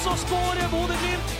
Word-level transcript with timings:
Så 0.00 0.16
skårer 0.16 0.68
Bodø-Glimt. 0.72 1.32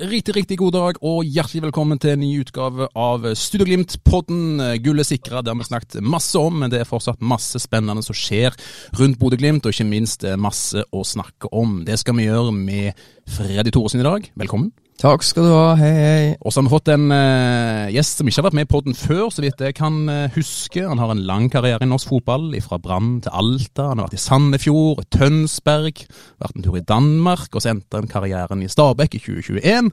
Riktig, 0.00 0.34
riktig 0.36 0.56
god 0.58 0.72
dag 0.72 0.98
og 1.04 1.28
hjertelig 1.28 1.60
velkommen 1.66 1.98
til 2.00 2.14
en 2.14 2.22
ny 2.24 2.30
utgave 2.40 2.88
av 2.98 3.28
Studio 3.36 3.68
Glimt-podden. 3.68 4.80
Gullet 4.82 5.06
sikra, 5.06 5.44
det 5.44 5.52
har 5.52 5.60
vi 5.60 5.68
snakket 5.68 6.00
masse 6.02 6.40
om, 6.40 6.56
men 6.62 6.72
det 6.72 6.80
er 6.80 6.88
fortsatt 6.88 7.22
masse 7.22 7.60
spennende 7.62 8.02
som 8.02 8.16
skjer 8.16 8.56
rundt 8.98 9.20
Bodø-Glimt, 9.20 9.68
og 9.68 9.76
ikke 9.76 9.86
minst 9.86 10.24
eh, 10.24 10.40
masse 10.40 10.82
å 10.90 11.04
snakke 11.06 11.52
om. 11.54 11.82
Det 11.86 12.00
skal 12.00 12.18
vi 12.18 12.26
gjøre 12.26 12.56
med 12.56 13.04
Freddy 13.30 13.70
Thoresen 13.70 14.02
i 14.02 14.08
dag. 14.08 14.32
Velkommen. 14.40 14.72
Takk 15.00 15.22
skal 15.24 15.46
du 15.48 15.52
ha, 15.54 15.68
hei 15.80 15.90
hei. 15.96 16.24
Og 16.44 16.52
så 16.52 16.60
har 16.60 16.66
vi 16.66 16.74
fått 16.74 16.90
en 16.92 17.06
uh, 17.08 17.88
gjest 17.88 18.18
som 18.20 18.28
ikke 18.28 18.42
har 18.42 18.46
vært 18.50 18.56
med 18.58 18.66
i 18.66 18.68
podden 18.68 18.96
før, 18.98 19.30
så 19.32 19.40
vidt 19.40 19.62
jeg 19.64 19.72
kan 19.78 19.94
uh, 20.12 20.32
huske. 20.34 20.82
Han 20.84 20.98
har 21.00 21.14
en 21.14 21.22
lang 21.24 21.46
karriere 21.48 21.86
i 21.86 21.88
norsk 21.88 22.10
fotball, 22.10 22.50
fra 22.60 22.76
Brann 22.84 23.14
til 23.24 23.32
Alta. 23.32 23.86
Han 23.88 24.02
har 24.02 24.10
vært 24.10 24.18
i 24.18 24.20
Sandefjord, 24.20 25.06
Tønsberg, 25.16 26.02
vært 26.44 26.58
en 26.58 26.66
tur 26.66 26.76
i 26.76 26.84
Danmark, 26.84 27.48
og 27.48 27.64
så 27.64 27.70
endte 27.72 27.96
han 27.96 28.10
karrieren 28.12 28.60
i 28.60 28.68
Stabæk 28.68 29.16
i 29.16 29.22
2021. 29.24 29.88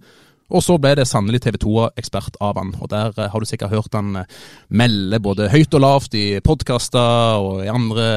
Og 0.52 0.66
så 0.66 0.76
ble 0.84 0.92
det 1.00 1.06
sannelig 1.08 1.40
TV 1.46 1.56
2-ekspert 1.64 2.36
av 2.44 2.60
han, 2.60 2.74
og 2.76 2.92
der 2.92 3.16
eh, 3.16 3.30
har 3.32 3.44
du 3.44 3.48
sikkert 3.48 3.72
hørt 3.76 3.96
han 3.96 4.26
melde 4.68 5.22
både 5.24 5.48
høyt 5.54 5.78
og 5.80 5.84
lavt 5.86 6.18
i 6.20 6.26
podkaster 6.44 7.46
og 7.46 7.64
i 7.64 7.72
andre 7.72 8.10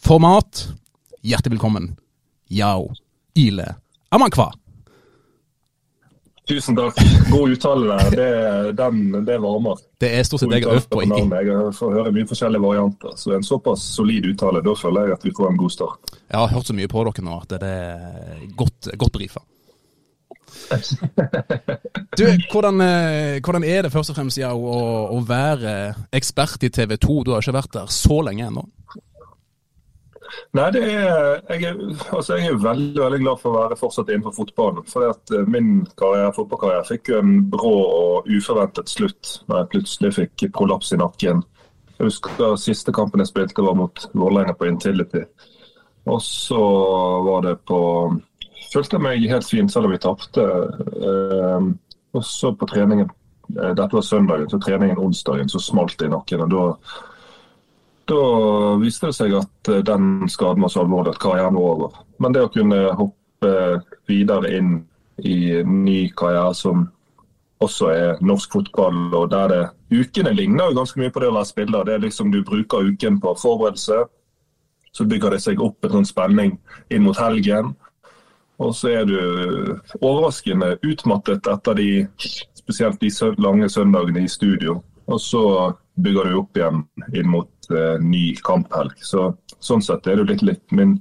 format. 0.00 0.70
Hjertelig 1.20 1.58
velkommen, 1.58 1.92
Yao 2.48 2.88
Ile 3.36 3.74
Amankwa. 4.08 4.48
Tusen 6.48 6.76
takk. 6.76 6.96
God 7.30 7.50
uttale 7.50 7.96
der. 7.96 8.10
Det, 8.16 8.72
den, 8.72 9.24
det 9.24 9.38
varmer. 9.38 9.76
Det 10.00 10.08
er 10.16 10.24
stort 10.24 10.40
sett 10.40 10.52
det 10.54 10.62
jeg 10.62 10.68
har 10.70 10.80
øvd 10.80 10.88
på 10.94 11.02
navnet. 11.04 11.44
Jeg 11.44 11.74
får 11.76 11.92
høre 11.98 12.12
mye 12.16 12.28
forskjellige 12.30 12.64
varianter. 12.64 13.12
Så 13.20 13.34
en 13.36 13.44
såpass 13.44 13.84
solid 13.98 14.30
uttale, 14.30 14.62
da 14.64 14.72
føler 14.78 15.10
jeg 15.10 15.18
at 15.18 15.26
vi 15.28 15.34
får 15.36 15.50
en 15.50 15.60
god 15.60 15.74
start. 15.76 16.16
Jeg 16.24 16.40
har 16.40 16.54
hørt 16.54 16.70
så 16.70 16.76
mye 16.78 16.88
på 16.88 17.04
dere 17.04 17.24
nå 17.26 17.36
at 17.42 17.52
det 17.52 17.72
er 17.76 18.42
godt, 18.56 18.90
godt 18.96 19.16
brifa. 19.18 19.44
Du, 22.18 22.24
hvordan, 22.52 22.80
eh, 22.80 23.40
hvordan 23.44 23.64
er 23.64 23.84
det 23.84 23.92
først 23.92 24.14
og 24.14 24.16
fremst 24.16 24.40
ja, 24.40 24.54
å, 24.56 24.80
å 25.12 25.20
være 25.28 25.74
ekspert 26.16 26.64
i 26.64 26.72
TV 26.72 26.96
2? 26.96 27.18
Du 27.24 27.34
har 27.34 27.44
ikke 27.44 27.58
vært 27.60 27.76
der 27.76 27.92
så 27.92 28.22
lenge 28.24 28.48
ennå. 28.48 28.64
Nei, 30.56 30.68
det 30.74 30.82
er, 30.84 31.40
jeg, 31.48 31.62
er, 31.70 31.78
altså 32.14 32.38
jeg 32.38 32.52
er 32.52 32.62
veldig 32.62 33.00
veldig 33.00 33.20
glad 33.22 33.40
for 33.42 33.52
å 33.52 33.62
være 33.62 33.78
fortsatt 33.80 34.10
innenfor 34.12 34.36
fotballen. 34.36 34.86
For 34.90 35.08
at 35.10 35.34
eh, 35.34 35.46
min 35.50 35.82
karriere, 35.98 36.34
fotballkarriere 36.36 36.88
fikk 36.88 37.12
jo 37.12 37.20
en 37.22 37.34
brå 37.52 37.74
og 37.84 38.28
uforventet 38.30 38.92
slutt 38.92 39.38
når 39.48 39.62
jeg 39.62 39.70
plutselig 39.74 40.14
fikk 40.18 40.48
prolaps 40.56 40.92
i 40.94 41.00
nakken. 41.00 41.44
Jeg 41.98 42.10
husker 42.10 42.56
Siste 42.60 42.94
kampen 42.94 43.24
jeg 43.24 43.32
spilte 43.32 43.64
var 43.64 43.76
mot 43.78 44.08
Vålerenga 44.14 44.54
på 44.58 44.68
Intility. 44.70 45.24
Og 46.08 46.22
så 46.24 46.62
var 47.26 47.44
det 47.48 47.58
på 47.68 47.80
Følte 48.68 48.98
jeg 48.98 49.04
meg 49.04 49.22
helt 49.30 49.46
fin 49.48 49.68
selv 49.70 49.88
om 49.88 49.94
vi 49.94 50.00
tapte. 50.02 50.44
Eh, 50.44 51.68
og 52.16 52.24
så 52.26 52.50
på 52.52 52.68
treningen 52.68 53.08
eh, 53.08 53.70
Dette 53.72 53.94
var 53.94 54.04
søndagen, 54.04 54.48
så 54.50 54.60
treningen 54.60 55.00
onsdagen 55.00 55.48
så 55.48 55.60
smalt 55.62 55.96
det 56.00 56.10
i 56.10 56.12
nakken. 56.12 56.44
og 56.44 56.52
da 56.52 56.64
da 58.08 58.76
viste 58.80 59.10
det 59.10 59.16
seg 59.16 59.34
at 59.38 59.72
eh, 59.72 59.82
den 59.86 60.28
skaden 60.32 60.64
var 60.64 60.72
så 60.72 60.84
alvorlig 60.84 61.14
at 61.14 61.22
karrieren 61.22 61.58
var 61.58 61.74
over. 61.74 61.98
Men 62.18 62.34
det 62.34 62.44
å 62.46 62.52
kunne 62.52 62.84
hoppe 62.98 63.50
videre 64.08 64.52
inn 64.58 64.78
i 65.18 65.62
ny 65.64 65.98
karriere 66.16 66.54
som 66.54 66.86
også 67.62 67.90
er 67.90 68.22
norsk 68.22 68.52
fotball, 68.54 69.08
og 69.14 69.30
der 69.32 69.52
det 69.52 69.64
Ukene 69.88 70.34
ligner 70.36 70.68
jo 70.68 70.76
ganske 70.76 71.00
mye 71.00 71.10
på 71.10 71.20
det 71.22 71.30
å 71.30 71.34
være 71.34 71.48
spiller. 71.48 71.84
Det 71.84 71.94
er 71.94 72.02
liksom 72.02 72.30
Du 72.30 72.42
bruker 72.44 72.90
uken 72.92 73.20
på 73.20 73.34
forberedelse, 73.40 74.02
så 74.92 75.04
bygger 75.04 75.32
det 75.32 75.40
seg 75.42 75.62
opp 75.64 75.84
en 75.84 75.94
sånn 75.98 76.08
spenning 76.08 76.58
inn 76.92 77.06
mot 77.06 77.16
helgen. 77.16 77.72
Og 78.58 78.74
så 78.74 78.90
er 79.00 79.06
du 79.08 79.16
overraskende 80.00 80.74
utmattet 80.82 81.46
etter 81.46 81.78
de 81.78 81.88
spesielt 82.58 83.00
de 83.00 83.10
lange 83.38 83.68
søndagene 83.70 84.26
i 84.26 84.28
studio. 84.28 84.82
Og 85.06 85.20
så 85.20 85.44
bygger 86.02 86.28
du 86.30 86.38
opp 86.40 86.58
igjen 86.58 86.84
inn 87.16 87.30
mot 87.32 87.70
eh, 87.72 87.96
ny 88.02 88.32
kamphelg. 88.44 88.94
Så, 89.04 89.30
sånn 89.58 89.84
sett 89.84 90.06
er 90.06 90.18
det 90.18 90.24
jo 90.24 90.30
litt 90.32 90.44
likt. 90.46 90.66
Min, 90.76 90.98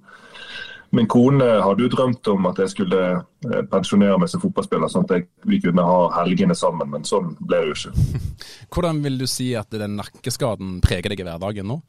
min 0.95 1.09
kone 1.11 1.47
hadde 1.63 1.85
jo 1.85 1.91
drømt 1.93 2.29
om 2.33 2.49
at 2.49 2.61
jeg 2.63 2.73
skulle 2.73 3.01
eh, 3.13 3.63
pensjonere 3.71 4.19
meg 4.21 4.31
som 4.31 4.43
fotballspiller, 4.43 4.91
sånn 4.91 5.07
at 5.07 5.15
jeg, 5.17 5.27
vi 5.49 5.61
kunne 5.63 5.85
ha 5.85 6.01
helgene 6.19 6.57
sammen, 6.57 6.91
men 6.93 7.07
sånn 7.07 7.35
ble 7.39 7.63
det 7.63 7.71
jo 7.71 7.79
ikke. 7.79 8.21
Hvordan 8.73 9.01
vil 9.05 9.19
du 9.21 9.27
si 9.29 9.51
at 9.59 9.73
den 9.73 9.97
nakkeskaden 9.99 10.79
preger 10.85 11.13
deg 11.13 11.23
i 11.23 11.27
hverdagen 11.27 11.73
nå? 11.73 11.81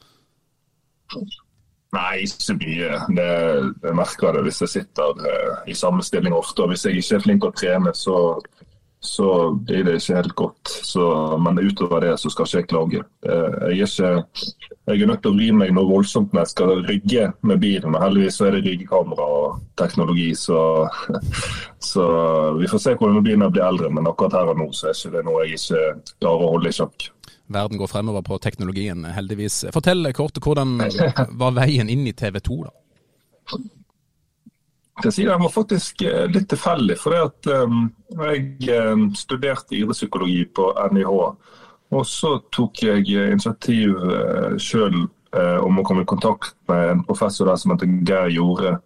Nei, 1.97 2.25
ikke 2.27 2.45
så 2.45 2.55
mye. 2.59 2.97
Det, 3.17 3.29
jeg 3.87 3.97
merker 3.97 4.37
det 4.37 4.43
hvis 4.45 4.61
jeg 4.67 4.75
sitter 4.75 5.23
eh, 5.25 5.53
i 5.73 5.77
samme 5.77 6.05
stilling 6.05 6.37
ofte. 6.37 6.67
og 6.67 6.75
Hvis 6.75 6.85
jeg 6.85 7.01
ikke 7.01 7.17
er 7.17 7.25
flink 7.25 7.45
til 7.45 7.49
å 7.49 7.57
trene, 7.57 7.95
så, 7.97 8.17
så 9.01 9.51
blir 9.55 9.85
det 9.85 9.99
ikke 10.01 10.17
helt 10.17 10.35
godt. 10.35 10.71
Så, 10.83 11.03
men 11.39 11.59
utover 11.59 12.03
det 12.03 12.17
så 12.19 12.31
skal 12.31 12.49
ikke 12.49 12.59
jeg 12.59 12.69
klage. 12.69 13.03
Eh, 13.23 13.77
jeg, 13.79 13.89
er 14.03 14.19
ikke, 14.19 14.49
jeg 14.91 15.03
er 15.03 15.11
nødt 15.11 15.23
til 15.23 15.31
å 15.31 15.37
vri 15.37 15.51
meg 15.55 15.75
noe 15.77 15.87
voldsomt 15.87 16.35
når 16.35 16.45
jeg 16.45 16.53
skal 16.53 16.73
rygge 16.89 17.29
med 17.47 17.63
bilen. 17.63 17.93
Men 17.95 18.03
Heldigvis 18.03 18.41
så 18.41 18.49
er 18.49 18.57
det 18.57 18.65
ryggekamera 18.67 19.29
og 19.39 19.61
teknologi, 19.79 20.33
så, 20.39 20.61
så 21.93 22.09
vi 22.59 22.71
får 22.71 22.85
se 22.85 22.97
hvordan 22.97 23.21
det 23.21 23.25
blir 23.29 23.39
når 23.39 23.51
jeg 23.51 23.57
blir 23.59 23.69
eldre. 23.69 23.93
Men 23.95 24.11
akkurat 24.11 24.41
her 24.41 24.53
og 24.55 24.61
nå 24.65 24.69
så 24.75 24.91
er 24.91 24.99
ikke 24.99 25.15
det 25.15 25.25
noe 25.29 25.47
jeg 25.47 25.63
ikke 25.63 25.87
klarer 26.19 26.49
å 26.49 26.53
holde 26.57 26.75
i 26.75 26.79
sjakk. 26.81 27.09
Verden 27.49 27.81
går 27.81 27.89
fremover 27.89 28.27
på 28.27 28.37
teknologien, 28.45 29.07
heldigvis. 29.15 29.63
Fortell 29.73 30.11
kort 30.17 30.43
hvordan 30.45 30.77
var 31.43 31.55
veien 31.57 31.89
inn 31.89 32.05
i 32.11 32.17
TV 32.17 32.43
2, 32.45 32.63
da? 32.67 32.75
Jeg 35.05 35.15
sier 35.15 35.31
jeg 35.31 35.41
var 35.43 35.53
faktisk 35.55 36.03
eh, 36.07 36.27
litt 36.33 36.49
tilfeldig. 36.51 36.97
for 36.99 37.15
det 37.15 37.21
at 37.29 37.51
um, 37.69 37.87
Jeg 38.19 38.69
um, 38.75 39.09
studerte 39.15 39.77
idrettspsykologi 39.77 40.45
på 40.55 40.73
NIH. 40.93 41.15
Og 41.89 42.05
så 42.07 42.35
tok 42.53 42.83
jeg 42.83 43.07
eh, 43.15 43.31
initiativ 43.33 43.95
uh, 43.97 44.57
sjøl 44.61 45.07
uh, 45.07 45.59
om 45.65 45.79
å 45.79 45.87
komme 45.87 46.05
i 46.05 46.11
kontakt 46.11 46.57
med 46.69 46.93
en 46.93 47.05
professor 47.07 47.49
der 47.49 47.61
som 47.61 47.73
heter 47.73 47.95
Geir 48.09 48.35
Jorde. 48.35 48.79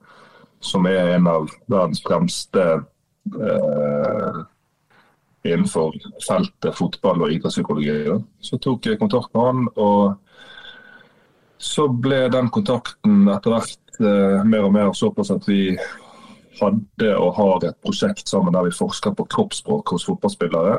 Som 0.63 0.87
er 0.87 1.17
en 1.17 1.27
av 1.27 1.49
verdens 1.67 2.03
fremste 2.05 2.67
uh, 3.35 4.43
innenfor 5.43 5.97
feltet 6.23 6.77
fotball 6.79 7.25
og 7.25 7.33
idrettspsykologi. 7.33 8.19
Så 8.45 8.61
tok 8.63 8.87
jeg 8.87 9.01
kontakt 9.01 9.33
med 9.35 9.49
han, 9.49 9.65
og 9.75 10.21
så 11.63 11.87
ble 11.89 12.27
den 12.33 12.51
kontakten 12.51 13.29
etter 13.31 13.55
hvert 13.55 14.01
eh, 14.03 14.41
mer 14.47 14.67
og 14.67 14.73
mer 14.75 14.95
såpass 14.99 15.31
at 15.35 15.47
vi 15.47 15.77
hadde 16.61 17.11
og 17.17 17.35
har 17.39 17.69
et 17.69 17.79
prosjekt 17.85 18.29
sammen 18.29 18.55
der 18.55 18.69
vi 18.69 18.77
forsker 18.77 19.15
på 19.17 19.27
kroppsspråk 19.33 19.95
hos 19.95 20.07
fotballspillere. 20.09 20.79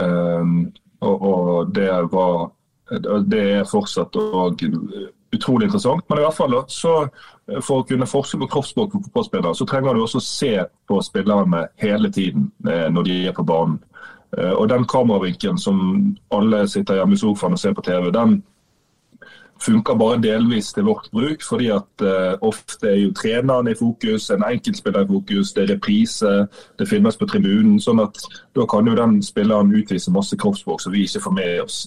Um, 0.00 0.72
og, 1.00 1.22
og 1.22 1.74
det 1.74 1.90
var 2.12 2.50
det 3.26 3.42
er 3.58 3.64
fortsatt 3.66 4.14
òg 4.16 4.62
utrolig 5.34 5.66
interessant. 5.66 6.04
Men 6.08 6.20
i 6.20 6.24
hvert 6.24 6.36
fall 6.36 6.54
så 6.70 6.94
for 7.62 7.80
å 7.80 7.86
kunne 7.86 8.08
forske 8.08 8.38
på 8.40 8.48
kroppsspråk 8.52 8.92
for 8.94 9.06
fotballspillere, 9.08 9.54
så 9.54 9.66
trenger 9.66 9.94
du 9.94 10.04
også 10.04 10.22
se 10.22 10.52
på 10.88 11.00
spillerne 11.02 11.66
hele 11.82 12.10
tiden 12.12 12.50
eh, 12.68 12.86
når 12.92 13.08
de 13.08 13.16
er 13.28 13.36
på 13.36 13.46
banen. 13.46 13.78
Eh, 14.36 14.52
Og 14.52 14.68
den 14.68 14.86
kameravinkelen 14.86 15.58
som 15.58 16.16
alle 16.34 16.66
sitter 16.68 17.00
hjemme 17.00 17.18
i 17.18 17.20
sofaen 17.20 17.56
og 17.56 17.62
ser 17.62 17.74
på 17.74 17.84
TV, 17.86 18.10
den 18.14 18.42
funker 19.62 19.94
bare 19.98 20.20
delvis 20.22 20.72
til 20.72 20.86
vårt 20.88 21.08
bruk. 21.12 21.42
Fordi 21.44 21.70
at 21.74 22.04
uh, 22.04 22.36
ofte 22.46 22.90
er 22.90 23.00
jo 23.00 23.12
treneren 23.16 23.70
i 23.70 23.76
fokus, 23.78 24.30
en 24.30 24.44
enkeltspiller 24.46 25.04
i 25.04 25.10
fokus, 25.10 25.52
det 25.56 25.64
er 25.64 25.74
reprise, 25.74 26.32
det 26.78 26.88
filmes 26.88 27.16
på 27.16 27.28
tribunen. 27.30 27.80
sånn 27.80 28.02
at 28.04 28.20
da 28.56 28.66
kan 28.70 28.86
jo 28.86 28.96
den 28.98 29.20
spilleren 29.22 29.74
utvise 29.74 30.12
masse 30.14 30.36
kroppsspråk 30.36 30.82
som 30.82 30.94
vi 30.94 31.06
ikke 31.06 31.24
får 31.26 31.36
med 31.38 31.62
oss. 31.64 31.78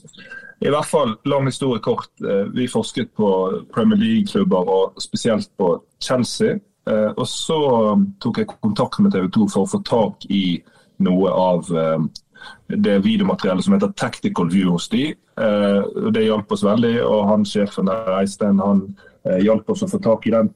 I 0.59 0.71
hvert 0.73 0.89
fall, 0.91 1.13
lang 1.25 1.45
historie 1.47 1.79
kort. 1.79 2.11
Vi 2.53 2.67
forsket 2.67 3.13
på 3.15 3.29
Premier 3.71 3.99
League-klubber, 3.99 4.67
og 4.67 4.99
spesielt 4.99 5.47
på 5.57 5.77
Chelsea. 6.03 6.57
Og 7.15 7.23
så 7.27 7.59
tok 8.19 8.41
jeg 8.41 8.49
kontakt 8.59 8.99
med 8.99 9.13
TV 9.15 9.29
2 9.31 9.47
for 9.53 9.63
å 9.63 9.71
få 9.71 9.79
tak 9.87 10.25
i 10.27 10.59
noe 10.99 11.31
av 11.31 11.71
det 12.67 12.99
videomateriellet 13.05 13.65
som 13.65 13.75
heter 13.75 13.93
Tactical 13.97 14.49
View 14.53 14.73
hos 14.75 14.89
de. 14.89 15.13
Det 16.13 16.25
hjalp 16.25 16.51
oss 16.51 16.65
veldig, 16.65 16.95
og 17.05 17.21
han 17.29 17.45
sjefen 17.47 17.87
der, 17.89 18.09
Eistein, 18.19 18.59
han 18.59 18.83
hjalp 19.43 19.69
oss 19.71 19.85
å 19.85 19.89
få 19.89 19.99
tak 20.03 20.27
i 20.27 20.33
den, 20.35 20.51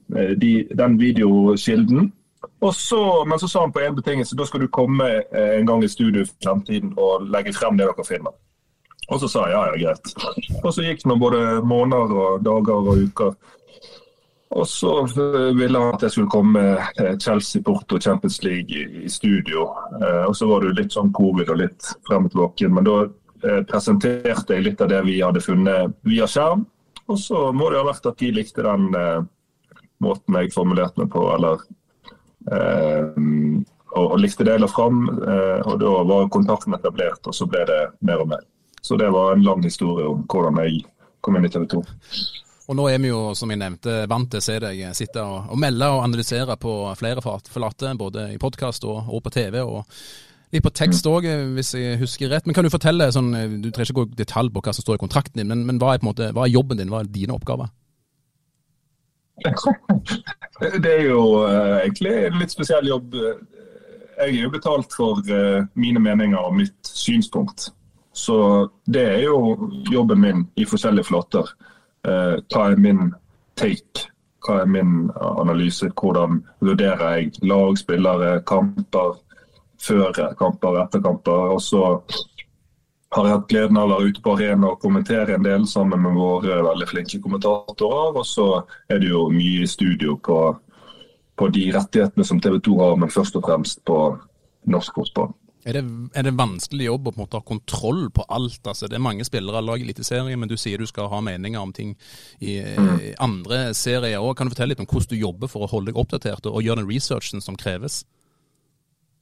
den 0.75 0.97
videokilden. 0.99 2.11
Så, 2.73 3.25
men 3.25 3.39
så 3.39 3.47
sa 3.47 3.61
han 3.61 3.71
på 3.71 3.79
en 3.79 3.95
betingelse 3.95 4.35
da 4.35 4.45
skal 4.45 4.63
du 4.63 4.67
komme 4.71 5.09
eh, 5.19 5.57
en 5.57 5.67
gang 5.67 5.83
i 5.83 5.89
studio 5.89 6.23
i 6.23 6.29
fremtiden 6.43 6.93
og 6.97 7.27
legge 7.31 7.53
frem 7.55 7.77
det 7.77 7.87
dere 7.89 8.05
finner. 8.07 8.35
Og 9.11 9.19
så 9.19 9.27
sa 9.27 9.47
jeg 9.49 9.55
ja, 9.55 9.63
ja, 9.67 9.79
greit. 9.81 10.61
Og 10.63 10.69
så 10.71 10.85
gikk 10.85 11.03
det 11.03 11.19
både 11.19 11.41
måneder 11.67 12.13
og 12.23 12.45
dager 12.45 12.87
og 12.93 13.01
uker. 13.03 13.35
Og 14.53 14.67
så 14.67 14.91
eh, 15.05 15.55
ville 15.57 15.79
han 15.79 15.95
at 15.95 16.03
jeg 16.05 16.13
skulle 16.13 16.31
komme 16.31 16.61
eh, 16.77 17.15
Chelsea, 17.17 17.61
Porto, 17.65 17.99
Champions 17.99 18.43
League 18.43 18.83
i, 19.03 19.09
studio. 19.09 19.65
Eh, 20.01 20.23
og 20.27 20.35
så 20.37 20.47
var 20.49 20.61
det 20.63 20.75
litt 20.77 20.93
sånn 20.93 21.13
covid 21.15 21.49
og 21.49 21.61
litt 21.63 21.89
frem 22.07 22.27
og 22.27 22.33
tilbake. 22.33 22.69
Men 22.69 22.87
da 22.87 22.97
presenterte 23.67 24.55
jeg 24.55 24.63
litt 24.63 24.81
av 24.81 24.87
det 24.87 25.01
vi 25.03 25.17
hadde 25.19 25.41
funnet 25.43 25.97
via 26.07 26.27
skjerm. 26.29 26.61
Og 27.11 27.17
så 27.19 27.49
må 27.51 27.67
det 27.71 27.81
ha 27.81 27.87
vært 27.89 28.05
at 28.07 28.21
de 28.21 28.29
likte 28.31 28.63
den 28.63 28.85
måten 30.03 30.37
jeg 30.39 30.53
formulerte 30.53 31.01
meg 31.01 31.09
på, 31.11 31.25
eller 31.33 31.65
og, 33.99 34.15
likte 34.23 34.47
det 34.47 34.55
la 34.63 34.69
fram, 34.71 35.03
og 35.11 35.75
da 35.81 35.91
var 36.07 36.31
kontakten 36.31 36.77
etablert, 36.77 37.19
og 37.27 37.35
så 37.35 37.49
ble 37.51 37.65
det 37.67 37.81
mer 38.07 38.23
og 38.23 38.31
mer. 38.31 38.47
Så 38.79 38.95
det 38.99 39.11
var 39.11 39.35
en 39.35 39.43
lang 39.43 39.59
historie 39.67 40.07
om 40.07 40.23
hvordan 40.31 40.63
jeg 40.63 40.85
kom 41.19 41.35
inn 41.35 41.49
i 41.49 41.51
TV 41.51 41.67
2. 41.75 41.83
Og 42.63 42.77
nå 42.79 42.85
er 42.87 42.99
vi 43.03 43.09
jo, 43.09 43.33
som 43.35 43.51
jeg 43.51 43.59
nevnte, 43.59 44.03
vant 44.07 44.29
til 44.31 44.39
å 44.39 44.43
se 44.45 44.53
deg 44.63 44.83
sitte 44.95 45.23
og, 45.23 45.49
og 45.51 45.59
melde 45.59 45.89
og 45.91 46.05
analysere 46.05 46.55
på 46.59 46.75
flere 46.95 47.23
flater, 47.23 47.97
både 47.99 48.29
i 48.31 48.39
podkast 48.39 48.85
og, 48.87 49.09
og, 49.09 49.19
på 49.25 49.33
TV. 49.35 49.59
og 49.59 49.83
Litt 50.53 50.63
på 50.63 50.71
tekst 50.77 51.07
òg, 51.09 51.25
hvis 51.57 51.73
jeg 51.75 51.97
husker 51.99 52.29
rett. 52.29 52.45
Men 52.45 52.55
kan 52.55 52.63
du 52.63 52.69
fortelle, 52.71 53.09
sånn, 53.11 53.31
du 53.33 53.71
trenger 53.71 53.89
ikke 53.89 53.97
gå 53.97 54.05
i 54.11 54.19
detalj 54.21 54.53
på 54.53 54.61
hva 54.63 54.73
som 54.75 54.85
står 54.85 54.99
i 54.99 55.01
kontrakten 55.01 55.41
din, 55.41 55.49
men, 55.49 55.65
men 55.65 55.81
hva, 55.81 55.95
er 55.95 56.05
måte, 56.05 56.29
hva, 56.29 56.45
er 56.45 56.53
jobben 56.53 56.79
din, 56.79 56.91
hva 56.93 57.01
er 57.01 57.09
dine 57.11 57.35
oppgaver? 57.35 57.71
Det 60.83 60.91
er 60.91 61.07
jo 61.07 61.23
uh, 61.41 61.81
egentlig 61.81 62.11
en 62.27 62.37
litt 62.37 62.53
spesiell 62.53 62.85
jobb. 62.87 63.15
Jeg 63.17 64.27
er 64.29 64.37
jo 64.37 64.51
betalt 64.53 64.93
for 64.95 65.19
uh, 65.25 65.65
mine 65.73 65.99
meninger 65.99 66.37
og 66.37 66.53
mitt 66.55 66.87
synspunkt. 66.87 67.71
Så 68.13 68.37
det 68.85 69.03
er 69.15 69.21
jo 69.25 69.57
jobben 69.91 70.21
min 70.21 70.45
i 70.61 70.67
forskjellige 70.69 71.09
flater. 71.09 71.49
Uh, 72.07 72.39
hva 72.51 72.69
er 72.71 72.81
min 72.81 73.13
take? 73.59 74.09
Hva 74.43 74.61
er 74.63 74.69
min 74.69 75.09
analyse? 75.21 75.87
Hvordan 75.95 76.41
vurderer 76.59 77.17
jeg 77.17 77.31
lag, 77.47 77.77
spillere, 77.79 78.41
kamper? 78.47 79.15
Før 79.83 80.11
kamper, 80.39 80.79
etter 80.83 81.01
kamper. 81.03 81.53
Og 81.55 81.61
så 81.61 81.83
har 83.13 83.27
jeg 83.27 83.35
hatt 83.35 83.49
gleden 83.51 83.77
av 83.77 83.87
å 83.87 83.93
være 83.95 84.11
ute 84.11 84.23
på 84.23 84.33
arena 84.35 84.71
og 84.71 84.81
kommentere 84.81 85.35
en 85.35 85.45
del 85.45 85.67
sammen 85.69 86.01
med 86.01 86.17
våre 86.17 86.61
veldig 86.65 86.87
flinke 86.89 87.21
kommentatorer. 87.23 88.17
Og 88.19 88.25
så 88.27 88.47
er 88.89 89.01
det 89.03 89.11
jo 89.11 89.27
mye 89.33 89.67
studio 89.69 90.17
på, 90.23 90.39
på 91.39 91.49
de 91.53 91.67
rettighetene 91.75 92.27
som 92.27 92.41
TV 92.41 92.59
2 92.63 92.79
har, 92.81 92.97
men 92.99 93.13
først 93.13 93.37
og 93.39 93.45
fremst 93.47 93.83
på 93.87 93.99
norsk 94.73 95.01
fotball. 95.01 95.33
Er 95.63 95.77
det, 95.77 95.83
er 96.11 96.25
det 96.27 96.33
vanskelig 96.35 96.89
jobb 96.89 97.07
å 97.07 97.11
på 97.13 97.19
en 97.19 97.23
måte 97.23 97.39
ha 97.39 97.45
kontroll 97.47 98.09
på 98.11 98.25
alt? 98.27 98.59
Altså, 98.67 98.89
det 98.91 98.97
er 98.97 99.05
mange 99.05 99.23
spillere 99.27 99.61
av 99.61 99.67
lag 99.69 99.79
i 99.79 99.85
Eliteserien, 99.87 100.39
men 100.39 100.51
du 100.51 100.57
sier 100.59 100.81
du 100.81 100.87
skal 100.89 101.07
ha 101.11 101.21
meninger 101.23 101.61
om 101.61 101.71
ting 101.75 101.93
i, 102.39 102.57
i 102.59 103.13
andre 103.23 103.69
serier 103.77 104.19
òg. 104.19 104.35
Kan 104.37 104.49
du 104.49 104.55
fortelle 104.55 104.73
litt 104.73 104.83
om 104.83 104.89
hvordan 104.89 105.13
du 105.13 105.21
jobber 105.21 105.51
for 105.51 105.63
å 105.63 105.71
holde 105.71 105.91
deg 105.91 106.01
oppdatert 106.03 106.49
og, 106.51 106.59
gjøre 106.63 106.83
den 106.83 106.91
researchen 106.91 107.43
som 107.43 107.55
kreves? 107.59 108.01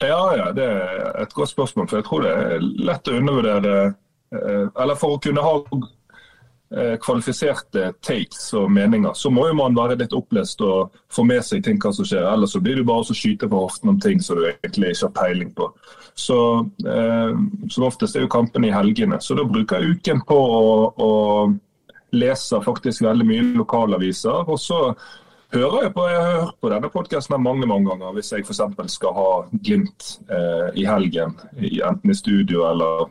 Ja, 0.01 0.21
ja, 0.33 0.49
det 0.57 0.65
er 0.65 1.11
et 1.21 1.33
godt 1.37 1.53
spørsmål. 1.53 1.89
For 1.91 2.01
jeg 2.01 2.09
tror 2.09 2.25
det 2.25 2.33
er 2.33 2.65
lett 2.89 3.09
å 3.11 3.17
undervurdere 3.19 3.75
eh, 3.85 4.65
Eller 4.81 4.97
for 4.97 5.17
å 5.17 5.21
kunne 5.21 5.45
ha 5.45 5.59
kvalifiserte 7.03 7.89
takes 7.99 8.45
og 8.55 8.69
meninger, 8.71 9.13
så 9.17 9.31
må 9.33 9.47
jo 9.49 9.55
man 9.59 9.75
være 9.75 9.97
litt 9.99 10.13
opplest 10.15 10.61
og 10.63 10.93
få 11.11 11.25
med 11.27 11.43
seg 11.43 11.65
ting 11.65 11.79
hva 11.81 11.91
som 11.95 12.07
skjer. 12.07 12.23
Ellers 12.31 12.55
så 12.55 12.61
blir 12.63 12.79
du 12.79 12.85
bare 12.87 13.03
så 13.07 13.15
skyte 13.17 13.49
på 13.51 13.63
hoften 13.65 13.91
om 13.91 13.99
ting 13.99 14.23
som 14.23 14.39
du 14.39 14.45
egentlig 14.47 14.93
ikke 14.93 15.09
har 15.09 15.17
peiling 15.17 15.51
på. 15.57 15.67
Så 16.15 16.37
eh, 16.87 17.33
Som 17.69 17.87
oftest 17.87 18.15
er 18.15 18.25
jo 18.25 18.31
kampene 18.31 18.69
i 18.69 18.75
helgene, 18.75 19.19
så 19.19 19.35
da 19.35 19.47
bruker 19.47 19.81
jeg 19.81 19.97
uken 19.97 20.23
på 20.27 20.37
å, 20.37 20.63
å 20.95 21.11
lese 22.15 22.59
faktisk 22.63 23.03
veldig 23.03 23.27
mye 23.27 23.49
lokalaviser. 23.59 24.47
og 24.47 24.59
så 24.59 24.81
hører 25.51 25.85
jeg 25.85 25.93
på, 25.95 26.07
jeg 26.07 26.19
har 26.19 26.45
hørt 26.45 26.59
på 26.63 26.71
denne 26.71 26.89
podkasten 26.91 27.43
mange 27.43 27.67
mange 27.67 27.89
ganger 27.89 28.13
hvis 28.15 28.31
jeg 28.31 28.45
f.eks. 28.45 28.93
skal 28.93 29.15
ha 29.15 29.31
Glimt 29.51 30.13
eh, 30.31 30.69
i 30.79 30.85
helgen, 30.87 31.35
enten 31.59 32.11
i 32.11 32.15
studio 32.15 32.63
eller 32.69 33.09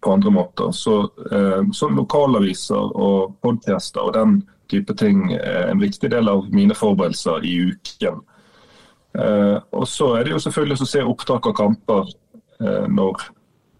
på 0.00 0.12
andre 0.12 0.30
måter. 0.30 0.72
Så, 0.72 1.10
eh, 1.32 1.62
så 1.72 1.88
lokalaviser 1.88 2.96
og 2.96 3.36
podcaster 3.42 4.00
og 4.00 4.14
den 4.14 4.42
type 4.72 4.94
ting 4.96 5.32
er 5.32 5.70
en 5.70 5.80
viktig 5.80 6.10
del 6.10 6.28
av 6.28 6.48
mine 6.52 6.74
forberedelser 6.74 7.44
i 7.44 7.54
uken. 7.72 8.22
Eh, 9.18 9.58
og 9.72 9.86
så 9.88 10.14
er 10.16 10.24
det 10.24 10.32
jo 10.32 10.40
selvfølgelig 10.46 10.80
å 10.80 10.88
se 10.88 11.04
opptak 11.04 11.46
av 11.46 11.56
kamper. 11.58 12.12
Eh, 12.60 12.88
når, 12.88 13.28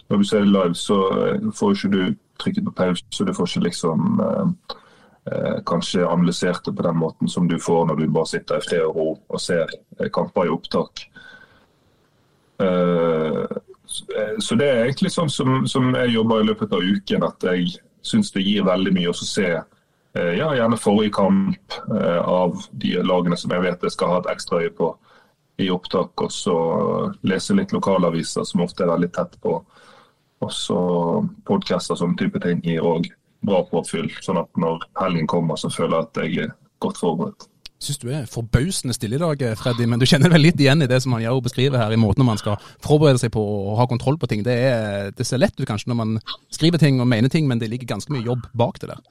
når, 0.08 0.18
du 0.18 0.24
ser 0.24 0.44
det 0.44 0.52
live, 0.52 0.74
så 0.74 0.98
får 1.56 1.76
ikke 1.76 1.92
du 1.92 2.14
trykket 2.42 2.64
på 2.68 2.76
pause, 2.76 3.04
så 3.10 3.24
du 3.24 3.34
får 3.34 3.48
ikke 3.48 3.68
liksom 3.70 4.24
kanskje 5.62 6.02
analysert 6.02 6.64
det 6.66 6.72
på 6.74 6.82
den 6.82 6.96
måten 6.98 7.28
som 7.30 7.44
du 7.46 7.54
får 7.62 7.84
når 7.86 8.00
du 8.00 8.08
bare 8.10 8.26
sitter 8.26 8.58
i 8.58 8.64
fred 8.64 8.80
og 8.82 8.96
ro 8.96 9.04
og 9.30 9.38
ser 9.40 9.70
kamper 10.10 10.48
i 10.48 10.50
opptak. 10.50 11.04
Eh, 12.62 13.44
så 14.38 14.56
det 14.58 14.68
er 14.68 14.84
egentlig 14.84 15.12
sånn 15.14 15.30
som, 15.32 15.62
som 15.70 15.92
jeg 15.94 16.14
jobber 16.14 16.42
i 16.42 16.48
løpet 16.50 16.74
av 16.74 16.82
uken, 16.82 17.26
at 17.28 17.46
jeg 17.50 17.76
syns 18.02 18.32
det 18.34 18.44
gir 18.46 18.66
veldig 18.66 18.92
mye 18.96 19.12
å 19.12 19.16
se 19.16 19.48
ja, 20.12 20.48
gjerne 20.52 20.76
forrige 20.76 21.14
kamp 21.16 21.76
av 21.88 22.66
de 22.82 22.96
lagene 23.00 23.38
som 23.40 23.54
jeg 23.54 23.64
vet 23.64 23.86
jeg 23.86 23.94
skal 23.94 24.10
ha 24.12 24.18
et 24.20 24.30
ekstra 24.34 24.60
øye 24.60 24.72
på 24.76 24.90
i 25.62 25.70
opptak, 25.70 26.20
og 26.20 26.32
så 26.32 26.56
lese 27.28 27.56
litt 27.56 27.72
lokalaviser 27.72 28.44
som 28.48 28.64
ofte 28.64 28.84
er 28.84 28.92
veldig 28.92 29.10
tett 29.14 29.38
på. 29.44 29.58
Og 30.42 30.52
så 30.52 30.78
podcaster 31.46 31.98
som 31.98 32.16
type 32.18 32.40
ting 32.42 32.62
gir 32.66 32.84
òg 32.86 33.06
bra 33.46 33.62
påfyll. 33.70 34.10
Sånn 34.24 34.40
at 34.42 34.50
når 34.58 34.82
helgen 34.98 35.28
kommer, 35.30 35.60
så 35.60 35.70
føler 35.70 35.98
jeg 35.98 36.08
at 36.08 36.22
jeg 36.22 36.46
er 36.46 36.54
godt 36.82 36.98
forberedt. 37.02 37.51
Syns 37.82 37.98
du 37.98 38.10
er 38.14 38.28
forbausende 38.30 38.94
stille 38.94 39.18
i 39.18 39.22
dag, 39.22 39.40
Freddy, 39.58 39.88
men 39.90 39.98
du 39.98 40.06
kjenner 40.06 40.30
vel 40.30 40.44
litt 40.46 40.60
igjen 40.60 40.84
i 40.84 40.90
det 40.90 41.00
som 41.02 41.16
han 41.16 41.24
gjør 41.24 41.40
beskriver 41.48 41.82
her, 41.82 41.90
i 41.90 41.98
måten 41.98 42.26
man 42.28 42.38
skal 42.38 42.60
forberede 42.84 43.18
seg 43.18 43.32
på 43.34 43.42
å 43.42 43.74
ha 43.80 43.88
kontroll 43.90 44.20
på 44.22 44.30
ting. 44.30 44.44
Det, 44.46 44.54
er, 44.54 45.10
det 45.16 45.26
ser 45.26 45.42
lett 45.42 45.58
ut 45.58 45.66
kanskje 45.66 45.90
når 45.90 45.98
man 45.98 46.14
skriver 46.54 46.78
ting 46.78 47.02
og 47.02 47.10
mener 47.10 47.32
ting, 47.32 47.50
men 47.50 47.58
det 47.58 47.72
ligger 47.72 47.96
ganske 47.96 48.14
mye 48.14 48.22
jobb 48.28 48.46
bak 48.54 48.78
det 48.82 48.92
der. 48.92 49.02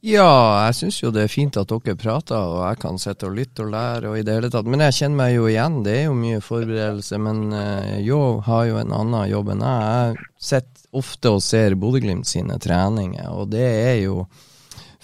Ja, 0.00 0.64
jeg 0.64 0.76
syns 0.78 0.98
jo 1.02 1.10
det 1.12 1.26
er 1.26 1.32
fint 1.32 1.58
at 1.60 1.68
dere 1.68 1.94
prater, 2.00 2.40
og 2.40 2.62
jeg 2.64 2.78
kan 2.80 2.98
sitte 2.98 3.28
og 3.28 3.34
lytte 3.36 3.66
og 3.66 3.74
lære 3.74 4.08
og 4.08 4.16
i 4.16 4.22
det 4.24 4.38
hele 4.38 4.48
tatt. 4.52 4.68
Men 4.72 4.80
jeg 4.86 4.96
kjenner 4.96 5.18
meg 5.18 5.34
jo 5.34 5.48
igjen, 5.50 5.82
det 5.84 5.96
er 5.98 6.06
jo 6.06 6.14
mye 6.16 6.38
forberedelse. 6.40 7.18
Men 7.20 7.42
uh, 7.52 7.98
Jo 8.00 8.20
har 8.46 8.64
jo 8.70 8.78
en 8.80 8.94
annen 8.96 9.28
jobb 9.28 9.52
enn 9.52 9.66
jeg. 9.66 9.90
Jeg 10.16 10.30
sitter 10.50 10.86
ofte 10.96 11.34
og 11.36 11.44
ser 11.44 11.76
Bodø-Glimt 11.78 12.26
sine 12.26 12.56
treninger, 12.58 13.28
og 13.28 13.52
det 13.52 13.66
er 13.68 13.98
jo 14.06 14.24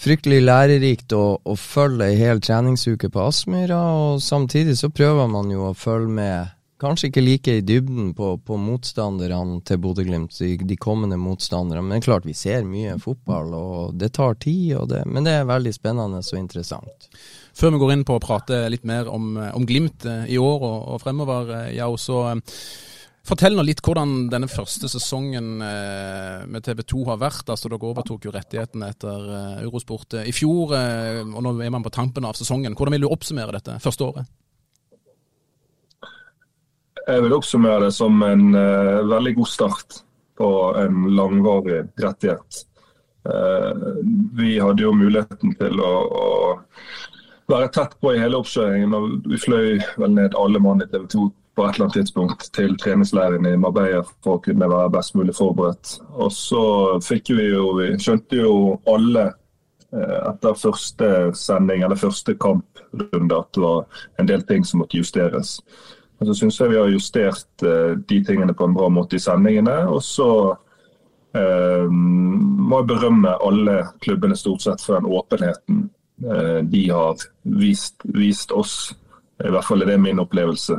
fryktelig 0.01 0.43
lærerikt 0.45 1.15
å, 1.17 1.39
å 1.41 1.57
følge 1.59 2.11
ei 2.11 2.19
hel 2.21 2.43
treningsuke 2.45 3.11
på 3.13 3.25
Aspmyra, 3.29 3.81
og 3.97 4.23
samtidig 4.25 4.77
så 4.81 4.93
prøver 4.93 5.31
man 5.33 5.51
jo 5.53 5.71
å 5.71 5.77
følge 5.77 6.13
med 6.21 6.53
Kanskje 6.77 7.09
ikke 7.09 7.23
like 7.25 7.53
i 7.57 7.63
dybden 7.65 8.11
på, 8.13 8.35
på 8.45 8.57
motstanderne 8.61 9.63
til 9.65 9.79
Bodø-Glimt, 9.81 10.35
de, 10.37 10.59
de, 10.61 10.77
kommende 10.77 11.17
motstanderne. 11.17 11.81
Men 11.89 12.05
klart 12.05 12.27
vi 12.29 12.35
ser 12.37 12.67
mye 12.69 12.99
fotball, 13.01 13.55
og 13.57 13.95
det 13.97 14.11
tar 14.19 14.37
tid. 14.45 14.75
Det, 14.91 15.01
men 15.09 15.25
det 15.25 15.39
er 15.39 15.49
veldig 15.49 15.73
spennende 15.73 16.21
og 16.21 16.37
interessant. 16.37 17.09
Før 17.57 17.73
vi 17.73 17.81
går 17.81 17.95
inn 17.95 18.05
på 18.05 18.19
å 18.19 18.21
prate 18.21 18.59
litt 18.69 18.85
mer 18.85 19.09
om, 19.09 19.39
om 19.41 19.65
Glimt 19.65 20.05
eh, 20.05 20.29
i 20.29 20.37
år 20.37 20.67
og, 20.69 20.77
og 20.93 21.01
fremover, 21.01 21.55
eh, 21.63 21.71
ja, 21.79 21.89
så 21.97 22.19
eh, 22.35 22.61
Fortell 23.27 23.57
nå 23.59 23.65
litt 23.67 23.81
hvordan 23.83 24.29
denne 24.31 24.47
første 24.47 24.87
sesongen 24.87 25.57
med 25.59 26.63
TV 26.63 26.85
2 26.87 27.01
har 27.09 27.19
vært. 27.19 27.49
altså 27.51 27.67
Dere 27.73 27.89
overtok 27.89 28.29
jo 28.29 28.35
rettighetene 28.35 28.93
etter 28.95 29.25
Eurosport 29.65 30.21
i 30.23 30.31
fjor, 30.31 30.77
og 30.77 31.43
nå 31.43 31.57
er 31.59 31.73
man 31.75 31.83
på 31.83 31.91
tampen 31.91 32.29
av 32.29 32.39
sesongen. 32.39 32.79
Hvordan 32.79 32.95
vil 32.95 33.09
du 33.09 33.11
oppsummere 33.11 33.57
dette 33.59 33.81
første 33.83 34.07
året? 34.07 34.31
Jeg 37.07 37.23
vil 37.23 37.37
oppsummere 37.37 37.85
det 37.85 37.93
som 37.95 38.23
en 38.27 38.49
uh, 38.57 39.07
veldig 39.07 39.37
god 39.37 39.49
start 39.51 40.01
på 40.37 40.49
en 40.81 41.05
langvarig 41.15 41.85
rettighet. 42.03 42.65
Uh, 43.27 44.03
vi 44.35 44.57
hadde 44.59 44.83
jo 44.83 44.95
muligheten 44.95 45.55
til 45.61 45.83
å, 45.83 45.93
å, 46.03 46.25
være 47.47 47.71
tett 47.77 47.95
på 48.03 48.11
i 48.11 48.19
hele 48.19 48.41
oppkjøringen. 48.43 48.95
og 48.99 49.31
Vi 49.31 49.39
fløy 49.39 49.79
vel 50.03 50.17
ned 50.17 50.35
alle 50.35 50.63
mann 50.63 50.83
i 50.83 50.89
TV 50.91 51.07
2 51.15 51.29
på 51.57 51.65
et 51.65 51.75
eller 51.75 51.87
annet 51.87 51.95
tidspunkt 51.95 52.51
til 52.53 52.77
treningsleiren 52.77 53.47
i 53.49 53.57
Marbella 53.57 54.03
for 54.05 54.37
å 54.37 54.43
kunne 54.45 54.69
være 54.69 54.93
best 54.93 55.17
mulig 55.17 55.35
forberedt. 55.39 55.97
Og 56.13 56.33
så 56.35 56.63
fikk 57.05 57.33
vi 57.39 57.49
jo, 57.49 57.71
vi 57.79 57.95
skjønte 57.97 58.43
jo 58.43 58.55
alle 58.93 59.31
eh, 59.31 60.19
etter 60.35 60.59
første 60.61 61.11
sending 61.39 61.87
eller 61.87 62.01
første 62.01 62.37
kamprunde 62.37 63.39
at 63.41 63.53
det 63.57 63.65
var 63.65 64.03
en 64.21 64.29
del 64.29 64.45
ting 64.45 64.69
som 64.69 64.85
måtte 64.85 65.01
justeres. 65.01 65.57
Men 66.19 66.29
så 66.29 66.37
syns 66.37 66.61
jeg 66.61 66.73
vi 66.73 66.79
har 66.81 66.93
justert 66.93 67.65
eh, 67.65 67.97
de 67.97 68.21
tingene 68.25 68.57
på 68.57 68.69
en 68.69 68.77
bra 68.77 68.89
måte 68.93 69.17
i 69.17 69.23
sendingene. 69.23 69.79
Og 69.93 70.03
så 70.05 70.31
eh, 71.37 71.89
må 71.89 72.83
jeg 72.83 72.91
berømme 72.93 73.33
alle 73.49 73.79
klubbene 74.05 74.37
stort 74.37 74.65
sett 74.65 74.85
for 74.85 75.01
den 75.01 75.09
åpenheten 75.09 75.87
eh, 76.25 76.61
de 76.69 76.85
har 76.93 77.25
vist, 77.65 78.05
vist 78.17 78.53
oss. 78.53 78.93
I 79.45 79.53
hvert 79.53 79.69
fall 79.69 79.85
er 79.85 79.93
det 79.93 79.99
min 80.05 80.21
opplevelse. 80.21 80.79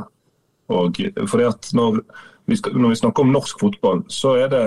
Og 0.68 0.98
fordi 1.30 1.44
at 1.48 1.70
når 1.72 2.00
vi, 2.48 2.56
skal, 2.56 2.76
når 2.76 2.88
vi 2.88 3.00
snakker 3.00 3.24
om 3.24 3.32
norsk 3.32 3.60
fotball, 3.60 4.02
så, 4.08 4.34
det, 4.52 4.64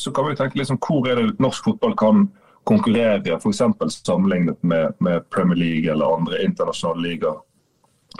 så 0.00 0.12
kan 0.12 0.28
vi 0.28 0.36
tenke 0.36 0.58
liksom, 0.60 0.80
hvor 0.80 1.08
er 1.08 1.20
det 1.20 1.40
norsk 1.40 1.64
fotball 1.64 1.96
kan 1.96 2.26
konkurrere, 2.64 3.38
f.eks. 3.38 3.62
sammenlignet 4.06 4.62
med, 4.62 4.92
med, 4.98 5.24
Premier 5.30 5.58
League 5.58 5.92
eller 5.92 6.16
andre 6.16 6.42
internasjonale 6.44 7.08
ligaer. 7.08 7.40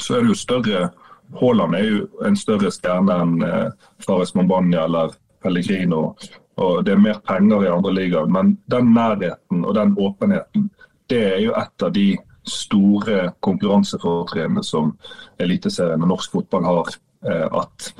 Så 0.01 0.17
er 0.17 0.23
det 0.25 0.33
jo 0.33 0.39
større 0.41 0.91
Haaland 1.41 1.75
er 1.75 1.85
jo 1.85 2.01
en 2.27 2.37
større 2.37 2.69
stjerne 2.75 3.15
enn 3.23 3.45
eh, 3.47 3.69
Fares 4.05 4.35
Mombania 4.37 4.85
eller 4.85 5.15
Pellegrino. 5.43 6.15
og 6.61 6.85
Det 6.85 6.93
er 6.93 7.01
mer 7.01 7.21
penger 7.25 7.65
i 7.65 7.71
andre 7.73 7.93
ligaer, 7.95 8.27
men 8.29 8.59
den 8.71 8.93
nærheten 8.93 9.65
og 9.65 9.75
den 9.75 9.95
åpenheten, 9.97 10.69
det 11.09 11.23
er 11.31 11.41
jo 11.41 11.55
et 11.57 11.87
av 11.87 11.93
de 11.93 12.07
store 12.49 13.33
konkurransefortrinnene 13.41 14.65
som 14.67 14.97
Eliteserien 15.43 16.03
og 16.03 16.13
norsk 16.15 16.33
fotball 16.33 16.67
har. 16.67 16.95
Eh, 17.27 17.47
at 17.63 17.93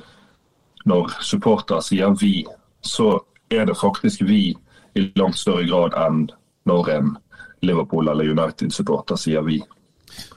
når 0.85 1.13
supporter 1.23 1.81
sier 1.85 2.15
vi, 2.19 2.43
så 2.83 3.21
er 3.51 3.69
det 3.69 3.79
faktisk 3.79 4.25
vi 4.27 4.57
i 4.99 5.05
langt 5.17 5.39
større 5.39 5.67
grad 5.69 5.95
enn 5.97 6.25
når 6.69 6.91
en 6.97 7.13
Liverpool 7.63 8.09
eller 8.11 8.33
United-supporter 8.33 9.17
sier 9.17 9.45
vi. 9.47 9.61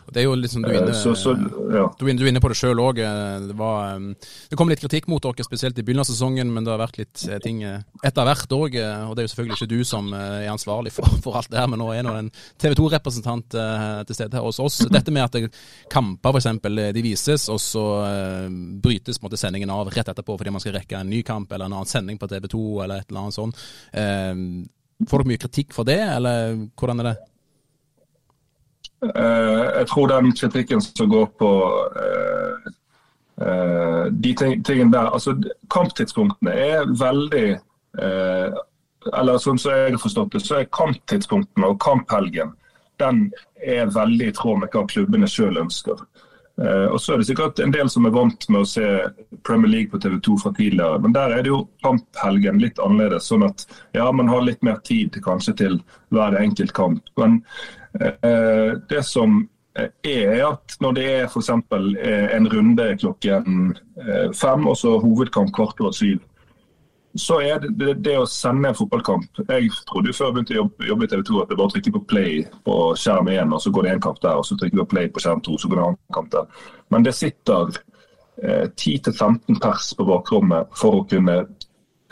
Det 0.05 0.22
er 0.22 0.27
jo 0.27 0.36
liksom, 0.38 0.62
du, 0.62 0.70
er 0.70 0.84
inne, 0.84 0.94
så, 0.94 1.15
så, 1.17 1.34
ja. 1.74 1.86
du, 1.98 2.05
inne 2.08 2.41
på 2.41 2.50
det 2.51 2.58
sjøl 2.60 2.79
òg. 2.82 3.00
Eh, 3.01 3.48
det, 3.50 3.55
eh, 3.55 4.29
det, 4.51 4.58
kom 4.60 4.70
litt 4.70 4.84
kritikk 4.84 5.10
mot 5.10 5.24
dere, 5.24 5.46
spesielt 5.48 5.79
i 5.82 5.86
begynnelsen 5.86 6.13
av 6.13 6.20
sesongen, 6.20 6.53
men 6.53 6.65
det 6.65 6.74
har 6.74 6.82
vært 6.84 7.00
litt 7.01 7.25
eh, 7.27 7.41
ting 7.44 7.63
etter 7.65 8.27
hvert 8.29 8.55
òg. 8.55 8.77
Og 9.10 9.15
det 9.15 9.24
er 9.24 9.27
jo 9.27 9.34
selvfølgelig 9.34 9.58
ikke 9.58 9.72
du 9.74 9.82
som 9.88 10.12
er 10.15 10.51
ansvarlig 10.53 10.94
for, 10.96 11.10
for 11.25 11.39
alt 11.39 11.50
det 11.51 11.60
her, 11.60 11.70
men 11.72 11.82
nå 11.82 11.89
er 11.96 12.05
nå 12.05 12.15
en 12.20 12.32
TV 12.62 12.77
2-representant 12.77 13.58
til 13.58 14.17
stede 14.17 14.38
her 14.38 14.46
hos 14.46 14.62
oss. 14.63 14.84
Dette 14.94 15.13
med 15.15 15.25
at 15.25 15.60
kamper 15.91 16.38
f.eks. 16.38 16.51
de 16.96 17.05
vises, 17.05 17.50
og 17.51 17.60
så 17.63 17.86
brytes 18.84 19.22
måte, 19.24 19.39
sendingen 19.41 19.74
av 19.74 19.89
rett 19.89 20.13
etterpå 20.13 20.38
fordi 20.38 20.53
man 20.53 20.63
skal 20.63 20.77
rekke 20.77 21.00
en 21.01 21.10
ny 21.10 21.24
kamp 21.25 21.51
eller 21.51 21.67
en 21.67 21.79
annen 21.79 21.89
sending 21.89 22.22
på 22.22 22.29
TV 22.29 22.48
2 22.51 22.65
eller 22.86 23.01
et 23.01 23.10
eller 23.10 23.25
annet 23.25 23.38
sånt. 23.41 23.63
Får 25.10 25.22
dere 25.22 25.34
mye 25.34 25.41
kritikk 25.41 25.74
for 25.75 25.88
det, 25.88 26.00
eller 26.00 26.60
hvordan 26.77 27.01
er 27.01 27.12
det? 27.12 27.17
Eh, 29.04 29.66
jeg 29.80 29.88
tror 29.88 30.08
den 30.08 30.32
kritikken 30.32 30.82
som 30.82 31.10
går 31.10 31.25
på 31.40 31.52
eh, 32.02 32.72
eh, 33.46 34.06
de 34.12 34.34
tingene 34.40 34.92
der 34.94 35.12
altså 35.12 35.36
Kamptidspunktene 35.74 36.54
er 36.54 36.92
veldig 37.00 37.48
eller 39.16 39.38
sånn 39.40 39.60
som 39.62 39.72
jeg 39.72 39.94
har 39.94 40.02
forstått 40.02 40.34
det, 40.34 40.42
så 40.44 40.58
er 40.58 40.66
kamptidspunktene 40.75 41.70
og 41.72 41.78
kamphelgen 41.80 42.50
den 43.00 43.30
er 43.64 43.88
veldig 43.96 44.28
i 44.28 44.34
tråd 44.36 44.60
med 44.60 44.74
hva 44.74 44.82
klubbene 44.92 45.30
sjøl 45.32 45.62
ønsker. 45.62 46.02
Og 46.60 46.98
så 47.00 47.14
er 47.14 47.22
det 47.22 47.28
sikkert 47.30 47.62
en 47.64 47.72
del 47.72 47.88
som 47.92 48.04
er 48.08 48.12
vant 48.18 48.50
med 48.52 48.66
å 48.66 48.68
se 48.68 48.90
Premier 49.48 49.72
League 49.72 49.94
på 49.94 50.02
TV 50.04 50.18
2 50.28 50.36
fra 50.44 50.52
tidligere, 50.58 51.00
men 51.06 51.16
der 51.16 51.38
er 51.38 51.46
det 51.46 51.54
jo 51.54 51.62
kamphelgen 51.88 52.60
litt 52.66 52.84
annerledes. 52.84 53.30
Sånn 53.32 53.48
at 53.48 53.64
ja, 53.96 54.10
man 54.12 54.28
har 54.32 54.44
litt 54.44 54.64
mer 54.66 54.84
tid 54.84 55.16
kanskje 55.24 55.56
til 55.64 55.80
hver 56.12 56.36
enkelt 56.42 56.75
kamp. 56.75 57.16
Men 57.16 57.40
det 57.96 59.02
som 59.08 59.44
er, 59.75 60.48
at 60.48 60.78
når 60.82 60.92
det 60.96 61.06
er 61.12 61.25
f.eks. 61.28 61.50
en 61.50 62.48
runde 62.54 62.88
klokken 63.00 63.75
uh, 64.00 64.32
fem, 64.36 64.68
og 64.68 64.78
så 64.78 64.98
hovedkamp 65.00 65.54
kvart 65.56 65.80
over 65.80 65.92
syv, 65.92 66.20
så 67.16 67.40
er 67.40 67.60
det, 67.64 67.70
det, 67.80 67.94
det, 68.04 68.18
å 68.20 68.28
sende 68.28 68.68
en 68.70 68.75
fotballkamp 68.75 69.40
Jeg 69.48 69.70
trodde 69.88 70.12
jo 70.12 70.16
før 70.18 70.28
jeg 70.28 70.36
begynte 70.36 70.56
å 70.56 70.58
jobbe, 70.58 70.88
jobbe 70.90 71.06
i 71.06 71.12
TV 71.14 71.22
2 71.30 71.38
at 71.40 71.52
det 71.52 71.58
bare 71.62 71.72
å 71.72 71.74
trykke 71.74 71.94
på 71.96 72.02
play 72.12 72.42
på 72.68 72.75
skjerm 73.00 73.30
1, 73.32 73.54
og 73.56 73.64
så 73.64 73.72
går 73.72 73.88
det 73.88 73.94
en 73.94 74.04
kamp 74.04 74.20
der, 74.24 74.40
og 74.40 74.48
så 74.48 74.58
trykker 74.60 74.82
vi 74.82 74.84
på 74.84 74.92
play 74.92 75.12
på 75.16 75.24
skjerm 75.24 75.44
2, 75.46 75.56
så 75.62 75.72
går 75.72 75.80
det 75.80 75.84
en 75.84 75.94
annen 75.94 76.18
kamp 76.18 76.34
der. 76.34 76.66
Men 76.92 77.08
det 77.08 77.16
sitter 77.16 77.72
eh, 78.44 78.68
10-15 78.68 79.62
pers 79.64 79.94
på 79.96 80.08
bakrommet 80.10 80.75
for 80.75 81.00
å 81.00 81.06
kunne 81.08 81.38
eh, 81.46 81.55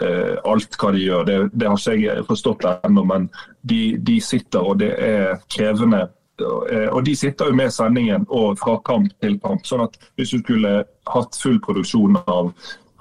alt 0.03 0.75
hva 0.79 0.91
de 0.95 1.03
gjør. 1.03 1.23
Det, 1.27 1.37
det 1.53 1.69
har 1.69 1.79
ikke 1.79 1.95
jeg 2.01 2.25
forstått 2.27 2.65
ennå, 2.73 3.05
men 3.07 3.29
de, 3.61 3.95
de, 3.97 4.19
sitter, 4.21 4.63
og 4.63 4.81
det 4.81 4.91
er 4.99 5.39
krevende. 5.51 6.05
Eh, 6.41 6.89
og 6.89 7.03
de 7.05 7.15
sitter 7.15 7.51
jo 7.51 7.57
med 7.57 7.73
sendingen 7.73 8.25
og 8.33 8.57
fra 8.61 8.79
kamp 8.85 9.11
til 9.21 9.37
kamp. 9.43 9.65
sånn 9.67 9.85
at 9.85 9.97
hvis 10.17 10.33
du 10.33 10.41
skulle 10.41 10.73
hatt 11.13 11.37
full 11.39 11.59
produksjon 11.61 12.17
av 12.25 12.53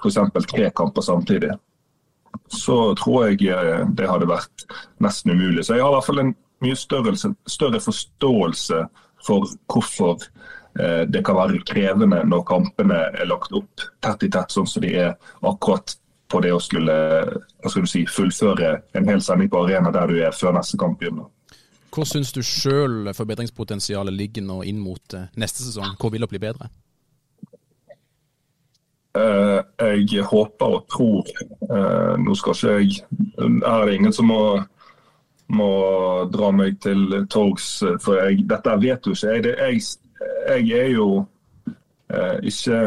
f.eks. 0.03 0.19
tre 0.51 0.69
kamper 0.75 1.01
samtidig, 1.01 1.53
så 2.53 2.93
tror 2.99 3.29
jeg 3.29 3.49
eh, 3.49 3.85
det 3.89 4.09
hadde 4.09 4.29
vært 4.29 4.67
nesten 5.03 5.33
umulig. 5.33 5.65
Så 5.65 5.77
jeg 5.77 5.85
har 5.85 5.93
i 5.93 5.97
hvert 5.97 6.09
fall 6.09 6.23
en 6.25 6.35
mye 6.63 6.77
større, 6.79 7.15
større 7.49 7.81
forståelse 7.81 8.85
for 9.25 9.49
hvorfor 9.71 10.27
eh, 10.79 11.03
det 11.09 11.23
kan 11.25 11.39
være 11.39 11.63
krevende 11.67 12.21
når 12.27 12.45
kampene 12.47 13.01
er 13.11 13.29
lagt 13.29 13.55
opp 13.55 13.87
tett 14.03 14.27
i 14.27 14.31
tett, 14.31 14.53
sånn 14.53 14.69
som 14.69 14.85
de 14.85 14.93
er 15.07 15.15
akkurat 15.41 15.97
på 16.33 16.41
det 16.41 16.51
å 16.55 16.59
skulle 16.61 16.97
si, 17.87 18.03
fullføre 18.09 18.73
en 18.97 19.09
hel 19.09 19.21
sending 19.21 19.51
på 19.53 19.63
arena 19.67 19.93
der 19.93 20.09
du 20.09 20.19
er 20.19 20.35
før 20.35 20.57
neste 20.57 20.79
kamp 20.81 20.97
begynner. 21.01 21.29
Hvor 21.93 22.07
syns 22.09 22.33
du 22.33 22.41
sjøl 22.41 23.11
forbedringspotensialet 23.13 24.15
ligger 24.17 24.45
nå 24.45 24.63
inn 24.65 24.79
mot 24.81 25.13
eh, 25.13 25.29
neste 25.37 25.61
sesong? 25.61 25.93
Hvor 26.01 26.09
vil 26.13 26.25
det 26.25 26.31
bli 26.31 26.41
bedre? 26.41 26.71
Uh, 29.13 29.61
jeg 29.77 30.25
håper 30.25 30.71
og 30.73 30.87
tror 30.89 31.27
uh, 31.69 32.15
Nå 32.17 32.33
skal 32.33 32.55
ikke 32.57 32.71
jeg 32.79 33.03
Er 33.61 33.83
det 33.85 33.93
ingen 33.93 34.15
som 34.15 34.25
må, 34.25 34.39
må 35.53 35.67
dra 36.33 36.49
meg 36.49 36.79
til 36.81 37.13
torgs, 37.29 37.67
for 38.01 38.17
jeg, 38.17 38.47
dette 38.49 38.73
vet 38.81 39.05
jo 39.05 39.13
ikke 39.13 39.35
jeg. 39.35 39.53
jeg. 39.53 39.83
Jeg, 40.49 40.79
er 40.79 40.89
jo 40.95 41.07
uh, 41.21 42.39
ikke 42.41 42.79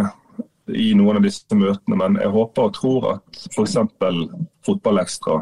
i 0.69 0.93
noen 0.99 1.21
av 1.21 1.27
disse 1.27 1.57
møtene, 1.57 1.99
men 1.99 2.19
jeg 2.21 2.33
håper 2.35 2.69
og 2.69 2.77
tror 2.77 3.09
at 3.15 3.43
f.eks. 3.53 3.77
Fotballekstra 4.67 5.41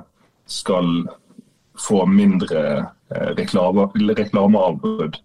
skal 0.50 0.90
få 1.80 2.04
mindre 2.06 2.64
reklame, 3.38 3.88
reklameavbrudd. 4.18 5.16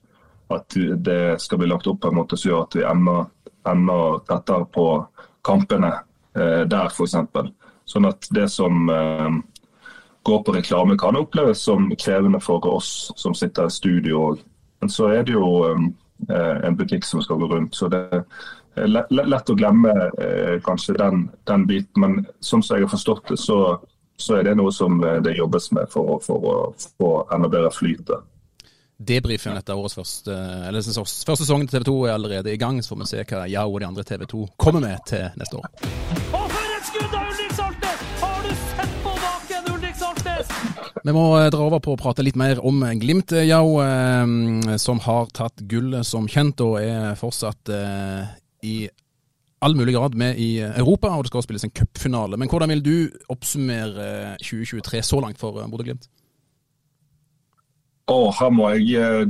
At 0.49 0.73
det 1.05 1.41
skal 1.43 1.61
bli 1.61 1.69
lagt 1.69 1.87
opp 1.87 1.99
på 2.01 2.09
en 2.09 2.17
måte 2.17 2.37
som 2.39 2.49
gjør 2.49 2.63
at 2.63 2.77
vi 2.79 2.85
ender, 2.87 3.27
ender 3.69 4.21
tettere 4.25 4.65
på 4.73 4.85
kampene 5.45 5.91
eh, 6.33 6.63
der, 6.69 6.89
f.eks. 6.89 7.17
Sånn 7.89 8.09
at 8.09 8.29
det 8.33 8.47
som 8.53 8.89
eh, 8.89 9.29
går 10.25 10.43
på 10.45 10.55
reklame 10.57 10.97
kan 10.97 11.17
oppleves 11.19 11.61
som 11.65 11.89
krevende 11.97 12.41
for 12.43 12.65
oss 12.69 13.11
som 13.17 13.35
sitter 13.37 13.69
i 13.69 13.73
studio 13.73 14.23
òg. 14.31 14.43
Men 14.81 14.93
så 14.93 15.11
er 15.13 15.25
det 15.27 15.35
jo 15.35 15.51
eh, 15.67 16.57
en 16.65 16.77
butikk 16.79 17.05
som 17.05 17.21
skal 17.21 17.41
gå 17.41 17.51
rundt. 17.53 17.75
så 17.75 17.89
det 17.91 18.23
lett 18.75 19.49
å 19.49 19.55
glemme 19.57 19.93
kanskje 20.65 20.97
den, 20.99 21.27
den 21.49 21.65
biten. 21.69 22.03
Men 22.03 22.19
sånn 22.39 22.63
som 22.63 22.77
jeg 22.77 22.87
har 22.87 22.93
forstått 22.93 23.31
det, 23.33 23.39
så, 23.41 23.59
så 24.19 24.39
er 24.39 24.49
det 24.49 24.57
noe 24.59 24.71
som 24.75 24.99
det 25.01 25.37
jobbes 25.37 25.71
med 25.75 25.89
for, 25.93 26.19
for 26.23 26.49
å 26.51 26.57
få 26.77 27.13
enda 27.35 27.51
bedre 27.51 27.71
flyt. 27.75 28.13
Debrifen 28.99 29.55
etter 29.55 29.79
årets 29.79 29.95
første, 29.95 30.33
eller 30.67 30.83
første 30.83 31.35
sesong 31.39 31.61
til 31.63 31.77
TV 31.77 31.85
2 31.87 31.93
er 32.03 32.17
allerede 32.17 32.51
i 32.51 32.57
gang, 32.59 32.81
så 32.83 32.91
får 32.91 32.97
vi 32.99 33.05
se 33.07 33.21
hva 33.29 33.45
jeg 33.47 33.71
og 33.71 33.77
de 33.79 33.87
andre 33.87 34.03
TV 34.03 34.25
2 34.27 34.39
kommer 34.59 34.83
med 34.83 35.05
til 35.07 35.23
neste 35.39 35.55
år. 35.55 35.69
Og 36.35 36.43
for 36.51 36.73
et 36.75 36.89
skudd 36.89 37.15
av 37.15 37.29
Ulrik 37.29 37.53
Saltnes! 37.55 38.01
Har 38.19 38.43
du 38.43 38.51
sett 38.65 38.97
på 39.05 39.13
baken, 39.21 39.69
Ulrik 39.71 39.95
Saltnes? 40.01 40.51
Vi 41.05 41.15
må 41.15 41.23
eh, 41.37 41.47
dra 41.55 41.69
over 41.69 41.79
på 41.85 41.95
å 41.95 42.01
prate 42.01 42.27
litt 42.27 42.35
mer 42.35 42.59
om 42.59 42.83
Glimt, 42.99 43.31
eh, 43.39 43.55
som 44.83 44.99
har 45.07 45.31
tatt 45.31 45.63
gullet 45.71 46.03
som 46.03 46.27
kjent 46.27 46.59
og 46.67 46.81
er 46.83 47.15
fortsatt 47.23 47.71
eh, 47.71 48.35
i 48.63 48.89
all 49.61 49.75
mulig 49.75 49.93
grad 49.95 50.15
med 50.15 50.37
i 50.37 50.59
Europa, 50.59 51.07
og 51.07 51.23
det 51.23 51.31
skal 51.31 51.43
spilles 51.43 51.63
en 51.67 51.75
cupfinale. 51.75 52.37
Men 52.37 52.49
hvordan 52.49 52.69
vil 52.69 52.85
du 52.85 52.95
oppsummere 53.29 54.37
2023 54.39 55.01
så 55.03 55.19
langt 55.19 55.39
for 55.39 55.67
Bodø-Glimt? 55.67 56.07
Og 58.09 58.33
her 58.39 58.49
må 58.49 58.69
jeg 58.69 58.95
eh, 58.97 59.27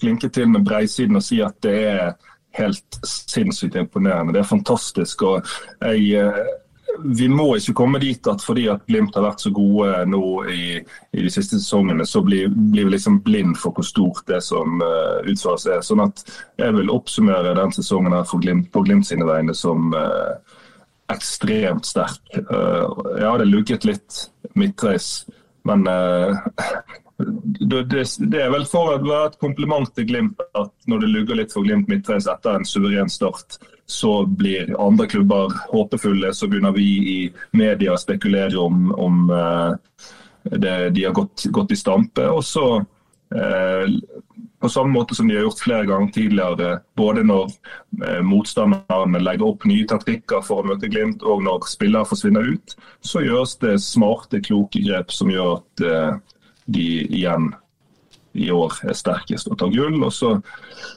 klinke 0.00 0.28
til 0.28 0.48
med 0.48 0.64
breisiden 0.64 1.16
og 1.16 1.24
si 1.24 1.40
at 1.40 1.56
det 1.62 1.76
er 1.88 2.10
helt 2.58 2.98
sinnssykt 3.06 3.78
imponerende. 3.78 4.34
Det 4.34 4.42
er 4.42 4.50
fantastisk. 4.50 5.22
og 5.22 5.46
jeg, 5.80 6.10
eh, 6.18 6.42
vi 7.04 7.28
må 7.32 7.46
ikke 7.56 7.74
komme 7.76 8.00
dit 8.02 8.26
at 8.30 8.42
fordi 8.44 8.66
at 8.72 8.84
Glimt 8.88 9.16
har 9.16 9.24
vært 9.24 9.42
så 9.44 9.52
gode 9.54 9.90
nå 10.10 10.22
i, 10.52 10.64
i 10.80 11.24
de 11.24 11.32
siste 11.32 11.58
sesongene, 11.58 12.06
så 12.06 12.22
blir, 12.26 12.50
blir, 12.52 12.88
vi 12.88 12.94
liksom 12.96 13.20
blind 13.26 13.58
for 13.60 13.76
hvor 13.76 13.86
stort 13.86 14.24
det 14.30 14.42
som 14.44 14.82
uh, 14.82 15.20
utsvares 15.28 15.66
er. 15.70 15.84
Sånn 15.86 16.04
at 16.04 16.24
jeg 16.60 16.76
vil 16.76 16.92
oppsummere 16.92 17.56
den 17.58 17.74
sesongen 17.76 18.16
her 18.16 18.28
Glimt, 18.40 18.70
på 18.72 18.84
Glimt 18.86 19.08
sine 19.08 19.28
vegne 19.28 19.56
som 19.56 19.94
uh, 19.96 20.36
ekstremt 21.12 21.88
sterk. 21.88 22.22
Uh, 22.50 22.86
jeg 23.16 23.28
hadde 23.28 23.50
lugget 23.50 23.86
litt 23.88 24.24
midtreis, 24.58 25.24
men 25.68 25.86
uh, 25.88 26.36
det, 27.20 27.82
det, 28.18 28.40
er 28.40 28.52
vel 28.52 28.66
for 28.68 28.94
å 28.94 29.00
være 29.02 29.30
et 29.30 29.40
kompliment 29.42 29.90
til 29.96 30.06
Glimt 30.08 30.40
at 30.58 30.72
når 30.90 31.04
det 31.04 31.10
lugger 31.14 31.40
litt 31.40 31.54
for 31.54 31.66
Glimt 31.66 31.90
midtveis 31.90 32.28
etter 32.30 32.58
en 32.58 32.68
suveren 32.68 33.10
start, 33.12 33.58
så 33.90 34.22
blir 34.24 34.70
andre 34.80 35.08
klubber 35.10 35.54
håpefulle. 35.72 36.32
Så 36.34 36.48
begynner 36.50 36.74
vi 36.76 36.86
i 37.14 37.18
media 37.58 37.96
å 37.96 38.00
spekulere 38.00 38.58
om, 38.62 38.90
om 38.94 39.26
uh, 39.34 39.74
det, 40.44 40.92
de 40.94 41.06
har 41.08 41.16
gått, 41.16 41.48
gått, 41.50 41.74
i 41.74 41.80
stampe. 41.80 42.28
Og 42.30 42.44
så 42.46 42.66
uh, 42.78 43.98
på 44.60 44.68
samme 44.68 44.92
måte 44.92 45.14
som 45.14 45.28
de 45.28 45.34
har 45.34 45.46
gjort 45.46 45.62
flere 45.64 45.86
ganger 45.88 46.12
tidligere, 46.12 46.70
både 46.96 47.24
når 47.24 47.46
eh, 48.04 48.20
motstanderne 48.26 49.22
legger 49.22 49.48
opp 49.48 49.64
nye 49.68 49.86
taktikker 49.88 50.44
for 50.44 50.60
å 50.60 50.68
møte 50.68 50.90
Glimt, 50.92 51.24
og 51.24 51.40
når 51.46 51.64
spillere 51.70 52.08
forsvinner 52.08 52.50
ut, 52.52 52.74
så 53.00 53.24
gjøres 53.24 53.56
det 53.64 53.78
smarte, 53.80 54.42
kloke 54.44 54.82
grep 54.84 55.14
som 55.16 55.32
gjør 55.32 55.54
at 55.56 55.84
eh, 55.88 56.18
de 56.70 56.88
igjen 57.06 57.50
i 58.38 58.50
år 58.54 58.76
er 58.86 58.96
sterkest 58.96 59.50
og 59.50 59.58
tar 59.60 59.72
gull. 59.74 59.98
Og 60.06 60.12
så 60.14 60.34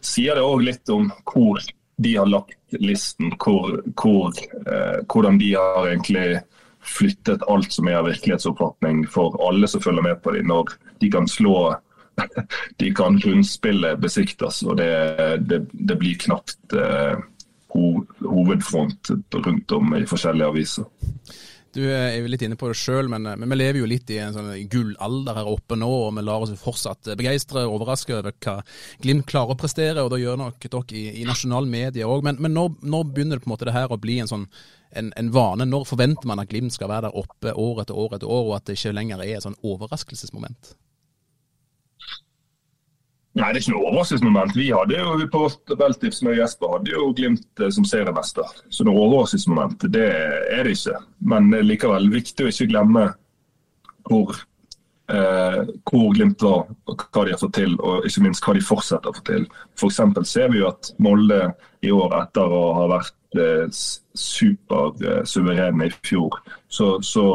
sier 0.06 0.38
det 0.38 0.46
òg 0.46 0.66
litt 0.68 0.94
om 0.94 1.10
hvor 1.30 1.62
de 2.04 2.16
har 2.18 2.30
lagt 2.30 2.78
listen, 2.82 3.34
hvor, 3.42 3.80
hvor, 4.00 4.34
eh, 4.66 5.00
hvordan 5.06 5.38
de 5.42 5.54
har 5.54 5.88
egentlig 5.88 6.42
flyttet 6.84 7.46
alt 7.48 7.72
som 7.72 7.88
er 7.88 8.02
av 8.02 8.10
virkelighetsoppfatning 8.10 9.06
for 9.12 9.38
alle 9.46 9.70
som 9.72 9.84
følger 9.84 10.04
med 10.04 10.22
på 10.24 10.34
dem, 10.36 10.50
når 10.52 10.74
de 11.00 11.12
kan 11.14 11.30
slå 11.30 11.76
de 12.82 12.92
kan 12.94 13.18
grunnspille 13.18 13.96
besiktes, 13.98 14.62
og 14.68 14.78
det, 14.78 14.90
det, 15.50 15.64
det 15.74 15.96
blir 15.98 16.20
knapt 16.22 16.76
eh, 16.78 17.16
hovedfront 17.74 19.10
rundt 19.34 19.72
om 19.74 19.96
i 19.98 20.06
forskjellige 20.06 20.52
aviser. 20.54 20.86
Du 21.74 21.82
er 21.90 22.20
jo 22.20 22.30
litt 22.30 22.44
inne 22.46 22.58
på 22.60 22.68
det 22.70 22.78
sjøl, 22.78 23.08
men, 23.10 23.26
men, 23.26 23.50
vi 23.50 23.58
lever 23.58 23.80
jo 23.82 23.88
litt 23.90 24.12
i 24.14 24.20
en 24.22 24.36
sånn 24.36 24.52
gullalder 24.70 25.40
her 25.40 25.50
oppe 25.50 25.78
nå. 25.80 25.90
og 25.90 26.14
Vi 26.20 26.26
lar 26.26 26.46
oss 26.46 26.54
fortsatt 26.62 27.10
begeistre 27.18 27.64
og 27.66 27.80
overraske 27.80 28.14
over 28.20 28.36
hva 28.46 28.60
Glimt 29.02 29.26
klarer 29.30 29.56
å 29.56 29.60
prestere. 29.60 30.04
og 30.04 30.12
Det 30.14 30.22
gjør 30.22 30.38
nok 30.44 30.62
dere 30.62 31.00
i, 31.00 31.04
i 31.24 31.26
nasjonale 31.26 31.70
medier 31.70 32.10
òg. 32.10 32.22
Men, 32.28 32.38
men 32.44 32.54
når, 32.54 32.78
når, 32.86 33.10
begynner 33.10 33.42
det 33.42 33.48
på 33.48 33.50
en 33.50 33.56
måte 33.56 33.70
det 33.70 33.76
her 33.78 33.94
å 33.94 34.00
bli 34.02 34.20
en 34.22 34.30
sånn 34.30 34.48
en, 34.94 35.10
en, 35.18 35.34
vane? 35.34 35.66
Når 35.66 35.90
forventer 35.90 36.30
man 36.30 36.44
at 36.44 36.52
Glimt 36.54 36.76
skal 36.76 36.92
være 36.94 37.10
der 37.10 37.22
oppe 37.24 37.56
år 37.58 37.82
etter 37.82 37.98
år 37.98 38.20
etter 38.20 38.30
år, 38.30 38.52
og 38.52 38.58
at 38.60 38.70
det 38.70 38.78
ikke 38.78 38.94
lenger 38.94 39.26
er 39.26 39.40
et 39.40 39.48
sånn 39.48 39.58
overraskelsesmoment? 39.66 40.76
Nei, 43.44 43.50
det 43.52 43.60
er 43.60 43.66
ikke 43.66 43.74
noe 43.74 43.88
overraskelsesmoment. 43.90 44.54
Vi 44.56 44.70
hadde 44.72 45.00
jo 45.02 45.26
på 45.28 45.40
vårt 45.44 45.72
med 46.24 46.38
Jesper 46.38 46.78
hadde 46.78 46.94
jo 46.94 47.10
Glimt 47.18 47.60
eh, 47.60 47.72
som 47.76 47.84
seriemester. 47.84 48.48
Så 48.72 48.86
noe 48.88 49.02
overraskelsesmoment, 49.04 49.84
det 49.92 50.06
er 50.08 50.64
det 50.64 50.78
ikke. 50.78 51.02
Men 51.28 51.50
er 51.58 51.66
likevel 51.68 52.08
viktig 52.14 52.46
å 52.46 52.54
ikke 52.54 52.70
glemme 52.72 53.04
hvor, 54.08 54.32
eh, 55.12 55.60
hvor 55.90 56.16
Glimt 56.16 56.40
var, 56.48 56.72
og 56.88 57.04
hva 57.04 57.26
de 57.26 57.36
har 57.36 57.44
fått 57.44 57.58
til, 57.60 57.76
og 57.84 58.08
ikke 58.08 58.24
minst 58.30 58.48
hva 58.48 58.56
de 58.56 58.64
fortsetter 58.64 59.12
å 59.12 59.18
få 59.20 59.28
til. 59.28 59.44
F.eks. 59.76 60.00
ser 60.32 60.48
vi 60.56 60.64
jo 60.64 60.72
at 60.72 60.94
Molde 61.04 61.44
i 61.84 61.92
år, 61.92 62.16
etter 62.22 62.48
å 62.48 62.66
ha 62.80 62.88
vært 62.96 63.44
eh, 63.44 63.68
supersuverene 64.24 65.92
i 65.92 65.96
fjor, 66.00 66.40
så, 66.72 66.94
så 67.04 67.28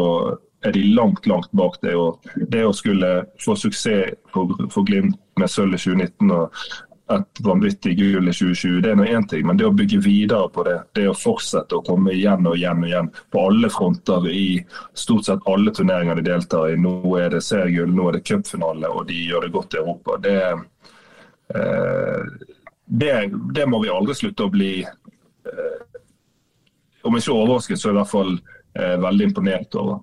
er 0.65 0.73
de 0.73 0.89
langt, 0.97 1.29
langt 1.29 1.53
bak 1.53 1.77
det. 1.85 1.93
Og 2.01 2.25
det 2.49 2.65
å 2.65 2.73
skulle 2.73 3.27
få 3.45 3.61
suksess 3.61 4.17
for, 4.33 4.57
for 4.73 4.89
Glimt 4.89 5.21
med 5.41 5.51
sølv 5.53 5.77
i 5.77 5.81
2019 5.81 6.35
og 6.35 6.61
et 7.09 7.41
vanvittig 7.41 7.95
gull 7.97 8.29
i 8.29 8.35
2020, 8.35 8.81
det 8.85 8.91
er 8.91 8.99
noe 8.99 9.09
én 9.09 9.25
ting. 9.29 9.47
Men 9.49 9.57
det 9.57 9.67
å 9.69 9.75
bygge 9.75 10.01
videre 10.05 10.49
på 10.53 10.65
det, 10.67 10.77
det 10.99 11.07
å 11.09 11.17
fortsette 11.17 11.79
å 11.79 11.85
komme 11.87 12.13
igjen 12.13 12.47
og 12.47 12.59
igjen 12.59 12.83
og 12.83 12.91
igjen 12.91 13.11
på 13.33 13.45
alle 13.49 13.71
fronter 13.73 14.29
i 14.29 14.59
stort 14.93 15.29
sett 15.29 15.49
alle 15.49 15.73
turneringer 15.75 16.19
de 16.19 16.27
deltar 16.29 16.73
i. 16.73 16.77
Nå 16.81 17.15
er 17.21 17.33
det 17.33 17.43
seriegull, 17.47 17.95
nå 17.97 18.11
er 18.11 18.19
det 18.19 18.27
cupfinale, 18.29 18.93
og 18.93 19.09
de 19.09 19.23
gjør 19.25 19.47
det 19.47 19.55
godt 19.57 19.77
i 19.77 19.81
Europa. 19.81 20.19
Det, 20.27 20.37
eh, 21.57 22.53
det, 22.85 23.15
det 23.57 23.69
må 23.73 23.81
vi 23.85 23.93
aldri 23.93 24.19
slutte 24.19 24.45
å 24.45 24.53
bli 24.53 24.75
eh, 24.85 25.81
om 27.09 27.17
ikke 27.17 27.33
overrasket, 27.33 27.81
så 27.81 27.95
i 27.95 27.97
hvert 27.97 28.13
fall 28.13 28.37
eh, 28.37 28.97
veldig 29.01 29.31
imponert 29.31 29.81
over 29.81 30.03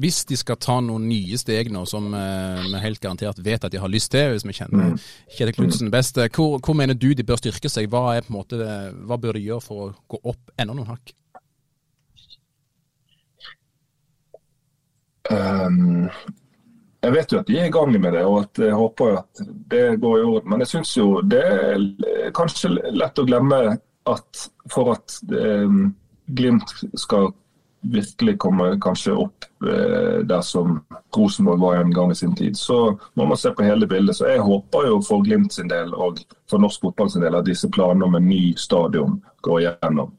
hvis 0.00 0.22
de 0.28 0.36
skal 0.38 0.58
ta 0.60 0.78
noen 0.84 1.06
nye 1.08 1.38
steg 1.40 1.70
nå, 1.72 1.84
som 1.88 2.08
eh, 2.16 2.64
vi 2.68 2.80
helt 2.82 3.02
garantert 3.02 3.40
vet 3.44 3.64
at 3.66 3.72
de 3.72 3.80
har 3.82 3.92
lyst 3.92 4.12
til, 4.14 4.32
hvis 4.34 4.46
vi 4.46 4.56
kjenner 4.56 4.94
mm. 4.94 4.96
Kjetil 5.36 5.56
Knutsen 5.58 5.92
best, 5.92 6.18
eh, 6.22 6.30
hvor, 6.32 6.58
hvor, 6.60 6.76
mener 6.78 6.98
du 6.98 7.12
de 7.16 7.26
bør 7.26 7.40
styrke 7.40 7.70
seg? 7.72 7.88
Hva, 7.92 8.16
er 8.16 8.28
måte, 8.32 8.58
hva 9.06 9.20
bør 9.20 9.38
de 9.38 9.46
gjøre 9.46 9.64
for 9.64 9.86
å 9.86 9.92
gå 10.14 10.20
opp 10.32 10.56
enda 10.56 10.76
noen 10.76 10.90
hakk? 10.94 11.14
Um, 15.26 16.06
jeg 17.02 17.14
vet 17.14 17.32
jo 17.32 17.40
at 17.40 17.48
de 17.48 17.58
er 17.58 17.68
i 17.68 17.74
gang 17.74 17.90
med 17.94 18.12
det, 18.14 18.22
og 18.26 18.44
at 18.44 18.60
jeg 18.62 18.74
håper 18.78 19.20
at 19.20 19.42
det 19.70 19.84
går 20.02 20.20
i 20.20 20.26
orden. 20.26 20.50
Men 20.52 20.62
jeg 20.62 20.72
syns 20.74 20.94
jo 20.96 21.08
det 21.22 21.42
er 21.42 22.34
kanskje 22.36 22.72
lett 22.94 23.18
å 23.18 23.26
glemme 23.26 23.60
at 24.06 24.46
for 24.72 24.94
at 24.94 25.20
um, 25.30 25.88
Glimt 26.26 26.72
skal 26.98 27.28
virkelig 27.92 28.38
komme 28.38 28.68
kanskje 28.82 29.14
opp 29.14 29.44
eh, 29.66 30.22
der 30.26 30.40
som 30.40 30.80
Rosenborg 31.16 31.60
var 31.60 31.76
en 31.76 31.94
gang 31.94 32.10
i 32.12 32.14
sin 32.14 32.34
tid, 32.36 32.56
så 32.56 32.98
må 33.14 33.26
man 33.26 33.36
se 33.36 33.50
på 33.50 33.64
hele 33.64 33.86
bildet. 33.86 34.16
Så 34.16 34.28
Jeg 34.28 34.44
håper 34.44 34.86
jo 34.88 35.00
for 35.02 35.24
Glimt 35.24 35.52
sin 35.52 35.68
del 35.68 35.94
og 35.94 36.20
for 36.50 36.62
norsk 36.62 36.88
fotball 36.88 37.10
sin 37.10 37.24
del 37.24 37.36
at 37.38 37.46
disse 37.46 37.70
planene 37.70 38.04
om 38.04 38.14
en 38.18 38.28
ny 38.28 38.54
stadion 38.56 39.20
går 39.46 39.60
igjennom. 39.60 40.12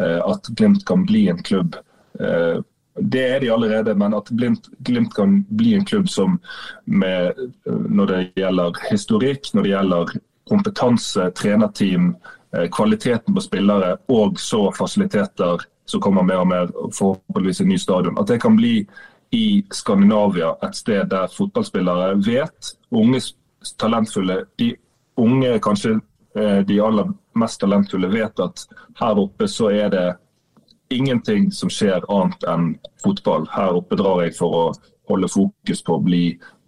Eh, 0.00 0.20
at 0.24 0.50
Glimt 0.56 0.86
kan 0.86 1.06
bli 1.06 1.28
en 1.28 1.42
klubb. 1.42 1.76
Eh, 2.20 2.60
det 3.00 3.24
er 3.30 3.40
de 3.40 3.50
allerede, 3.54 3.94
men 3.94 4.14
at 4.14 4.28
Glimt, 4.28 4.68
Glimt 4.78 5.14
kan 5.14 5.44
bli 5.48 5.74
en 5.74 5.84
klubb 5.84 6.08
som 6.08 6.40
med, 6.84 7.32
når 7.66 8.06
det 8.06 8.22
gjelder 8.40 8.80
historikk, 8.90 9.52
når 9.54 9.62
det 9.62 9.70
gjelder 9.70 10.18
kompetanse, 10.48 11.30
trenerteam, 11.30 12.16
eh, 12.56 12.68
kvaliteten 12.72 13.34
på 13.34 13.40
spillere 13.40 13.96
og 14.08 14.40
så 14.40 14.72
fasiliteter 14.72 15.62
som 15.88 16.02
kommer 16.04 16.26
mer 16.26 16.42
og 16.42 16.50
mer, 16.50 16.72
forhåpentligvis 16.92 17.62
en 17.64 17.70
ny 17.72 17.78
stadion. 17.80 18.18
At 18.20 18.28
det 18.28 18.40
kan 18.42 18.56
bli 18.56 18.82
i 19.30 19.64
Skandinavia 19.72 20.54
et 20.64 20.76
sted 20.76 21.08
der 21.10 21.32
fotballspillere 21.32 22.14
vet, 22.26 22.74
unge 22.90 23.20
talentfulle, 23.80 24.42
de 24.60 24.74
unge 25.18 25.58
kanskje 25.64 25.98
eh, 26.36 26.60
de 26.68 26.80
aller 26.80 27.10
mest 27.38 27.60
talentfulle 27.60 28.08
vet 28.12 28.40
at 28.40 28.64
her 29.00 29.20
oppe 29.20 29.48
så 29.48 29.70
er 29.70 29.90
det 29.92 30.06
ingenting 30.94 31.50
som 31.52 31.70
skjer 31.72 32.04
annet 32.08 32.44
enn 32.48 32.70
fotball. 33.04 33.48
Her 33.52 33.80
oppe 33.80 33.98
drar 34.00 34.22
jeg 34.24 34.36
for 34.38 34.60
å 34.60 34.62
holde 35.08 35.28
fokus 35.32 35.82
på 35.84 35.96
å 35.96 36.04
bli 36.04 36.22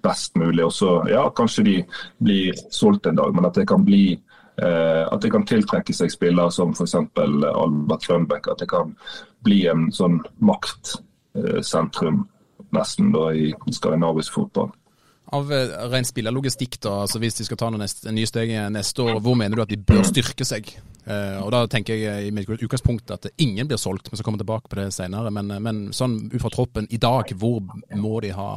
best 0.05 0.37
mulig. 0.37 0.65
Og 0.65 0.73
så, 0.73 0.91
ja, 1.09 1.27
kanskje 1.37 1.65
de 1.65 1.77
blir 2.25 2.57
solgt 2.73 3.09
en 3.09 3.21
dag, 3.21 3.33
men 3.37 3.49
at 3.49 3.57
det 3.57 3.69
kan 3.69 3.85
bli 3.85 4.19
at 4.61 5.23
det 5.23 5.31
kan 5.33 5.47
tiltrekke 5.49 5.95
seg 5.97 6.13
spillere 6.13 6.53
som 6.53 6.75
f.eks. 6.75 6.95
Albert 7.17 8.05
Grønbæk. 8.05 8.51
At 8.53 8.61
det 8.61 8.69
kan 8.73 8.93
bli 9.47 9.63
en 9.71 9.89
sånn 9.95 10.19
maktsentrum 10.45 12.27
nesten 12.77 13.11
da 13.15 13.31
i 13.35 13.51
skandinavisk 13.73 14.37
fotball. 14.37 14.71
Av 15.31 15.53
eh, 15.55 15.75
ren 15.93 16.07
spillerlogistikk, 16.07 16.81
da, 16.83 17.03
altså 17.05 17.21
hvis 17.23 17.39
de 17.39 17.47
skal 17.47 17.61
ta 17.61 17.69
neste, 17.75 18.11
nye 18.15 18.27
steg 18.27 18.51
neste 18.75 19.05
år, 19.05 19.21
hvor 19.23 19.37
mener 19.39 19.59
du 19.59 19.63
at 19.63 19.71
de 19.71 19.79
bør 19.79 20.03
styrke 20.07 20.47
seg? 20.47 20.73
Eh, 21.05 21.39
og 21.39 21.53
Da 21.55 21.63
tenker 21.71 21.95
jeg 21.95 22.27
i 22.27 22.33
mitt 22.35 22.51
utgangspunkt 22.51 23.13
at 23.15 23.31
ingen 23.39 23.71
blir 23.71 23.79
solgt, 23.79 24.11
vi 24.11 24.19
skal 24.19 24.27
komme 24.27 24.43
tilbake 24.43 24.71
på 24.71 24.81
det 24.81 24.89
senere. 24.97 25.31
Men, 25.35 25.55
men 25.63 25.81
sånn 25.95 26.19
ut 26.33 26.41
fra 26.43 26.51
troppen 26.51 26.91
i 26.91 26.99
dag, 26.99 27.31
hvor 27.39 27.63
må 27.95 28.21
de 28.25 28.35
ha, 28.35 28.51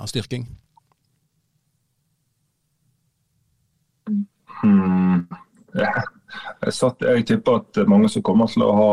ha 0.00 0.08
styrking? 0.08 0.48
Hmm. 4.60 5.26
Satt, 6.70 7.02
jeg, 7.02 7.24
tipper 7.26 7.60
at 7.60 7.80
mange 7.90 8.10
som 8.10 8.24
kommer 8.26 8.50
til 8.50 8.64
å 8.66 8.74
ha 8.74 8.90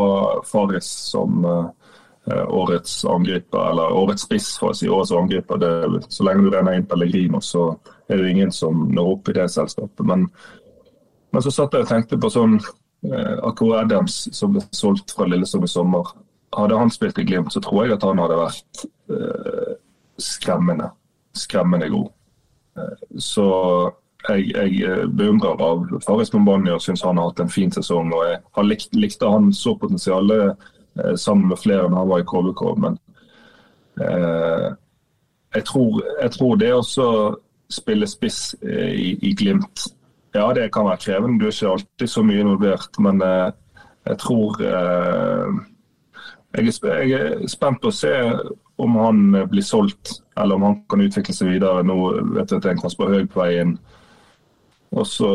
Faris 0.48 0.88
som 1.12 1.46
uh, 1.46 1.70
årets 2.28 3.00
angriper, 3.10 3.72
eller 3.72 3.94
årets 3.98 4.26
spiss, 4.28 4.54
for 4.62 4.74
å 4.74 4.78
si 4.78 4.90
årets 4.90 5.14
angriper. 5.16 5.62
Det, 5.62 6.02
så 6.14 6.26
lenge 6.28 6.46
du 6.46 6.54
renner 6.54 6.78
inn 6.78 6.88
Pellegrino, 6.90 7.42
så 7.44 7.70
er 8.08 8.22
det 8.22 8.32
ingen 8.32 8.54
som 8.56 8.88
når 8.94 9.14
opp 9.16 9.30
i 9.30 9.38
det 9.38 9.48
selskapet. 9.54 10.06
Men, 10.08 10.28
men 11.34 11.46
så 11.46 11.54
satt 11.54 11.76
jeg 11.76 11.86
og 11.86 11.92
tenkte 11.92 12.20
på 12.22 12.32
sånn 12.34 12.58
uh, 12.62 13.36
Akor 13.48 13.78
Adams 13.82 14.24
som 14.36 14.56
ble 14.56 14.66
solgt 14.76 15.14
fra 15.18 15.30
Lillestrøm 15.30 15.68
i 15.68 15.72
sommer. 15.72 16.14
Hadde 16.58 16.80
han 16.80 16.94
spilt 16.94 17.20
i 17.22 17.28
Glimt, 17.28 17.54
så 17.54 17.62
tror 17.62 17.86
jeg 17.86 17.98
at 17.98 18.08
han 18.08 18.24
hadde 18.24 18.40
vært 18.40 18.86
uh, 19.14 19.74
skremmende. 20.22 20.92
Skremmende 21.38 21.92
god. 21.94 22.14
så 23.22 23.46
jeg, 24.26 24.48
jeg 24.52 24.82
eh, 24.84 25.06
beundrer 25.08 25.62
av 25.62 25.86
Faris 26.06 26.34
Mombani 26.34 26.74
og 26.74 26.82
syns 26.84 27.04
han 27.06 27.20
har 27.20 27.30
hatt 27.30 27.44
en 27.44 27.54
fin 27.54 27.72
sesong. 27.74 28.12
og 28.14 28.26
Jeg 28.28 28.42
har 28.58 28.68
likt, 28.68 28.96
likte 28.98 29.30
han 29.30 29.52
så 29.56 29.76
potensialet 29.80 30.68
eh, 31.00 31.16
sammen 31.16 31.52
med 31.52 31.62
flere 31.62 31.88
enn 31.88 31.98
han 31.98 32.10
var 32.10 32.24
i 32.24 32.28
KBK. 32.28 32.64
Men 32.84 32.98
eh, 34.02 34.68
jeg, 35.56 35.68
tror, 35.70 36.02
jeg, 36.22 36.34
tror, 36.36 36.58
det 36.60 36.74
også 36.74 37.08
spille 37.72 38.10
spiss 38.10 38.42
eh, 38.62 38.94
i, 38.96 39.14
i, 39.22 39.34
Glimt 39.38 39.88
Ja, 40.36 40.52
det 40.54 40.72
kan 40.74 40.90
være 40.90 41.04
krevende. 41.06 41.40
Du 41.40 41.48
er 41.48 41.56
ikke 41.56 41.74
alltid 41.78 42.12
så 42.12 42.24
mye 42.26 42.44
involvert. 42.44 43.02
Men 43.04 43.22
eh, 43.24 43.50
jeg 44.10 44.22
tror 44.24 44.62
eh, 44.64 45.60
jeg 46.58 46.74
er, 46.74 47.04
jeg 47.06 47.20
er 47.22 47.52
spent 47.52 47.84
på 47.84 47.92
å 47.92 47.96
se 47.96 48.16
om 48.78 48.96
han 49.02 49.22
blir 49.50 49.66
solgt, 49.66 50.20
eller 50.38 50.58
om 50.58 50.64
han 50.68 50.76
kan 50.90 51.02
utvikle 51.02 51.34
seg 51.34 51.50
videre. 51.56 51.86
Nå 51.86 51.98
vet 52.36 52.52
jeg 52.52 52.60
at 52.60 52.66
det 52.66 52.70
er 52.70 52.76
en 52.76 52.82
Kasper 52.84 53.14
Høeg 53.14 53.32
på 53.34 53.42
vei 53.42 53.56
inn. 53.62 53.78
Og 54.96 55.04
så 55.08 55.30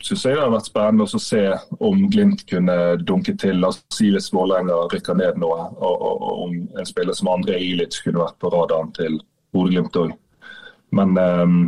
syns 0.00 0.22
jeg 0.24 0.36
det 0.36 0.40
har 0.40 0.52
vært 0.52 0.70
spennende 0.70 1.04
å 1.04 1.20
se 1.20 1.42
om 1.84 2.06
Glimt 2.12 2.46
kunne 2.48 2.76
dunke 3.04 3.34
til. 3.38 3.66
Si 3.92 4.08
hvis 4.14 4.30
Vålerenga 4.32 4.86
rykker 4.92 5.18
ned 5.18 5.40
nå, 5.42 5.50
og, 5.50 5.90
og, 5.90 6.14
og, 6.14 6.38
om 6.46 6.54
en 6.80 6.88
spiller 6.88 7.16
som 7.16 7.28
André 7.34 7.58
Ilic 7.60 8.00
kunne 8.04 8.22
vært 8.22 8.38
på 8.40 8.52
radaren 8.54 8.94
til 8.96 9.20
Bodø-Glimt 9.52 9.98
òg. 10.00 10.14
Men 10.96 11.12
um, 11.20 11.58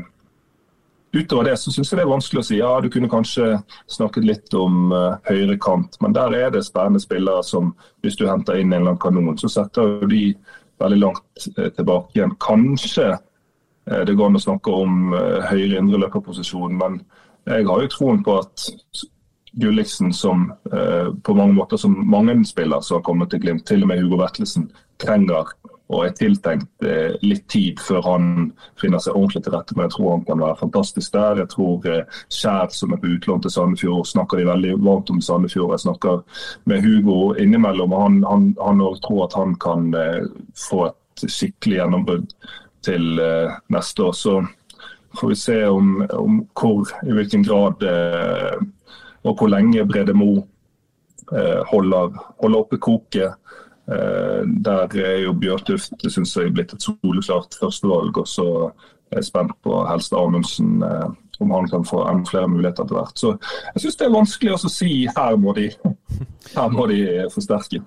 utover 1.13 1.51
det 1.51 1.59
så 1.61 1.71
syns 1.75 1.93
jeg 1.93 2.01
det 2.01 2.07
er 2.07 2.15
vanskelig 2.15 2.41
å 2.41 2.47
si. 2.49 2.59
Ja, 2.63 2.73
du 2.81 2.89
kunne 2.91 3.11
kanskje 3.13 3.53
snakket 3.93 4.27
litt 4.27 4.57
om 4.57 4.95
uh, 4.95 5.21
høyre 5.29 5.59
kant, 5.61 6.01
men 6.01 6.17
der 6.17 6.35
er 6.39 6.55
det 6.55 6.65
spennende 6.67 7.03
spillere 7.05 7.45
som 7.47 7.75
hvis 8.03 8.17
du 8.19 8.25
henter 8.31 8.57
inn 8.59 8.73
en 8.73 8.81
eller 8.81 8.95
annen 8.95 9.03
kanon, 9.03 9.37
så 9.39 9.53
setter 9.61 10.01
de 10.11 10.31
veldig 10.83 11.03
langt 11.05 11.47
uh, 11.59 11.69
tilbake 11.69 12.17
igjen. 12.17 12.35
Kanskje 12.43 13.13
det 13.85 14.15
går 14.15 14.31
an 14.31 14.39
å 14.39 14.43
snakke 14.43 14.75
om 14.85 15.17
eh, 15.17 15.49
høyere 15.51 15.81
indre 15.81 16.05
løperposisjon, 16.05 16.77
men 16.79 17.01
jeg 17.51 17.67
har 17.67 17.83
jo 17.83 17.91
troen 17.91 18.23
på 18.23 18.39
at 18.39 18.69
Gulliksen, 19.59 20.13
som 20.17 20.47
eh, 20.73 21.11
på 21.27 21.35
mange 21.37 21.57
måter 21.57 21.81
som 21.81 21.97
mange 22.09 22.37
spiller 22.49 22.81
som 22.81 23.01
har 23.01 23.07
kommet 23.09 23.33
til 23.33 23.43
Glimt, 23.43 23.67
til 23.67 23.83
og 23.83 23.91
med 23.91 24.01
Hugo 24.01 24.21
Vetlesen, 24.23 24.71
trenger 25.03 25.51
og 25.93 26.07
er 26.07 26.15
tiltenkt 26.17 26.87
litt 27.21 27.43
tid 27.53 27.81
før 27.85 28.07
han 28.07 28.29
finner 28.81 29.03
seg 29.03 29.13
ordentlig 29.13 29.43
til 29.45 29.53
rette. 29.53 29.75
Men 29.77 29.85
jeg 29.85 29.93
tror 29.93 30.07
han 30.15 30.23
kan 30.25 30.41
være 30.41 30.57
fantastisk 30.63 31.13
der. 31.13 31.43
Jeg 31.43 31.51
tror 31.53 31.85
Skjær, 32.33 32.71
som 32.73 32.95
er 32.95 33.01
på 33.03 33.11
utlån 33.13 33.43
til 33.45 33.53
Sandefjord, 33.53 34.09
snakker 34.09 34.41
de 34.41 34.47
veldig 34.49 34.79
varmt 34.87 35.13
om 35.13 35.21
Sandefjord. 35.21 35.75
Jeg 35.75 35.85
snakker 35.85 36.23
med 36.71 36.87
Hugo 36.87 37.19
innimellom, 37.35 37.93
og 37.93 38.07
han, 38.07 38.57
han 38.57 38.81
tror 39.05 39.27
at 39.27 39.37
han 39.37 39.53
kan 39.61 39.93
få 40.57 40.87
et 40.87 41.27
skikkelig 41.29 41.83
gjennombrudd 41.83 42.33
til 42.85 43.19
eh, 43.23 43.53
neste 43.73 44.05
år. 44.05 44.13
Så 44.13 44.39
får 45.19 45.29
vi 45.29 45.39
se 45.39 45.59
om, 45.69 46.07
om 46.11 46.41
hvor, 46.59 46.89
i 47.07 47.13
hvilken 47.13 47.45
grad 47.47 47.85
eh, 47.87 48.57
og 49.23 49.37
hvor 49.39 49.51
lenge 49.53 49.87
Brede 49.87 50.15
Mo 50.17 50.33
eh, 51.33 51.61
holder, 51.71 52.17
holder 52.43 52.65
oppe 52.65 52.79
koket. 52.83 53.39
Der 53.83 54.95
er 54.95 55.17
jo 55.25 55.33
Bjørtuft 55.35 56.05
synes 56.07 56.37
jeg 56.37 56.53
blitt 56.55 56.71
et 56.73 56.85
soleklart 56.85 57.57
førstevalg. 57.59 58.21
Og 58.23 58.29
så 58.31 58.45
er 59.11 59.19
jeg 59.19 59.27
spent 59.27 59.57
på 59.67 59.81
Helst 59.89 60.15
Amundsen, 60.17 60.79
om 61.43 61.51
han 61.51 61.67
kan 61.69 61.85
få 61.85 62.05
enda 62.07 62.31
flere 62.31 62.49
muligheter 62.49 62.87
etter 62.87 62.97
hvert. 62.97 63.19
Så 63.19 63.33
jeg 63.75 63.83
syns 63.83 63.99
det 63.99 64.07
er 64.07 64.15
vanskelig 64.15 64.55
å 64.55 64.71
si 64.71 64.93
her 65.11 65.35
må 65.37 65.53
de, 65.59 65.67
her 66.55 66.71
må 66.73 66.87
de 66.93 67.01
forsterke. 67.35 67.83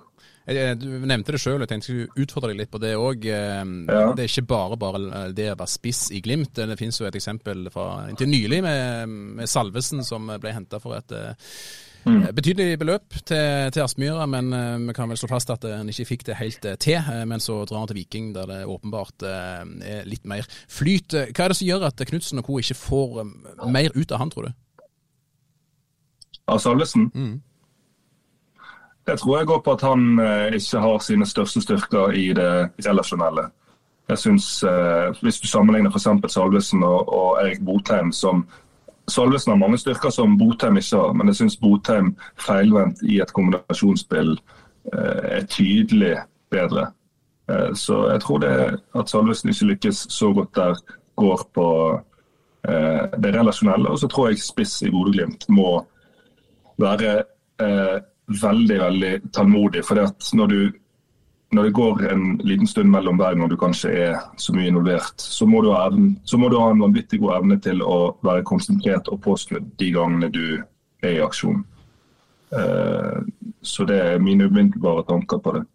Du 0.46 0.90
nevnte 1.10 1.34
det 1.34 1.40
sjøl, 1.42 1.64
jeg 1.64 1.70
tenkte 1.72 1.90
jeg 1.90 2.06
skulle 2.06 2.26
utfordre 2.26 2.52
deg 2.52 2.60
litt 2.60 2.74
på 2.74 2.82
det 2.82 2.92
òg. 3.02 3.24
Ehm, 3.34 3.74
ja. 3.90 4.12
Det 4.14 4.26
er 4.26 4.30
ikke 4.30 4.50
bare 4.52 4.78
bare 4.78 5.24
det 5.34 5.48
å 5.50 5.58
være 5.58 5.74
spiss 5.74 6.12
i 6.14 6.22
Glimt. 6.22 6.54
Det 6.54 6.78
finnes 6.78 7.00
jo 7.02 7.08
et 7.10 7.18
eksempel 7.18 7.66
fra 7.74 8.06
inntil 8.12 8.30
nylig 8.30 8.62
med, 8.62 9.16
med 9.40 9.50
Salvesen, 9.50 10.04
som 10.06 10.30
ble 10.30 10.54
henta 10.54 10.78
for 10.84 11.00
et 11.00 11.16
mm. 12.06 12.28
betydelig 12.38 12.78
beløp 12.84 13.18
til, 13.24 13.72
til 13.74 13.86
Aspmyra. 13.88 14.28
Men 14.30 14.54
vi 14.86 14.96
kan 14.98 15.10
vel 15.10 15.18
slå 15.18 15.32
fast 15.34 15.50
at 15.56 15.66
han 15.66 15.90
ikke 15.90 16.08
fikk 16.12 16.28
det 16.30 16.38
helt 16.38 16.70
til. 16.86 17.10
Men 17.26 17.42
så 17.42 17.64
drar 17.66 17.82
han 17.82 17.90
til 17.90 18.04
Viking, 18.04 18.30
der 18.38 18.52
det 18.52 18.62
åpenbart 18.70 19.26
er 19.26 20.06
litt 20.06 20.30
mer 20.30 20.46
flyt. 20.70 21.18
Hva 21.32 21.48
er 21.48 21.56
det 21.56 21.58
som 21.58 21.72
gjør 21.72 21.90
at 21.90 22.06
Knutsen 22.06 22.44
og 22.44 22.52
co. 22.52 22.62
ikke 22.62 22.78
får 22.84 23.26
mer 23.66 23.98
ut 23.98 24.14
av 24.14 24.22
han, 24.22 24.30
tror 24.36 24.52
du? 24.52 24.62
Av 26.54 26.62
Salvesen? 26.62 27.10
Mm. 27.18 27.36
Det 29.08 29.20
tror 29.20 29.38
jeg 29.38 29.48
går 29.48 29.60
på 29.60 29.72
at 29.72 29.82
han 29.86 30.20
eh, 30.20 30.56
ikke 30.58 30.82
har 30.82 31.00
sine 31.00 31.26
største 31.30 31.62
styrker 31.62 32.14
i 32.18 32.32
det 32.34 32.70
relasjonelle. 32.88 33.50
Jeg 34.10 34.18
synes, 34.18 34.64
eh, 34.64 35.14
Hvis 35.22 35.40
du 35.40 35.48
sammenligner 35.48 35.92
f.eks. 35.92 36.34
Salvesen 36.34 36.84
og, 36.84 37.14
og, 37.14 37.38
Erik 37.42 37.66
Botheim 37.66 38.12
som 38.12 38.48
Salvesen 39.08 39.52
har 39.52 39.58
mange 39.58 39.78
styrker 39.78 40.10
som 40.10 40.38
Botheim 40.38 40.78
ikke 40.78 40.98
har, 40.98 41.14
men 41.14 41.28
jeg 41.28 41.36
syns 41.36 41.58
Botheim 41.58 42.16
feilvendt 42.42 43.04
i 43.06 43.20
et 43.22 43.34
kombinasjonsspill 43.34 44.32
eh, 44.94 45.38
er 45.38 45.46
tydelig 45.46 46.18
bedre. 46.50 46.92
Så 47.78 48.08
jeg 48.10 48.22
tror 48.22 48.40
det 48.42 48.80
at 48.98 49.10
Salvesen 49.10 49.50
ikke 49.50 49.68
lykkes 49.70 50.08
så 50.10 50.32
godt 50.34 50.56
der, 50.56 50.80
går 51.16 51.44
på 51.54 51.68
det 53.22 53.34
relasjonelle. 53.36 53.90
Og 53.90 54.00
så 54.00 54.08
tror 54.10 54.32
jeg 54.32 54.42
spiss 54.42 54.82
i 54.82 54.90
Bodø-Glimt 54.90 55.46
må 55.54 55.86
være 56.82 57.22
veldig 58.28 58.80
veldig 58.80 59.14
tålmodig. 59.34 59.86
for 59.86 60.02
når, 60.34 60.72
når 61.52 61.64
det 61.64 61.74
går 61.74 62.06
en 62.12 62.26
liten 62.44 62.68
stund 62.68 62.90
mellom 62.90 63.18
hver 63.18 63.36
gang 63.36 63.50
du 63.50 63.58
kanskje 63.58 63.92
er 63.92 64.18
så 64.38 64.54
mye 64.54 64.68
involvert, 64.68 65.22
så 65.22 65.46
må 65.46 65.62
ha, 65.72 65.88
evnen, 65.88 66.18
må 66.38 66.50
du 66.50 66.58
ha 66.60 66.72
en 66.72 66.82
vanvittig 66.82 67.20
god 67.22 67.38
evne 67.38 67.60
til 67.60 67.82
å 67.82 68.18
være 68.26 68.44
konsentrert 68.44 69.08
og 69.08 69.22
påskrudd 69.22 69.70
de 69.80 69.92
gangene 69.92 70.32
du 70.34 70.64
er 71.04 71.18
i 71.18 71.24
aksjon. 71.24 71.64
Uh, 72.56 73.26
så 73.62 73.86
det 73.86 73.98
er 74.00 74.22
mine 74.22 74.46
umiddelbare 74.48 75.04
tanker 75.08 75.42
på 75.42 75.58
det 75.58 75.66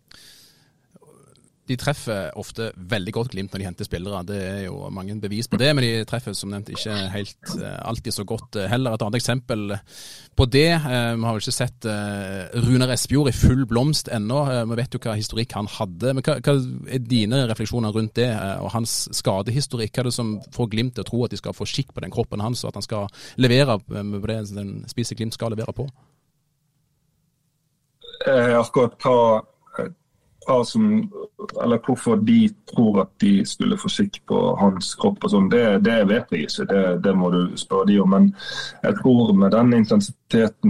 de 1.71 1.77
treffer 1.79 2.31
ofte 2.39 2.71
veldig 2.91 3.13
godt 3.15 3.31
Glimt 3.31 3.53
når 3.53 3.63
de 3.63 3.67
henter 3.69 3.87
spillere. 3.87 4.23
Det 4.27 4.39
er 4.43 4.63
jo 4.65 4.89
mange 4.91 5.15
bevis 5.23 5.49
på 5.51 5.59
det, 5.61 5.71
men 5.77 5.85
de 5.85 6.05
treffer 6.09 6.35
som 6.35 6.51
nevnt 6.51 6.73
ikke 6.73 6.95
helt 7.15 7.53
uh, 7.61 7.77
alltid 7.87 8.17
så 8.17 8.25
godt 8.27 8.59
uh, 8.59 8.67
heller. 8.71 8.97
Et 8.97 9.05
annet 9.07 9.21
eksempel 9.21 9.77
på 10.39 10.47
det, 10.51 10.67
uh, 10.83 11.15
vi 11.15 11.29
har 11.29 11.37
vel 11.37 11.45
ikke 11.45 11.55
sett 11.55 11.89
Runar 12.67 12.95
Espejord 12.95 13.31
i 13.31 13.37
full 13.37 13.63
blomst 13.71 14.11
ennå. 14.11 14.41
vi 14.73 14.79
vet 14.81 14.95
jo 14.97 15.03
hva 15.05 15.15
historikk 15.19 15.55
han 15.59 15.71
hadde. 15.71 16.15
Men 16.17 16.27
hva, 16.27 16.39
hva 16.43 16.57
er 16.91 17.05
dine 17.07 17.45
refleksjoner 17.51 17.95
rundt 17.95 18.17
det, 18.19 18.31
og 18.65 18.73
hans 18.75 19.05
skadehistorikk? 19.17 19.95
Hva 19.95 20.05
er 20.05 20.11
det 20.11 20.17
som 20.17 20.37
får 20.55 20.71
Glimt 20.71 20.97
til 20.97 21.07
å 21.07 21.09
tro 21.09 21.25
at 21.27 21.35
de 21.35 21.39
skal 21.41 21.55
få 21.57 21.69
skikk 21.69 21.95
på 21.95 22.03
den 22.05 22.15
kroppen 22.15 22.43
hans, 22.43 22.65
og 22.65 22.73
at 22.73 22.81
han 22.81 22.87
skal 22.87 23.09
levere 23.43 23.79
på 23.83 24.27
det 24.27 24.41
den 24.57 24.81
spiser 24.91 25.19
Glimt 25.19 25.39
skal 25.39 25.55
levere 25.55 25.77
på? 25.77 25.89
akkurat 28.21 28.99
hva 29.01 29.15
hva 30.51 30.61
som, 30.67 30.87
eller 31.63 31.81
hvorfor 31.85 32.21
de 32.27 32.41
tror 32.73 33.05
at 33.05 33.13
de 33.23 33.33
skulle 33.47 33.79
få 33.81 33.91
skikk 33.93 34.21
på 34.29 34.41
hans 34.61 34.95
kropp, 35.01 35.23
og 35.25 35.33
sånn, 35.33 35.51
det, 35.53 35.65
det, 35.87 36.01
vet 36.11 36.35
jeg 36.35 36.49
ikke. 36.49 36.67
Det, 36.71 36.85
det, 37.07 37.15
må 37.17 37.31
du 37.35 37.43
spørre 37.61 37.89
de 37.91 38.01
om. 38.03 38.11
Men 38.17 38.31
jeg 38.83 38.99
tror 39.01 39.33
med 39.37 39.55
den 39.55 39.77
intensiteten 39.79 40.20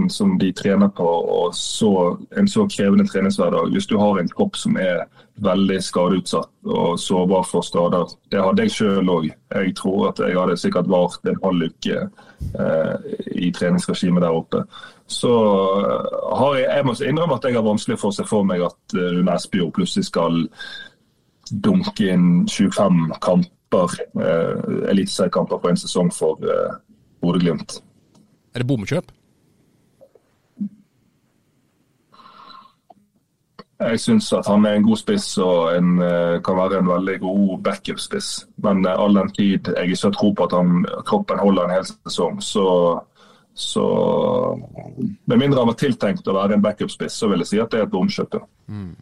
som 0.09 0.37
de 0.39 0.53
trener 0.57 0.89
på, 0.89 1.05
og 1.07 1.55
så, 1.55 2.17
en 2.39 2.49
så 2.49 2.67
krevende 2.71 3.05
treningshverdag, 3.09 3.73
hvis 3.75 3.87
du 3.87 3.99
har 4.01 4.19
en 4.21 4.31
kropp 4.33 4.57
som 4.57 4.79
er 4.81 5.05
veldig 5.41 5.79
skadeutsatt 5.83 6.51
og 6.69 6.99
sårbar 7.01 7.45
for 7.49 7.65
skader, 7.65 8.09
det 8.33 8.41
hadde 8.45 8.67
jeg 8.67 8.77
sjøl 8.77 9.13
òg. 9.13 9.29
Jeg 9.55 9.75
tror 9.77 10.11
at 10.11 10.23
jeg 10.25 10.37
hadde 10.39 10.57
sikkert 10.61 10.89
vart 10.89 11.29
en 11.29 11.41
halv 11.45 11.69
uke 11.71 12.01
eh, 12.01 13.13
i 13.37 13.53
treningsregimet 13.57 14.25
der 14.25 14.37
oppe 14.37 14.65
så 15.11 15.33
eh, 15.81 16.37
har 16.39 16.55
jeg, 16.55 16.67
jeg 16.71 16.87
må 16.87 16.95
innrømme 17.03 17.35
at 17.41 17.47
jeg 17.49 17.57
har 17.59 17.67
vanskelig 17.67 17.99
for 17.99 18.13
å 18.13 18.15
se 18.15 18.27
for 18.31 18.47
meg 18.47 18.63
at 18.63 18.95
uh, 18.95 19.09
Rune 19.17 19.35
Espejord 19.35 19.73
plutselig 19.75 20.07
skal 20.07 20.45
dunke 21.51 22.13
inn 22.13 22.47
25 22.47 23.01
kamper, 23.19 23.97
eh, 24.23 24.91
eliteseriekamper 24.93 25.59
på 25.59 25.73
en 25.73 25.81
sesong 25.81 26.13
for 26.15 26.39
eh, 26.47 26.77
Bodø-Glimt. 27.23 27.81
Er 28.55 28.63
det 28.63 28.69
bomkjøp? 28.71 29.11
Jeg 33.81 34.01
syns 34.03 34.27
at 34.37 34.49
han 34.51 34.67
er 34.69 34.77
en 34.77 34.85
god 34.85 34.99
spiss 35.01 35.27
og 35.41 35.71
en, 35.73 35.95
kan 36.45 36.59
være 36.59 36.83
en 36.83 36.91
veldig 36.91 37.15
god 37.23 37.63
backup-spiss. 37.65 38.29
Men 38.61 38.85
all 38.85 39.17
den 39.17 39.31
tid 39.33 39.71
jeg 39.73 39.89
ikke 39.89 40.03
har 40.07 40.17
tro 40.19 40.33
på 40.37 40.49
at 40.49 40.57
han, 40.59 40.83
kroppen 41.09 41.41
holder 41.41 41.65
en 41.65 41.77
hel 41.79 41.87
sesong, 41.89 42.43
så 42.45 42.67
så 43.61 43.85
med 45.25 45.39
mindre 45.39 45.61
han 45.61 45.69
var 45.69 45.77
tiltenkt 45.77 46.29
å 46.29 46.37
være 46.37 46.57
en 46.57 46.63
backup-spiss, 46.65 47.19
så 47.21 47.29
vil 47.29 47.43
jeg 47.43 47.51
si 47.51 47.59
at 47.61 47.73
det 47.73 47.81
er 47.81 47.89
et 47.89 47.93
bomkjøp. 47.93 48.37
Mm. 48.71 48.93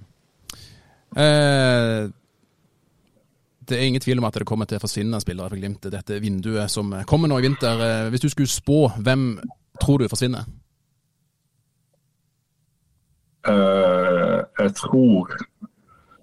Eh, 1.14 2.08
det 3.68 3.76
er 3.76 3.84
ingen 3.84 4.02
tvil 4.02 4.18
om 4.18 4.26
at 4.28 4.40
det 4.40 4.48
kommer 4.48 4.68
til 4.68 4.80
å 4.80 4.82
forsvinne 4.82 5.20
spillere 5.22 5.52
fra 5.52 5.60
Glimt 5.60 5.90
dette 5.92 6.18
vinduet 6.22 6.72
som 6.72 6.90
kommer 7.06 7.30
nå 7.30 7.38
i 7.38 7.46
vinter. 7.46 7.84
Eh, 7.84 8.08
hvis 8.12 8.24
du 8.24 8.30
skulle 8.32 8.50
spå, 8.50 8.80
hvem 8.98 9.30
tror 9.78 10.02
du 10.02 10.10
forsvinner? 10.10 10.48
Uh, 13.48 14.42
jeg 14.58 14.74
tror 14.76 15.30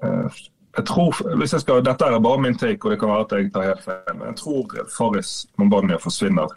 uh, 0.04 0.44
jeg 0.76 0.86
tror, 0.86 1.36
hvis 1.40 1.54
jeg 1.56 1.64
skal, 1.64 1.84
Dette 1.86 2.06
er 2.06 2.20
bare 2.20 2.42
min 2.42 2.58
take, 2.58 2.84
og 2.84 2.92
det 2.92 3.00
kan 3.00 3.10
være 3.10 3.26
at 3.26 3.36
jeg 3.38 3.52
tar 3.54 3.70
helt 3.70 3.84
feil. 3.84 4.16
Men 4.18 4.28
jeg 4.28 4.40
tror 4.42 4.74
Faris 4.98 5.46
Mombania 5.58 6.00
forsvinner 6.02 6.52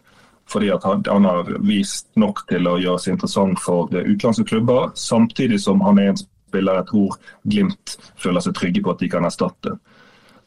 fordi 0.48 0.70
han, 0.72 1.02
han, 1.06 1.24
har 1.28 1.50
vist 1.60 2.06
nok 2.16 2.40
til 2.48 2.64
å 2.70 2.78
gjøre 2.80 3.02
seg 3.04 3.14
interessant 3.14 3.60
for 3.60 3.90
utenlandske 3.92 4.46
klubber, 4.48 4.94
samtidig 4.96 5.58
som 5.60 5.82
han 5.84 6.00
er 6.00 6.14
en 6.14 6.20
spiller 6.22 6.80
jeg 6.80 6.88
tror 6.88 7.18
Glimt 7.52 7.96
føler 8.16 8.44
seg 8.44 8.56
trygge 8.56 8.82
på 8.84 8.94
at 8.94 9.02
de 9.04 9.10
kan 9.12 9.28
erstatte. 9.28 9.74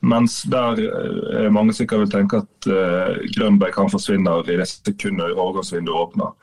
Mens 0.01 0.39
der 0.49 0.81
er 0.81 1.53
mange 1.53 1.75
sikkert 1.77 2.07
vil 2.07 2.13
tenke 2.15 2.41
at 2.41 2.69
uh, 2.71 3.21
Grønberg 3.35 3.75
kan 3.75 3.91
forsvinne 3.93 4.39
i 4.41 4.57
det 4.57 4.65
sekundet 4.71 5.35
overgangsvinduet 5.35 5.99
åpner. 6.07 6.33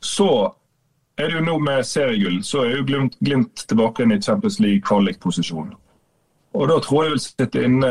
Så 0.00 0.30
er 1.20 1.28
det 1.28 1.38
jo 1.38 1.44
nå 1.44 1.58
med 1.62 1.86
seriegull, 1.86 2.40
så 2.44 2.64
er 2.64 2.76
jo 2.78 2.88
Glimt, 2.88 3.16
Glimt 3.20 3.64
tilbake 3.68 4.06
i 4.08 4.20
Champions 4.22 4.60
League 4.60 4.82
kvalikposisjon. 4.86 5.72
Og 6.54 6.68
da 6.68 6.78
tror 6.82 7.04
jeg 7.04 7.12
vil 7.14 7.22
sitte, 7.22 7.64
inne, 7.66 7.90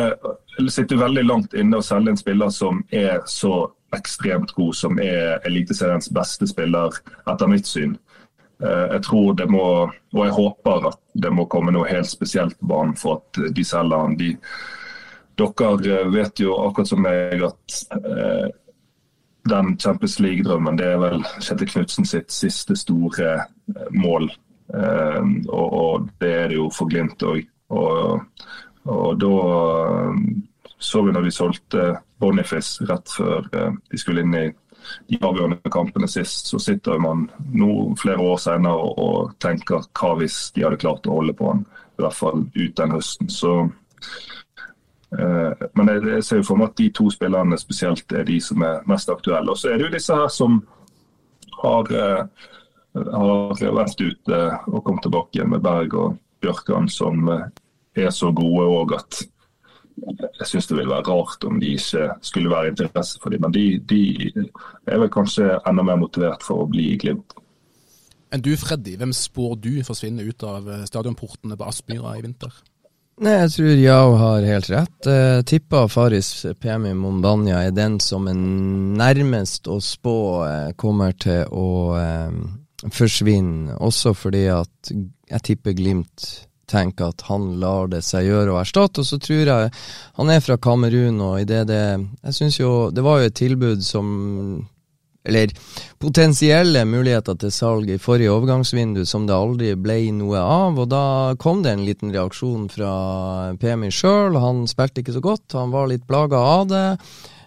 sitte 0.68 1.00
veldig 1.00 1.24
langt 1.24 1.54
inne 1.56 1.80
og 1.80 1.86
selge 1.88 2.12
en 2.12 2.20
spiller 2.20 2.52
som 2.52 2.82
er 2.92 3.22
så 3.30 3.70
ekstremt 3.96 4.52
god, 4.58 4.74
som 4.76 5.00
er 5.02 5.39
Eliteseriens 5.48 6.12
beste 6.13 6.48
spiller, 6.50 7.00
etter 7.30 7.50
mitt 7.50 7.68
syn. 7.68 7.96
Eh, 8.63 8.86
jeg 8.94 9.04
tror 9.08 9.38
det 9.39 9.48
må, 9.50 9.65
og 10.13 10.26
jeg 10.26 10.36
håper 10.36 10.89
at 10.92 11.00
det 11.24 11.32
må 11.34 11.48
komme 11.52 11.74
noe 11.74 11.88
helt 11.89 12.10
spesielt 12.10 12.58
på 12.60 12.70
banen 12.74 12.96
for 13.00 13.22
at 13.22 13.56
de 13.56 13.65
selger 13.65 14.04
han. 14.04 14.18
De, 14.20 14.34
dere 15.39 16.02
vet 16.12 16.44
jo 16.44 16.58
akkurat 16.65 16.92
som 16.92 17.06
meg 17.06 17.46
at 17.48 17.80
eh, 17.96 18.50
den 19.47 19.78
Champions 19.80 20.19
League-drømmen 20.19 20.78
det 20.80 20.88
er 20.93 20.99
vel 21.02 21.23
Kjetil 21.39 21.71
Knutsen 21.71 22.08
sitt 22.08 22.32
siste 22.34 22.75
store 22.78 23.32
eh, 23.38 23.89
mål. 23.95 24.30
Eh, 24.73 25.23
og, 25.47 25.73
og, 25.73 26.10
det 26.21 26.34
er 26.34 26.52
det 26.52 26.60
jo 26.60 26.69
for 26.73 26.91
Glimt 26.91 27.23
òg. 27.25 27.45
Og, 27.69 28.25
og, 28.86 29.10
da 29.21 29.34
eh, 29.45 30.23
så 30.80 31.04
vi 31.04 31.13
når 31.13 31.28
de 31.28 31.36
solgte 31.36 31.86
Boniface 32.19 32.86
rett 32.88 33.12
før 33.12 33.47
eh, 33.54 33.71
de 33.91 34.02
skulle 34.02 34.23
inn 34.25 34.36
i 34.38 34.47
de 35.10 35.19
avgjørende 35.21 35.71
kampene 35.73 36.08
sist, 36.10 36.47
så 36.47 36.60
sitter 36.62 37.02
man 37.02 37.28
nå 37.52 37.95
flere 37.99 38.23
år 38.23 38.39
senere 38.41 38.93
og, 38.95 39.34
tenker 39.43 39.84
hva 39.99 40.15
hvis 40.19 40.49
de 40.56 40.63
hadde 40.65 40.80
klart 40.82 41.08
å 41.08 41.19
holde 41.19 41.36
på 41.38 41.52
han, 41.52 41.65
i 41.99 42.04
hvert 42.04 42.17
fall 42.17 42.45
ut 42.56 42.75
den 42.80 42.95
høsten. 42.95 43.30
Så 43.30 43.54
men 45.10 45.89
jeg, 45.89 46.24
ser 46.24 46.41
jo 46.41 46.45
for 46.52 46.60
meg 46.60 46.69
at 46.69 46.78
de 46.78 46.89
to 46.93 47.08
spillerne 47.10 47.58
spesielt 47.58 48.13
er 48.13 48.28
de 48.28 48.38
som 48.43 48.62
er 48.62 48.84
mest 48.89 49.10
aktuelle. 49.10 49.52
Og 49.52 49.58
så 49.58 49.72
er 49.72 49.80
det 49.80 49.88
jo 49.88 49.95
disse 49.95 50.15
her 50.15 50.30
som 50.34 50.60
har, 51.63 51.89
eh, 51.91 52.22
har 52.93 53.74
vært 53.80 54.02
ute 54.02 54.39
og 54.67 54.84
kommet 54.84 55.04
tilbake 55.08 55.39
igjen 55.39 55.52
med 55.54 55.65
Berg 55.65 55.98
og 55.98 56.17
Bjørkan, 56.43 56.89
som 56.89 57.28
eh, 57.30 57.50
er 58.06 58.13
så 58.15 58.32
gode 58.32 58.69
òg 58.69 58.95
at 59.00 59.24
jeg 60.00 60.48
syns 60.48 60.69
det 60.69 60.78
ville 60.78 60.93
være 60.93 61.10
rart 61.10 61.43
om 61.43 61.58
de 61.60 61.74
ikke 61.76 62.06
skulle 62.24 62.52
være 62.52 62.72
interesse 62.72 63.19
for 63.19 63.34
dem. 63.34 63.43
Men 63.43 63.52
de, 63.52 63.65
de, 63.89 64.32
er 64.88 65.02
vel 65.02 65.12
kanskje 65.12 65.58
enda 65.67 65.84
mer 65.84 66.00
motivert 66.00 66.45
for 66.45 66.63
å 66.63 66.69
bli 66.72 66.93
i 66.93 67.00
Glimt. 67.02 67.36
Enn 68.32 68.43
du 68.45 68.54
Freddy, 68.62 68.93
hvem 68.95 69.12
spår 69.15 69.56
du 69.60 69.72
forsvinner 69.84 70.28
ut 70.30 70.45
av 70.45 70.69
eh, 70.69 70.86
stadionportene 70.88 71.58
på 71.58 71.67
Aspmyra 71.67 72.15
i 72.19 72.24
vinter? 72.24 72.54
Nei, 73.19 73.34
Jeg 73.36 73.51
tror 73.51 73.79
Yao 73.84 74.12
har 74.15 74.45
helt 74.47 74.69
rett. 74.71 75.08
Jeg 75.12 75.45
tipper 75.49 75.89
Faris 75.91 76.45
Pemi 76.55 76.93
Mombanya 76.95 77.65
er 77.67 77.73
den 77.75 77.97
som 77.99 78.29
er 78.32 78.38
nærmest 78.39 79.67
å 79.67 79.75
spå 79.84 80.13
eh, 80.47 80.69
kommer 80.79 81.12
til 81.19 81.43
å 81.51 81.97
eh, 81.99 82.38
forsvinne. 82.95 83.75
Også 83.84 84.13
fordi 84.15 84.45
at 84.55 84.93
jeg 84.93 85.43
tipper 85.49 85.75
Glimt 85.75 86.29
tenker 86.71 87.12
at 87.12 87.25
han 87.27 87.58
lar 87.60 87.91
det 87.91 88.05
seg 88.08 88.29
gjøre 88.29 88.55
å 88.55 88.62
erstatte. 88.62 89.03
Og 89.03 89.12
så 89.12 89.19
tror 89.19 89.51
jeg 89.51 89.75
Han 90.15 90.32
er 90.32 90.39
fra 90.39 90.55
Kamerun, 90.55 91.19
og 91.19 91.41
i 91.41 91.47
det 91.49 91.65
det 91.67 91.84
Jeg 92.23 92.38
syns 92.38 92.60
jo 92.62 92.71
Det 92.93 93.03
var 93.03 93.19
jo 93.19 93.27
et 93.34 93.36
tilbud 93.36 93.84
som 93.84 94.15
eller 95.30 95.54
potensielle 96.02 96.84
muligheter 96.89 97.38
til 97.39 97.54
salg 97.54 97.89
i 97.94 98.00
forrige 98.02 98.34
overgangsvindu 98.34 99.06
som 99.08 99.28
det 99.30 99.38
aldri 99.38 99.74
ble 99.80 100.02
noe 100.18 100.42
av. 100.42 100.80
og 100.80 100.89
Da 100.92 101.04
kom 101.39 101.63
det 101.63 101.76
en 101.76 101.86
liten 101.88 102.13
reaksjon 102.15 102.68
fra 102.74 102.94
PMI 103.62 103.92
sjøl. 103.94 104.39
Han 104.42 104.65
spilte 104.70 105.04
ikke 105.04 105.18
så 105.18 105.24
godt, 105.24 105.58
han 105.58 105.76
var 105.76 105.92
litt 105.92 106.08
plaga 106.10 106.42
av 106.60 106.72
det. 106.72 106.88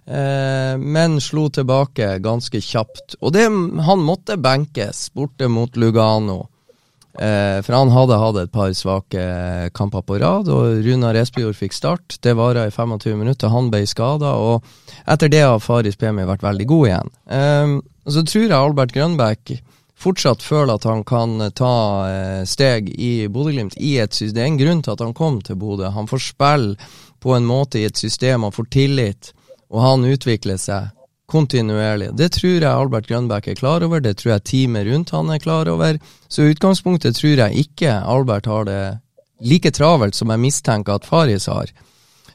Eh, 0.04 0.78
men 0.78 1.20
slo 1.22 1.48
tilbake 1.50 2.18
ganske 2.22 2.60
kjapt. 2.60 3.18
Og 3.20 3.34
det, 3.34 3.46
han 3.46 4.06
måtte 4.06 4.38
benkes 4.40 5.10
borte 5.14 5.48
mot 5.48 5.76
Lugano. 5.76 6.51
Eh, 7.12 7.58
for 7.60 7.76
han 7.76 7.92
hadde 7.92 8.16
hatt 8.16 8.38
et 8.40 8.52
par 8.52 8.72
svake 8.72 9.24
kamper 9.76 10.04
på 10.08 10.16
rad, 10.22 10.48
og 10.48 10.80
Runar 10.86 11.18
Espejord 11.20 11.58
fikk 11.58 11.76
start. 11.76 12.16
Det 12.24 12.32
varte 12.38 12.64
i 12.68 12.72
25 12.72 13.18
minutter, 13.20 13.52
han 13.52 13.68
ble 13.72 13.84
skada, 13.88 14.32
og 14.40 14.64
etter 15.04 15.32
det 15.32 15.42
har 15.44 15.60
Faris 15.60 15.98
Pemi 16.00 16.24
vært 16.28 16.44
veldig 16.46 16.68
god 16.72 16.88
igjen. 16.88 17.12
Eh, 17.36 17.76
så 18.08 18.24
tror 18.24 18.48
jeg 18.48 18.56
Albert 18.56 18.96
Grønbæk 18.96 19.54
fortsatt 20.02 20.42
føler 20.42 20.74
at 20.74 20.88
han 20.88 21.04
kan 21.06 21.36
ta 21.54 21.74
eh, 22.08 22.40
steg 22.48 22.88
i 22.96 23.28
Bodø-Glimt 23.30 23.76
i 23.78 23.98
et 24.02 24.16
system. 24.16 24.34
Det 24.34 24.42
er 24.42 24.50
en 24.50 24.60
grunn 24.64 24.82
til 24.82 24.96
at 24.96 25.04
han 25.04 25.14
kom 25.14 25.38
til 25.44 25.60
Bodø. 25.60 25.92
Han 25.92 26.08
får 26.10 26.24
spille 26.32 26.90
på 27.22 27.36
en 27.36 27.46
måte 27.46 27.78
i 27.78 27.86
et 27.86 27.98
system, 27.98 28.48
han 28.48 28.54
får 28.54 28.72
tillit, 28.72 29.30
og 29.70 29.84
han 29.84 30.08
utvikler 30.08 30.58
seg 30.58 30.90
kontinuerlig. 31.32 32.10
Det 32.18 32.28
tror 32.36 32.58
jeg 32.58 32.68
Albert 32.68 33.08
Grønbæk 33.08 33.48
er 33.48 33.58
klar 33.58 33.84
over, 33.86 34.02
det 34.04 34.18
tror 34.20 34.34
jeg 34.34 34.44
teamet 34.50 34.88
rundt 34.90 35.14
han 35.16 35.30
er 35.32 35.40
klar 35.42 35.70
over. 35.72 35.98
Så 36.28 36.44
i 36.44 36.52
utgangspunktet 36.52 37.16
tror 37.16 37.46
jeg 37.46 37.64
ikke 37.66 37.94
Albert 38.00 38.50
har 38.50 38.68
det 38.68 38.82
like 39.42 39.72
travelt 39.74 40.14
som 40.14 40.30
jeg 40.30 40.42
mistenker 40.42 41.00
at 41.00 41.08
Faris 41.08 41.48
har. 41.50 41.72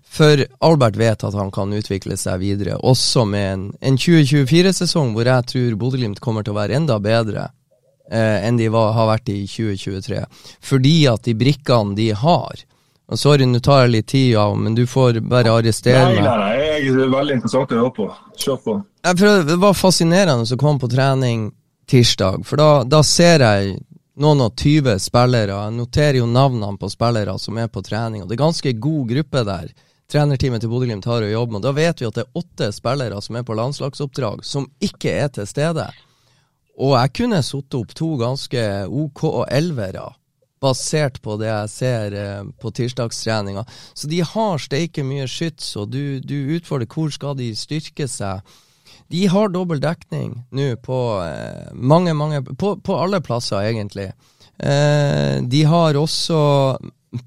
For 0.08 0.42
Albert 0.64 0.98
vet 0.98 1.24
at 1.24 1.36
han 1.36 1.52
kan 1.54 1.74
utvikle 1.76 2.18
seg 2.18 2.40
videre, 2.42 2.78
også 2.80 3.26
med 3.28 3.48
en, 3.52 3.66
en 3.82 4.00
2024-sesong 4.00 5.14
hvor 5.16 5.28
jeg 5.28 5.50
tror 5.52 5.78
Bodø-Glimt 5.82 6.22
kommer 6.24 6.46
til 6.46 6.56
å 6.56 6.60
være 6.62 6.80
enda 6.80 6.98
bedre 7.04 7.50
eh, 8.10 8.48
enn 8.48 8.58
de 8.58 8.70
var, 8.74 8.94
har 8.98 9.12
vært 9.12 9.30
i 9.34 9.44
2023. 9.46 10.24
Fordi 10.64 10.96
at 11.12 11.28
de 11.28 11.36
brikkene 11.38 11.98
de 12.00 12.10
har, 12.18 12.64
Sorry, 13.16 13.46
nå 13.48 13.60
tar 13.64 13.86
jeg 13.86 13.92
litt 13.94 14.08
tid, 14.12 14.34
ja, 14.34 14.44
men 14.56 14.74
du 14.76 14.84
får 14.88 15.22
bare 15.32 15.54
arrestere 15.56 16.10
meg. 16.10 16.18
Nei, 16.20 16.24
nei, 16.28 16.56
nei, 16.58 16.80
jeg 16.84 16.90
er 16.92 17.12
veldig 17.14 17.38
interessant 17.38 17.72
å 17.72 17.78
høre 17.80 17.94
på. 17.96 18.08
Kjør 18.36 18.58
på. 18.66 18.74
det 19.48 19.56
var 19.62 19.78
fascinerende 19.80 20.44
å 20.44 20.60
komme 20.60 20.84
på 20.84 20.90
trening 20.92 21.46
tirsdag, 21.88 22.44
for 22.46 22.60
da, 22.60 22.72
da 22.84 23.00
ser 23.08 23.46
jeg 23.46 23.78
noen 24.20 24.44
og 24.44 24.58
tyve 24.60 24.98
spillere. 25.00 25.56
Jeg 25.56 25.76
noterer 25.78 26.20
jo 26.20 26.28
navnene 26.28 26.76
på 26.82 26.90
spillere 26.92 27.38
som 27.40 27.58
er 27.62 27.72
på 27.72 27.86
trening, 27.86 28.26
og 28.26 28.28
det 28.28 28.36
er 28.36 28.44
ganske 28.44 28.76
god 28.76 29.14
gruppe 29.14 29.46
der. 29.54 29.72
Trenerteamet 30.12 30.64
til 30.64 30.72
Bodø-Glimt 30.72 31.08
har 31.08 31.24
å 31.24 31.32
jobbe 31.32 31.58
med. 31.58 31.64
Da 31.64 31.74
vet 31.76 32.02
vi 32.02 32.08
at 32.08 32.20
det 32.20 32.26
er 32.26 32.40
åtte 32.40 32.70
spillere 32.76 33.24
som 33.24 33.40
er 33.40 33.48
på 33.48 33.56
landslagsoppdrag, 33.56 34.44
som 34.44 34.68
ikke 34.84 35.16
er 35.24 35.32
til 35.36 35.48
stede. 35.48 35.88
Og 36.78 36.94
jeg 36.96 37.16
kunne 37.22 37.44
satt 37.44 37.76
opp 37.80 37.96
to 37.96 38.14
ganske 38.20 38.64
OK 38.88 39.24
elvere 39.48 40.10
basert 40.64 41.20
på 41.24 41.38
det 41.42 41.50
jeg 41.50 41.72
ser 41.74 42.16
eh, 42.18 42.48
på 42.62 42.72
tirsdagstreninga. 42.76 43.66
Så 43.94 44.10
de 44.10 44.22
har 44.26 44.62
steike 44.62 45.06
mye 45.06 45.28
skyts, 45.30 45.76
og 45.80 45.92
du, 45.94 46.20
du, 46.24 46.38
utfordrer 46.58 46.90
hvor 46.90 47.14
skal 47.14 47.38
de 47.40 47.52
styrke 47.58 48.08
seg. 48.12 48.42
De 49.12 49.24
har 49.32 49.54
dobbel 49.54 49.80
dekning 49.84 50.34
nå 50.56 50.72
på 50.84 51.00
eh, 51.24 51.70
mange, 51.74 52.16
mange 52.18 52.44
på, 52.50 52.76
på, 52.82 52.98
alle 52.98 53.22
plasser, 53.24 53.70
egentlig. 53.70 54.10
Eh, 54.58 55.38
de 55.46 55.64
har 55.70 56.00
også 56.00 56.42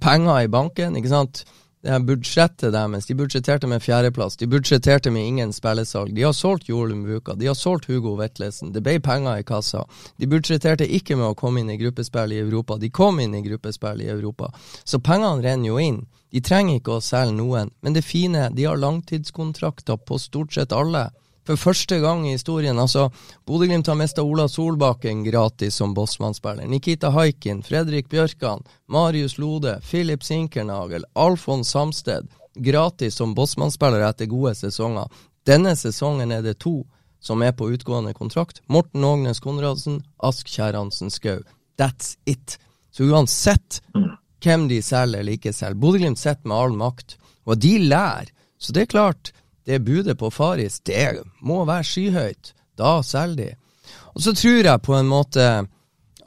penger 0.03 0.45
i 0.45 0.53
banken, 0.53 0.99
ikke 0.99 1.15
sant 1.15 1.45
budsjettet 1.83 2.73
deres. 2.73 3.07
De 3.07 3.15
budsjetterte 3.15 3.67
med 3.67 3.83
fjerdeplass. 3.83 4.37
De 4.37 4.47
budsjetterte 4.47 5.11
med 5.11 5.27
ingen 5.27 5.53
spillesalg. 5.53 6.15
De 6.15 6.23
har 6.23 6.33
solgt 6.33 6.69
Jolum 6.69 7.05
Buka. 7.05 7.35
De 7.35 7.47
har 7.47 7.55
solgt 7.55 7.87
Hugo 7.89 8.17
Vetlesen. 8.17 8.73
Det 8.73 8.83
ble 8.83 9.01
penger 9.01 9.41
i 9.41 9.43
kassa. 9.43 9.87
De 10.17 10.27
budsjetterte 10.27 10.85
ikke 10.85 11.17
med 11.17 11.31
å 11.31 11.35
komme 11.35 11.61
inn 11.61 11.71
i 11.71 11.79
gruppespill 11.81 12.33
i 12.33 12.41
Europa. 12.41 12.77
De 12.77 12.91
kom 12.91 13.21
inn 13.21 13.35
i 13.35 13.43
gruppespill 13.43 14.03
i 14.03 14.11
Europa. 14.13 14.53
Så 14.85 15.01
pengene 15.01 15.43
renner 15.43 15.69
jo 15.69 15.79
inn. 15.81 16.07
De 16.31 16.41
trenger 16.41 16.79
ikke 16.79 16.99
å 16.99 17.01
selge 17.01 17.35
noen. 17.39 17.73
Men 17.81 17.97
det 17.97 18.05
fine, 18.05 18.51
de 18.53 18.69
har 18.69 18.77
langtidskontrakter 18.77 19.97
på 19.97 20.19
stort 20.19 20.53
sett 20.55 20.73
alle. 20.73 21.09
For 21.51 21.59
første 21.59 21.97
gang 21.99 22.29
i 22.29 22.37
historien. 22.37 22.79
altså, 22.79 23.09
Bodø-Glimt 23.45 23.89
har 23.91 23.97
mista 23.99 24.23
Ola 24.23 24.45
Solbakken 24.49 25.25
gratis 25.25 25.81
som 25.81 25.95
bossmannsspiller. 25.95 26.69
Nikita 26.71 27.11
Haikin, 27.11 27.65
Fredrik 27.67 28.07
Bjørkan, 28.09 28.63
Marius 28.87 29.35
Lode, 29.39 29.81
Philip 29.83 30.23
Sinkernagel, 30.23 31.05
Alfons 31.15 31.69
Samsted. 31.69 32.29
Gratis 32.55 33.19
som 33.19 33.35
bossmannsspiller 33.35 34.05
etter 34.07 34.31
gode 34.31 34.55
sesonger. 34.55 35.11
Denne 35.43 35.75
sesongen 35.75 36.31
er 36.31 36.47
det 36.47 36.61
to 36.63 36.85
som 37.19 37.43
er 37.43 37.51
på 37.51 37.73
utgående 37.75 38.15
kontrakt. 38.15 38.63
Morten 38.71 39.05
Ågnes 39.05 39.43
Konradsen, 39.43 40.05
Ask 40.23 40.47
Kjerransen 40.47 41.11
Skau. 41.11 41.43
That's 41.75 42.15
it. 42.31 42.61
Så 42.95 43.11
uansett 43.11 43.83
hvem 44.45 44.69
de 44.71 44.79
selger 44.87 45.19
eller 45.19 45.35
ikke 45.35 45.51
selger, 45.51 45.83
Bodø-Glimt 45.83 46.23
sitter 46.23 46.47
med 46.47 46.61
all 46.61 46.79
makt. 46.79 47.19
Og 47.43 47.59
de 47.59 47.75
lærer. 47.91 48.31
Så 48.55 48.71
det 48.71 48.87
er 48.87 48.95
klart, 48.95 49.35
det 49.71 49.83
budet 49.87 50.19
på 50.19 50.33
Faris, 50.35 50.81
det 50.87 51.23
må 51.47 51.63
være 51.69 51.87
skyhøyt. 51.87 52.55
Da 52.79 52.99
selger 53.07 53.45
de. 53.45 53.51
Og 54.15 54.25
så 54.25 54.35
tror 54.35 54.67
jeg 54.67 54.83
på 54.83 54.97
en 54.97 55.09
måte 55.11 55.47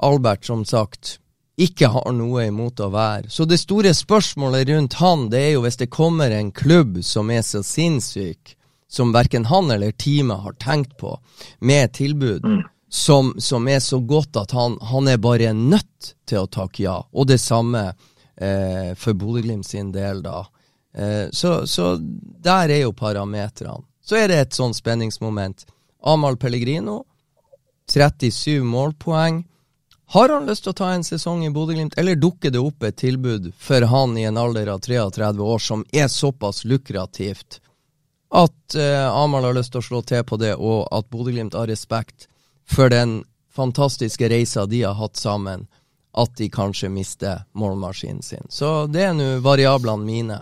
Albert, 0.04 0.46
som 0.46 0.64
sagt, 0.66 1.18
ikke 1.60 1.90
har 1.94 2.14
noe 2.16 2.48
imot 2.50 2.82
å 2.82 2.90
være. 2.94 3.30
Så 3.30 3.46
det 3.46 3.60
store 3.62 3.94
spørsmålet 3.94 4.70
rundt 4.72 4.98
han, 5.02 5.28
det 5.30 5.42
er 5.42 5.52
jo 5.56 5.64
hvis 5.66 5.80
det 5.84 5.92
kommer 5.94 6.34
en 6.34 6.52
klubb 6.56 7.02
som 7.06 7.30
er 7.32 7.44
så 7.46 7.62
sinnssyk, 7.66 8.56
som 8.90 9.14
verken 9.14 9.48
han 9.50 9.72
eller 9.74 9.94
teamet 9.98 10.46
har 10.46 10.58
tenkt 10.62 10.98
på, 11.02 11.16
med 11.62 11.94
tilbud, 11.98 12.46
mm. 12.46 12.64
som, 12.90 13.34
som, 13.38 13.68
er 13.68 13.82
så 13.82 14.00
godt 14.00 14.38
at 14.42 14.54
han, 14.54 14.80
han, 14.82 15.10
er 15.10 15.22
bare 15.22 15.54
nødt 15.54 16.14
til 16.30 16.44
å 16.44 16.50
takke 16.50 16.86
ja. 16.86 16.98
Og 17.14 17.30
det 17.30 17.40
samme 17.42 17.86
eh, 17.90 18.94
for 18.98 19.18
Bodø-Glimt 19.18 19.70
sin 19.70 19.94
del, 19.94 20.22
da. 20.26 20.44
Eh, 20.98 21.30
så, 21.32 21.68
så, 21.68 21.96
der 22.44 22.70
er 22.70 22.84
jo 22.84 22.94
parametrene. 22.94 23.84
Så 24.04 24.20
er 24.20 24.28
det 24.28 24.40
et 24.40 24.58
sånn 24.58 24.76
spenningsmoment. 24.76 25.66
Amahl 26.04 26.38
Pellegrino, 26.38 27.04
37 27.92 28.64
målpoeng. 28.68 29.44
Har 30.14 30.30
han 30.30 30.46
lyst 30.46 30.66
til 30.66 30.74
å 30.74 30.78
ta 30.78 30.90
en 30.94 31.06
sesong 31.08 31.46
i 31.48 31.52
Bodø-Glimt, 31.54 31.96
eller 31.98 32.20
dukker 32.20 32.52
det 32.52 32.60
opp 32.60 32.84
et 32.84 33.00
tilbud 33.00 33.54
for 33.58 33.88
han 33.90 34.18
i 34.20 34.28
en 34.28 34.38
alder 34.38 34.74
av 34.76 34.84
33 34.84 35.32
år 35.42 35.64
som 35.64 35.86
er 35.96 36.12
såpass 36.12 36.66
lukrativt 36.68 37.64
at 38.34 38.76
uh, 38.76 39.18
Amahl 39.18 39.46
har 39.46 39.54
lyst 39.54 39.76
til 39.76 39.84
å 39.84 39.86
slå 39.86 40.02
til 40.10 40.24
på 40.26 40.40
det, 40.42 40.56
og 40.58 40.88
at 40.90 41.10
Bodø-Glimt 41.14 41.54
har 41.54 41.70
respekt 41.70 42.28
for 42.66 42.90
den 42.90 43.22
fantastiske 43.54 44.26
reisa 44.32 44.66
de 44.66 44.82
har 44.82 44.98
hatt 44.98 45.20
sammen, 45.22 45.68
at 46.18 46.34
de 46.38 46.48
kanskje 46.50 46.90
mister 46.90 47.44
målmaskinen 47.58 48.26
sin. 48.26 48.50
Så 48.50 48.88
det 48.90 49.06
er 49.06 49.14
nå 49.18 49.28
variablene 49.46 50.06
mine. 50.06 50.40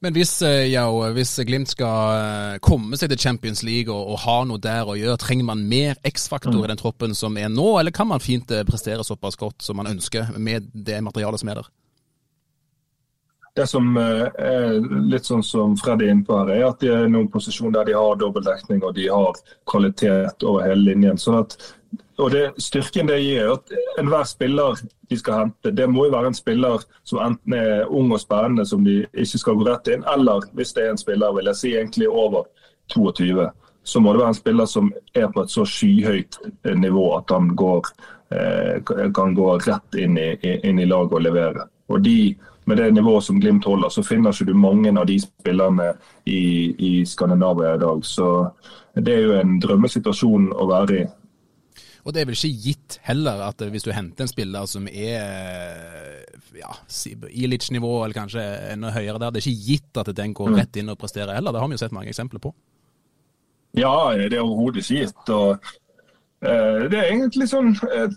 Men 0.00 0.14
hvis, 0.16 0.42
eh, 0.42 0.66
ja, 0.72 0.86
hvis, 1.12 1.34
Glimt 1.44 1.74
skal 1.74 2.14
eh, 2.16 2.58
komme 2.64 2.96
seg 2.96 3.10
til 3.12 3.20
Champions 3.20 3.60
League 3.62 3.92
og, 3.92 4.14
og 4.14 4.22
ha 4.22 4.36
noe 4.48 4.60
der 4.62 4.88
å 4.88 4.96
gjøre, 4.96 5.20
trenger 5.20 5.50
man 5.50 5.66
mer 5.68 6.00
X-faktor 6.08 6.56
mm. 6.56 6.62
i 6.64 6.70
den 6.70 6.80
troppen 6.80 7.16
som 7.16 7.36
er 7.36 7.50
nå, 7.52 7.66
eller 7.76 7.92
kan 7.92 8.08
man 8.08 8.24
fint 8.24 8.48
eh, 8.50 8.64
prestere 8.64 9.04
såpass 9.04 9.36
godt 9.36 9.60
som 9.66 9.76
man 9.76 9.90
ønsker 9.90 10.32
med 10.40 10.70
det 10.72 11.02
materialet 11.04 11.42
som 11.42 11.52
er 11.52 11.60
der? 11.60 11.68
Det 13.60 13.66
som 13.66 13.96
er 13.98 14.78
litt 15.10 15.26
sånn 15.26 15.42
som 15.44 15.74
Freddy 15.76 16.06
er 16.06 16.14
inne 16.14 16.24
på 16.24 16.36
her, 16.38 16.52
er 16.54 16.68
at 16.68 16.80
de 16.80 16.88
er 16.94 17.04
i 17.04 17.10
noen 17.10 17.28
posisjon 17.28 17.74
der 17.74 17.90
de 17.90 17.96
har 17.98 18.16
dobbeltdekning 18.16 18.80
og 18.86 18.94
de 18.96 19.08
har 19.10 19.40
kvalitet 19.68 20.46
over 20.46 20.64
hele 20.64 20.86
linjen. 20.86 21.18
sånn 21.20 21.42
at 21.42 21.58
og 22.20 22.30
det, 22.34 22.44
Styrken 22.60 23.08
det 23.08 23.20
gir, 23.22 23.44
er 23.44 23.54
at 23.54 23.72
enhver 24.00 24.26
spiller 24.28 24.80
de 25.10 25.18
skal 25.18 25.38
hente, 25.40 25.72
det 25.74 25.88
må 25.90 26.06
jo 26.06 26.14
være 26.14 26.30
en 26.30 26.36
spiller 26.36 26.84
som 27.08 27.22
enten 27.24 27.56
er 27.56 27.88
ung 27.88 28.12
og 28.12 28.20
spennende, 28.22 28.66
som 28.66 28.84
de 28.84 29.00
ikke 29.10 29.40
skal 29.40 29.58
gå 29.58 29.66
rett 29.66 29.90
inn, 29.90 30.04
eller 30.14 30.44
hvis 30.54 30.74
det 30.76 30.84
er 30.84 30.92
en 30.94 31.00
spiller 31.00 31.34
vil 31.34 31.50
jeg 31.50 31.58
si 31.58 31.72
egentlig 31.74 32.08
over 32.08 32.46
22, 32.94 33.48
så 33.82 34.00
må 34.00 34.12
det 34.12 34.22
være 34.22 34.34
en 34.34 34.38
spiller 34.38 34.70
som 34.70 34.92
er 35.14 35.26
på 35.32 35.42
et 35.42 35.50
så 35.50 35.64
skyhøyt 35.66 36.38
nivå 36.76 37.06
at 37.16 37.32
han 37.34 37.50
går, 37.56 37.90
eh, 38.30 38.94
kan 39.16 39.34
gå 39.34 39.50
rett 39.66 39.98
inn 39.98 40.18
i, 40.20 40.30
inn 40.62 40.78
i 40.78 40.88
laget 40.88 41.16
og 41.16 41.26
levere. 41.26 41.68
Og 41.88 42.02
de, 42.04 42.36
Med 42.64 42.76
det 42.76 42.92
nivået 42.94 43.24
som 43.24 43.40
Glimt 43.40 43.64
holder, 43.64 43.88
så 43.88 44.02
finner 44.02 44.30
ikke 44.30 44.52
du 44.52 44.54
mange 44.54 44.92
av 45.00 45.06
de 45.08 45.16
spillerne 45.18 45.88
i, 46.26 46.70
i 46.78 47.04
Skandinavia 47.06 47.74
i 47.74 47.78
dag. 47.78 48.04
Så 48.04 48.50
det 48.94 49.14
er 49.14 49.24
jo 49.24 49.32
en 49.40 49.56
drømmesituasjon 49.58 50.52
å 50.52 50.66
være 50.68 50.98
i. 51.00 51.06
Og 52.04 52.14
det 52.14 52.22
er 52.22 52.30
vel 52.30 52.38
ikke 52.38 52.62
gitt 52.64 52.98
heller 53.04 53.42
at 53.48 53.62
hvis 53.72 53.84
du 53.86 53.92
henter 53.92 54.24
en 54.24 54.30
spiller 54.30 54.68
som 54.70 54.88
er 54.88 56.24
ja, 56.56 56.72
Ilic-nivå, 57.28 57.92
eller 58.04 58.16
kanskje 58.16 58.44
enda 58.72 58.94
høyere 58.94 59.20
der, 59.20 59.34
det 59.34 59.42
er 59.42 59.50
ikke 59.50 59.68
gitt 59.68 60.00
at 60.02 60.12
den 60.16 60.34
går 60.36 60.52
mm. 60.52 60.58
rett 60.62 60.80
inn 60.80 60.92
og 60.92 60.98
presterer 61.00 61.36
heller. 61.36 61.52
Det 61.52 61.62
har 61.62 61.70
vi 61.70 61.78
jo 61.78 61.82
sett 61.84 61.96
mange 61.96 62.12
eksempler 62.14 62.42
på. 62.42 62.54
Ja, 63.78 63.94
det 64.16 64.32
er 64.34 64.42
overhodet 64.42 64.82
ikke 64.82 65.04
gitt. 65.04 65.30
og 65.30 65.60
Eh, 66.40 66.86
det 66.88 66.96
er 66.96 67.10
egentlig 67.10 67.50
sånn 67.50 67.74
et, 67.92 68.14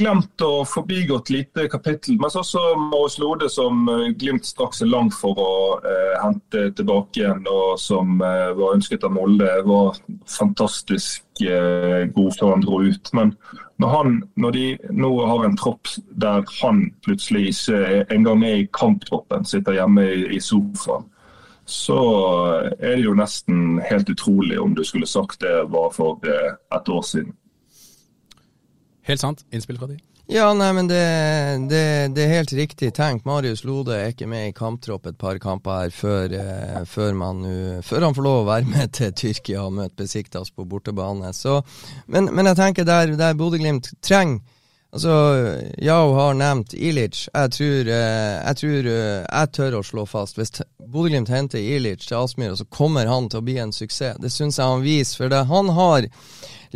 glemt 0.00 0.42
og 0.42 0.64
forbigått 0.66 1.30
lite 1.30 1.68
kapittel. 1.70 2.16
Men 2.18 2.34
også 2.40 2.62
Marius 2.88 3.20
Lode, 3.22 3.50
som 3.52 3.86
eh, 3.92 4.08
Glimt 4.18 4.48
straks 4.48 4.82
er 4.82 4.90
langt 4.90 5.14
for 5.14 5.38
å 5.38 5.52
eh, 5.78 6.16
hente 6.24 6.64
tilbake 6.74 7.22
igjen, 7.22 7.46
og 7.46 7.78
som 7.78 8.18
eh, 8.18 8.50
var 8.58 8.74
ønsket 8.80 9.06
av 9.06 9.14
Molde, 9.14 9.52
var 9.68 10.00
fantastisk 10.26 11.22
eh, 11.22 11.25
god 11.40 12.38
før 12.38 12.54
han 12.54 12.64
dro 12.64 12.80
ut. 12.82 13.10
Men 13.12 13.34
når, 13.78 13.88
han, 13.92 14.14
når 14.36 14.54
de 14.56 14.64
nå 14.90 15.10
har 15.26 15.44
en 15.44 15.58
tropp 15.58 15.90
der 16.10 16.46
han 16.62 16.86
plutselig 17.04 17.50
ikke 17.52 18.06
engang 18.14 18.44
er 18.44 18.62
i 18.62 18.70
kamptroppen, 18.72 19.44
sitter 19.44 19.76
hjemme 19.76 20.06
i 20.32 20.40
sofaen 20.40 21.10
så 21.66 21.98
er 22.78 22.94
det 22.94 23.04
jo 23.04 23.14
nesten 23.18 23.80
helt 23.82 24.10
utrolig 24.10 24.58
om 24.62 24.74
du 24.74 24.84
skulle 24.86 25.06
sagt 25.06 25.40
det 25.42 25.54
var 25.72 25.90
for 25.94 26.22
eh, 26.22 26.54
et 26.76 26.88
år 26.88 27.02
siden. 27.02 27.32
Helt 29.06 29.20
sant. 29.20 29.42
Innspill 29.52 29.78
fra 29.78 29.88
de? 29.90 29.98
Ja, 30.28 30.48
nei, 30.58 30.72
men 30.74 30.88
det, 30.90 31.02
det, 31.70 31.82
det, 32.16 32.24
er 32.24 32.32
helt 32.32 32.52
riktig 32.58 32.88
tenkt. 32.96 33.28
Marius 33.28 33.62
Lode 33.62 33.94
er 33.94 34.10
ikke 34.10 34.26
med 34.26 34.48
i 34.48 34.56
kamptropp 34.56 35.06
et 35.06 35.18
par 35.20 35.38
kamper 35.38 35.84
her 35.84 35.94
før, 35.94 36.34
eh, 36.34 36.80
før, 36.90 37.14
man, 37.14 37.44
før, 37.86 38.08
han 38.08 38.16
får 38.16 38.26
lov 38.26 38.40
å 38.40 38.48
være 38.48 38.72
med 38.72 38.96
til 38.98 39.14
Tyrkia 39.14 39.62
og 39.68 39.76
møte 39.78 40.02
Besiktas 40.02 40.50
på 40.50 40.66
bortebane. 40.66 41.30
Så, 41.30 41.60
men, 42.10 42.32
men, 42.34 42.50
jeg 42.50 42.58
tenker 42.58 42.88
der, 42.88 43.14
der 43.14 43.38
Bodø-Glimt 43.38 43.92
trenger 44.02 44.42
Altså, 44.96 45.12
Yao 45.82 46.14
har 46.14 46.36
nevnt 46.38 46.72
Ilic. 46.72 47.26
Jeg 47.34 47.50
tror, 47.52 47.88
eh, 47.92 48.36
jeg 48.46 48.56
tror 48.60 48.86
eh, 48.88 49.24
jeg 49.26 49.50
tør 49.52 49.74
å 49.76 49.82
slå 49.84 50.06
fast 50.08 50.38
hvis 50.38 50.62
Bodø-Glimt 50.80 51.28
henter 51.28 51.60
Ilic 51.60 52.06
til 52.06 52.16
Aspmyra, 52.16 52.56
så 52.56 52.64
kommer 52.72 53.10
han 53.10 53.28
til 53.28 53.42
å 53.42 53.44
bli 53.44 53.58
en 53.60 53.74
suksess. 53.76 54.16
Det 54.22 54.30
syns 54.32 54.56
jeg 54.56 54.70
han 54.72 54.86
viser. 54.86 55.18
For 55.18 55.32
det, 55.32 55.42
han 55.50 55.68
har 55.76 56.08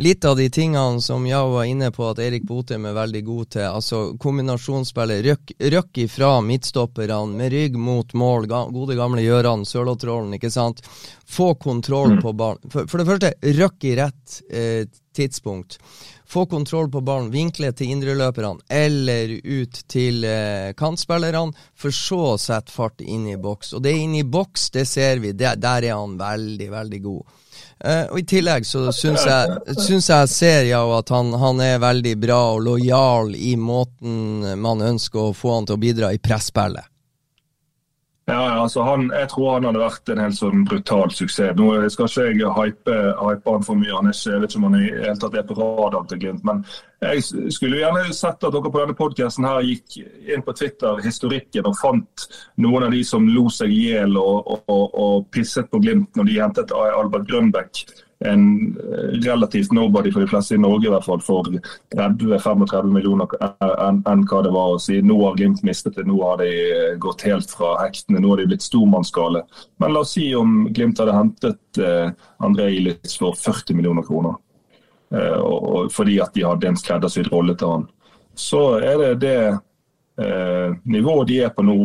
litt 0.01 0.25
av 0.25 0.37
de 0.37 0.47
tingene 0.49 1.01
som 1.01 1.25
jeg 1.27 1.51
var 1.53 1.67
inne 1.69 1.91
på 1.93 2.07
at 2.09 2.21
Erik 2.23 2.45
Botheim 2.49 2.87
er 2.89 2.97
veldig 2.97 3.23
god 3.27 3.51
til. 3.55 3.67
Altså 3.69 4.01
kombinasjonsspillet. 4.21 5.23
Røkk, 5.27 5.53
røkk 5.75 6.01
ifra 6.05 6.31
midtstopperne 6.45 7.37
med 7.37 7.53
rygg 7.53 7.77
mot 7.77 8.15
mål. 8.17 8.49
Gode 8.49 8.97
gamle 8.99 9.25
Gjøran, 9.25 9.67
Sørlotrollen, 9.67 10.33
ikke 10.37 10.53
sant. 10.53 10.81
Få 11.25 11.53
kontroll 11.55 12.17
på 12.21 12.33
ballen. 12.33 12.63
For, 12.71 12.89
for, 12.89 13.01
det 13.01 13.09
første, 13.11 13.35
røkk 13.61 13.87
i 13.91 13.93
rett 14.01 14.41
eh, 14.49 14.89
tidspunkt 15.15 15.79
få 16.31 16.45
kontroll 16.45 16.87
på 16.91 17.01
ballen, 17.03 17.31
vinkle 17.31 17.73
til 17.75 17.91
indreløperne 17.91 18.63
eller 18.71 19.33
ut 19.43 19.81
til 19.91 20.23
eh, 20.23 20.71
kantspillerne, 20.79 21.51
for 21.75 21.91
så 21.95 22.19
å 22.29 22.37
sette 22.39 22.71
fart 22.71 23.03
inn 23.03 23.25
i 23.33 23.35
boks. 23.35 23.73
Og 23.75 23.83
det 23.83 23.91
er 23.91 24.05
inn 24.05 24.15
i 24.15 24.23
boks, 24.23 24.69
det 24.71 24.85
ser 24.87 25.19
vi. 25.19 25.33
Det, 25.35 25.57
der 25.59 25.89
er 25.89 25.99
han 25.99 26.15
veldig, 26.19 26.69
veldig 26.71 27.01
god. 27.03 27.40
Eh, 27.79 28.05
og 28.11 28.19
I 28.19 28.25
tillegg 28.29 28.67
så 28.67 28.87
syns 28.93 29.25
jeg, 29.25 29.57
jeg 29.73 30.29
ser 30.29 30.69
ja, 30.69 30.83
at 30.97 31.09
han, 31.13 31.33
han, 31.41 31.61
er 31.65 31.81
veldig 31.81 32.15
bra 32.21 32.41
og 32.55 32.63
lojal 32.67 33.35
i 33.35 33.55
måten 33.57 34.45
man 34.61 34.85
ønsker 34.85 35.31
å 35.31 35.35
få 35.37 35.57
han 35.57 35.69
til 35.69 35.79
å 35.79 35.81
bidra 35.81 36.13
i 36.13 36.21
presspillet. 36.21 36.90
Ja, 38.31 38.61
altså 38.61 38.83
han, 38.85 39.09
Jeg 39.19 39.29
tror 39.29 39.53
han 39.53 39.65
hadde 39.67 39.81
vært 39.81 40.11
en 40.13 40.21
helt 40.23 40.37
sånn 40.37 40.63
brutal 40.67 41.11
suksess. 41.11 41.55
Nå 41.57 41.67
skal 41.91 42.07
ikke 42.07 42.27
jeg 42.39 42.53
hype, 42.55 42.97
hype 43.19 43.55
han 43.55 43.65
for 43.67 43.79
mye. 43.79 43.93
Han 43.97 44.07
er 44.09 44.15
ikke, 44.15 44.33
jeg 44.33 44.43
vet 44.43 44.53
ikke 44.53 44.61
om 44.61 44.67
han 44.69 44.77
i 44.79 44.91
helt 44.91 45.21
tatt 45.23 45.37
er 45.39 45.47
på 45.49 45.57
radaren 45.59 46.07
til 46.11 46.21
Glimt. 46.21 46.45
Men 46.47 46.61
jeg 47.01 47.51
skulle 47.55 47.81
gjerne 47.81 48.05
sett 48.15 48.45
at 48.47 48.53
dere 48.53 48.71
på 48.71 48.83
denne 48.83 48.97
podkasten 48.97 49.49
gikk 49.67 49.97
inn 50.31 50.45
på 50.45 50.55
Twitter 50.57 51.01
historikken 51.03 51.67
og 51.67 51.79
fant 51.79 52.27
noen 52.61 52.87
av 52.87 52.95
de 52.95 53.01
som 53.07 53.27
lo 53.27 53.47
seg 53.51 53.73
i 53.73 53.81
hjel 53.89 54.15
og, 54.21 54.37
og, 54.45 54.63
og, 54.69 54.85
og 55.05 55.27
pisset 55.33 55.69
på 55.71 55.81
Glimt 55.83 56.15
når 56.15 56.29
de 56.29 56.39
hentet 56.39 56.75
Albert 56.77 57.27
Grønbæk 57.29 57.85
en 58.25 58.77
eh, 58.77 59.19
relativt 59.25 59.71
nobody 59.71 60.11
for 60.11 60.19
de 60.19 60.27
fleste 60.27 60.55
i 60.55 60.61
Norge, 60.61 60.87
i 60.87 60.91
hvert 60.93 61.05
fall 61.05 61.21
for 61.25 61.47
30-35 61.95 62.91
millioner 62.93 63.31
enn 63.41 64.01
en 64.07 64.25
hva 64.29 64.41
det 64.45 64.53
var 64.53 64.75
å 64.75 64.81
si. 64.81 64.99
Nå 65.01 65.17
har 65.23 65.37
Glimt 65.39 65.63
mistet 65.65 65.97
det, 65.97 66.05
nå 66.09 66.19
har 66.21 66.41
de 66.41 66.49
eh, 66.49 66.93
gått 67.01 67.25
helt 67.25 67.49
fra 67.49 67.73
hektene, 67.81 68.21
nå 68.21 68.33
har 68.33 68.43
de 68.43 68.49
blitt 68.51 68.65
stormannsgale. 68.65 69.43
Men 69.81 69.95
la 69.95 70.05
oss 70.05 70.13
si 70.17 70.29
om 70.37 70.67
Glimt 70.69 71.01
hadde 71.01 71.17
hentet 71.17 71.81
eh, 71.81 72.13
André 72.45 72.69
Ilitz 72.77 73.17
for 73.21 73.37
40 73.37 73.79
millioner 73.79 74.05
kroner. 74.05 74.37
Eh, 75.13 75.39
og, 75.39 75.59
og, 75.63 75.91
fordi 75.93 76.21
at 76.23 76.35
de 76.37 76.45
hadde 76.47 76.69
en 76.69 76.79
skreddersydd 76.79 77.31
rolle 77.33 77.57
til 77.57 77.75
han. 77.75 77.89
Så 78.37 78.63
er 78.79 79.01
det 79.01 79.13
det 79.25 79.37
eh, 79.49 80.77
nivået 80.85 81.31
de 81.31 81.41
er 81.47 81.55
på 81.55 81.65
nå. 81.65 81.77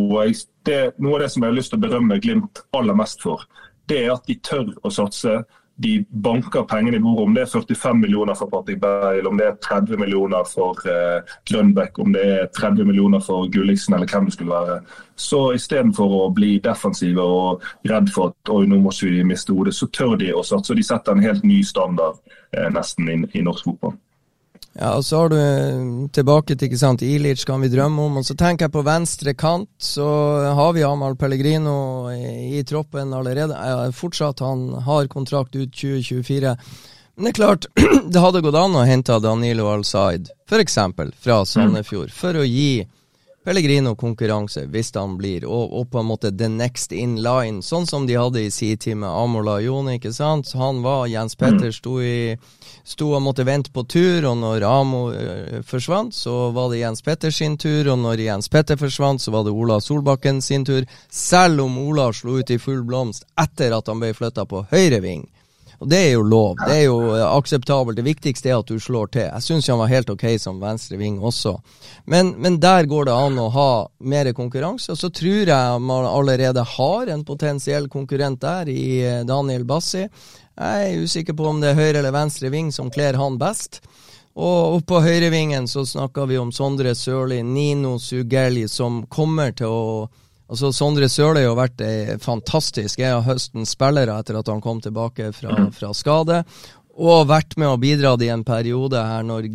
Det, 0.66 0.80
noe 0.98 1.16
av 1.16 1.24
det 1.24 1.32
som 1.32 1.44
jeg 1.44 1.52
har 1.52 1.56
lyst 1.56 1.72
til 1.72 1.80
å 1.80 1.86
berømme 1.86 2.20
Glimt 2.22 2.66
aller 2.76 2.98
mest 2.98 3.24
for, 3.24 3.48
det 3.88 4.04
er 4.04 4.16
at 4.16 4.26
de 4.28 4.36
tør 4.42 4.74
å 4.82 4.90
satse 4.92 5.40
de 5.76 6.06
banker 6.08 6.62
pengene 6.62 6.96
i 6.96 7.00
bordet. 7.00 7.24
Om 7.26 7.34
det 7.34 7.42
er 7.42 7.50
45 7.52 7.98
millioner 8.00 8.34
for 8.34 8.50
Patrick 8.52 8.80
Beil, 8.80 9.26
om 9.26 9.36
det 9.36 9.46
er 9.46 9.58
30 9.64 10.00
millioner 10.00 10.44
for 10.48 10.80
eh, 10.88 11.34
Grønbæk, 11.50 11.98
om 11.98 12.12
det 12.12 12.24
er 12.24 12.46
30 12.56 12.84
millioner 12.84 13.20
for 13.20 13.50
Gulliksen 13.52 13.94
eller 13.94 14.06
hvem 14.06 14.24
det 14.24 14.36
skulle 14.36 14.56
være. 14.56 14.80
Så 15.16 15.42
istedenfor 15.56 16.16
å 16.20 16.24
bli 16.36 16.56
defensive 16.64 17.22
og 17.22 17.64
redd 17.88 18.10
for 18.14 18.32
at 18.32 18.52
oi, 18.52 18.64
nå 18.68 18.80
må 18.80 18.94
vi 19.02 19.24
miste 19.24 19.52
hodet, 19.52 19.74
så 19.74 19.88
tør 19.92 20.16
de 20.20 20.32
å 20.32 20.44
satse. 20.44 20.74
De 20.76 20.84
setter 20.84 21.12
en 21.12 21.24
helt 21.24 21.44
ny 21.44 21.62
standard 21.64 22.20
eh, 22.56 22.68
nesten 22.72 23.12
i, 23.12 23.20
i 23.38 23.44
norsk 23.44 23.68
fotball. 23.70 23.96
Ja, 24.76 24.90
og 24.98 25.04
så 25.04 25.22
har 25.22 25.30
du 25.32 25.36
eh, 25.40 26.08
tilbake 26.12 26.52
til 26.52 26.68
ikke 26.68 26.80
sant, 26.80 27.04
Ilic 27.04 27.46
kan 27.48 27.62
vi 27.64 27.70
drømme 27.72 28.08
om. 28.08 28.18
Og 28.20 28.26
så 28.28 28.36
tenker 28.36 28.66
jeg 28.66 28.74
på 28.74 28.84
venstre 28.84 29.32
kant, 29.38 29.70
så 29.80 30.06
har 30.58 30.74
vi 30.76 30.84
Amahl 30.84 31.16
Pellegrino 31.16 32.10
i, 32.12 32.58
i 32.58 32.64
troppen 32.68 33.14
allerede. 33.16 33.56
Ja, 33.56 33.86
fortsatt, 33.96 34.44
han 34.44 34.68
har 34.84 35.08
kontrakt 35.12 35.56
ut 35.56 35.72
2024. 35.72 36.52
Men 37.16 37.24
det 37.24 37.32
er 37.32 37.38
klart, 37.38 37.66
det 38.12 38.20
hadde 38.20 38.44
gått 38.44 38.60
an 38.60 38.76
å 38.76 38.84
hente 38.84 39.16
Danilo 39.24 39.70
Al-Zaid, 39.72 40.28
f.eks. 40.44 40.78
fra 41.24 41.40
Sandefjord, 41.48 42.12
for 42.12 42.36
å 42.36 42.44
gi 42.44 42.84
Pellegrino-konkurranse, 43.46 44.64
hvis 44.74 44.90
han 44.96 45.12
blir, 45.20 45.44
og, 45.46 45.70
og, 45.70 45.84
på 45.92 46.00
en 46.00 46.08
måte 46.08 46.32
the 46.34 46.48
next 46.50 46.90
in 46.90 47.14
line, 47.22 47.62
sånn 47.62 47.86
som 47.86 48.08
de 48.08 48.16
hadde 48.18 48.42
i 48.42 48.50
sin 48.50 48.74
tid 48.82 48.98
med 48.98 49.06
Amola 49.06 49.60
Jone, 49.62 49.94
ikke 50.00 50.10
sant. 50.10 50.50
Han 50.58 50.80
var 50.82 51.06
Jens 51.06 51.38
Petter, 51.38 51.70
sto, 51.70 52.00
i, 52.02 52.34
sto 52.82 53.12
og 53.14 53.22
måtte 53.22 53.46
vente 53.46 53.70
på 53.70 53.86
tur, 53.86 54.26
og 54.32 54.40
når 54.40 54.66
Amo 54.66 55.04
øh, 55.14 55.62
forsvant, 55.62 56.14
så 56.14 56.50
var 56.56 56.72
det 56.72 56.82
Jens 56.82 57.06
Petters 57.06 57.38
sin 57.38 57.54
tur, 57.54 57.92
og 57.94 58.02
når 58.02 58.24
Jens 58.24 58.50
Petter 58.50 58.80
forsvant, 58.80 59.22
så 59.22 59.30
var 59.30 59.46
det 59.46 59.54
Ola 59.54 59.78
Solbakken 59.78 60.42
sin 60.42 60.66
tur, 60.66 60.82
selv 61.06 61.62
om 61.68 61.78
Ola 61.86 62.10
slo 62.10 62.40
ut 62.40 62.50
i 62.50 62.58
full 62.58 62.82
blomst 62.82 63.28
etter 63.38 63.78
at 63.78 63.86
han 63.86 64.02
ble 64.02 64.10
flytta 64.16 64.48
på 64.50 64.66
høyre 64.74 64.98
ving. 65.06 65.22
Og 65.78 65.88
Det 65.88 65.98
er 65.98 66.12
jo 66.14 66.22
lov, 66.22 66.56
det 66.66 66.74
er 66.74 66.84
jo 66.86 66.98
eh, 67.16 67.24
akseptabelt. 67.26 67.98
Det 67.98 68.06
viktigste 68.06 68.50
er 68.50 68.60
at 68.60 68.70
du 68.70 68.80
slår 68.80 69.10
til. 69.12 69.26
Jeg 69.26 69.44
syns 69.44 69.68
han 69.68 69.80
var 69.82 69.92
helt 69.92 70.10
ok 70.12 70.24
som 70.40 70.60
venstre 70.62 70.96
ving 71.00 71.18
også. 71.20 71.56
Men, 72.06 72.34
men, 72.40 72.58
der 72.60 72.88
går 72.88 73.08
det 73.08 73.16
an 73.16 73.38
å 73.42 73.50
ha 73.52 73.70
mer 74.00 74.32
konkurranse. 74.36 74.94
Og 74.94 75.00
så 75.00 75.10
tror 75.12 75.52
jeg 75.52 75.84
man 75.84 76.08
allerede 76.08 76.64
har 76.76 77.12
en 77.12 77.24
potensiell 77.28 77.90
konkurrent 77.92 78.40
der 78.40 78.72
i 78.72 78.86
eh, 79.04 79.22
Daniel 79.28 79.68
Bassi. 79.68 80.06
Jeg 80.56 80.88
er 80.88 81.04
usikker 81.04 81.36
på 81.36 81.50
om 81.50 81.60
det 81.60 81.74
er 81.74 81.80
høyre 81.80 82.00
eller 82.00 82.16
venstre 82.16 82.48
ving 82.52 82.72
som 82.72 82.88
kler 82.90 83.18
han 83.20 83.36
best. 83.40 83.82
Og 84.36 84.82
på 84.88 85.00
høyrevingen 85.00 85.68
så 85.68 85.84
snakker 85.88 86.26
vi 86.28 86.36
om 86.38 86.50
Sondre 86.52 86.94
Sørli, 86.94 87.42
Nino 87.42 87.98
Sugelli, 87.98 88.66
som 88.68 89.04
kommer 89.08 89.52
til 89.56 89.72
å 89.72 90.08
Altså, 90.46 90.70
Sondre 90.70 91.08
Sørli 91.10 91.42
har 91.42 91.56
vært 91.58 91.82
ei 91.82 92.18
fantastisk. 92.22 93.00
en 93.00 93.18
av 93.18 93.26
høstens 93.26 93.74
spillere 93.74 94.14
etter 94.20 94.38
at 94.38 94.48
han 94.48 94.62
kom 94.62 94.80
tilbake 94.80 95.32
fra, 95.34 95.56
fra, 95.74 95.92
skade. 95.94 96.44
Og 96.96 97.26
vært 97.28 97.56
med 97.56 97.68
og 97.68 97.80
bidratt 97.82 98.22
i 98.22 98.30
en 98.30 98.44
periode 98.46 99.02
her 99.02 99.26
når, 99.26 99.50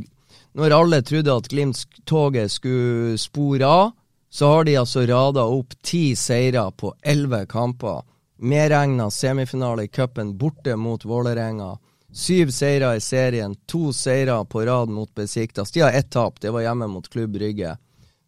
når 0.53 0.75
alle 0.75 1.01
trodde 1.01 1.37
at 1.37 1.47
Glimt-toget 1.47 2.51
skulle 2.51 3.17
spore 3.17 3.65
av. 3.65 3.91
Så 4.31 4.47
har 4.47 4.63
de 4.63 4.77
altså 4.79 5.03
rada 5.07 5.43
opp 5.43 5.73
ti 5.83 6.15
seire 6.15 6.69
på 6.71 6.93
elleve 7.03 7.45
kamper. 7.51 8.03
Medregna 8.39 9.09
semifinale 9.11 9.83
i 9.83 9.87
cupen 9.91 10.37
borte 10.37 10.75
mot 10.75 11.03
Vålerenga. 11.05 11.77
Syv 12.13 12.51
seire 12.51 12.95
i 12.95 13.01
serien, 13.03 13.55
to 13.65 13.93
seire 13.93 14.39
på 14.45 14.63
rad 14.67 14.89
mot 14.89 15.11
Besiktas. 15.15 15.71
De 15.71 15.83
har 15.83 15.91
ett 15.91 16.09
tap, 16.11 16.39
det 16.41 16.51
var 16.51 16.61
hjemme 16.61 16.87
mot 16.87 17.09
Klubb 17.09 17.31
Brygge. 17.31 17.77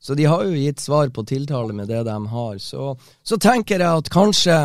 Så 0.04 0.16
de 0.20 0.26
har 0.28 0.44
jo 0.44 0.56
gitt 0.60 0.84
svar 0.84 1.08
på 1.16 1.24
tiltale 1.24 1.74
med 1.74 1.88
det 1.88 2.02
de 2.04 2.16
har. 2.28 2.58
Så, 2.60 2.98
så 3.24 3.38
tenker 3.40 3.80
jeg 3.80 4.04
at 4.04 4.10
kanskje 4.12 4.58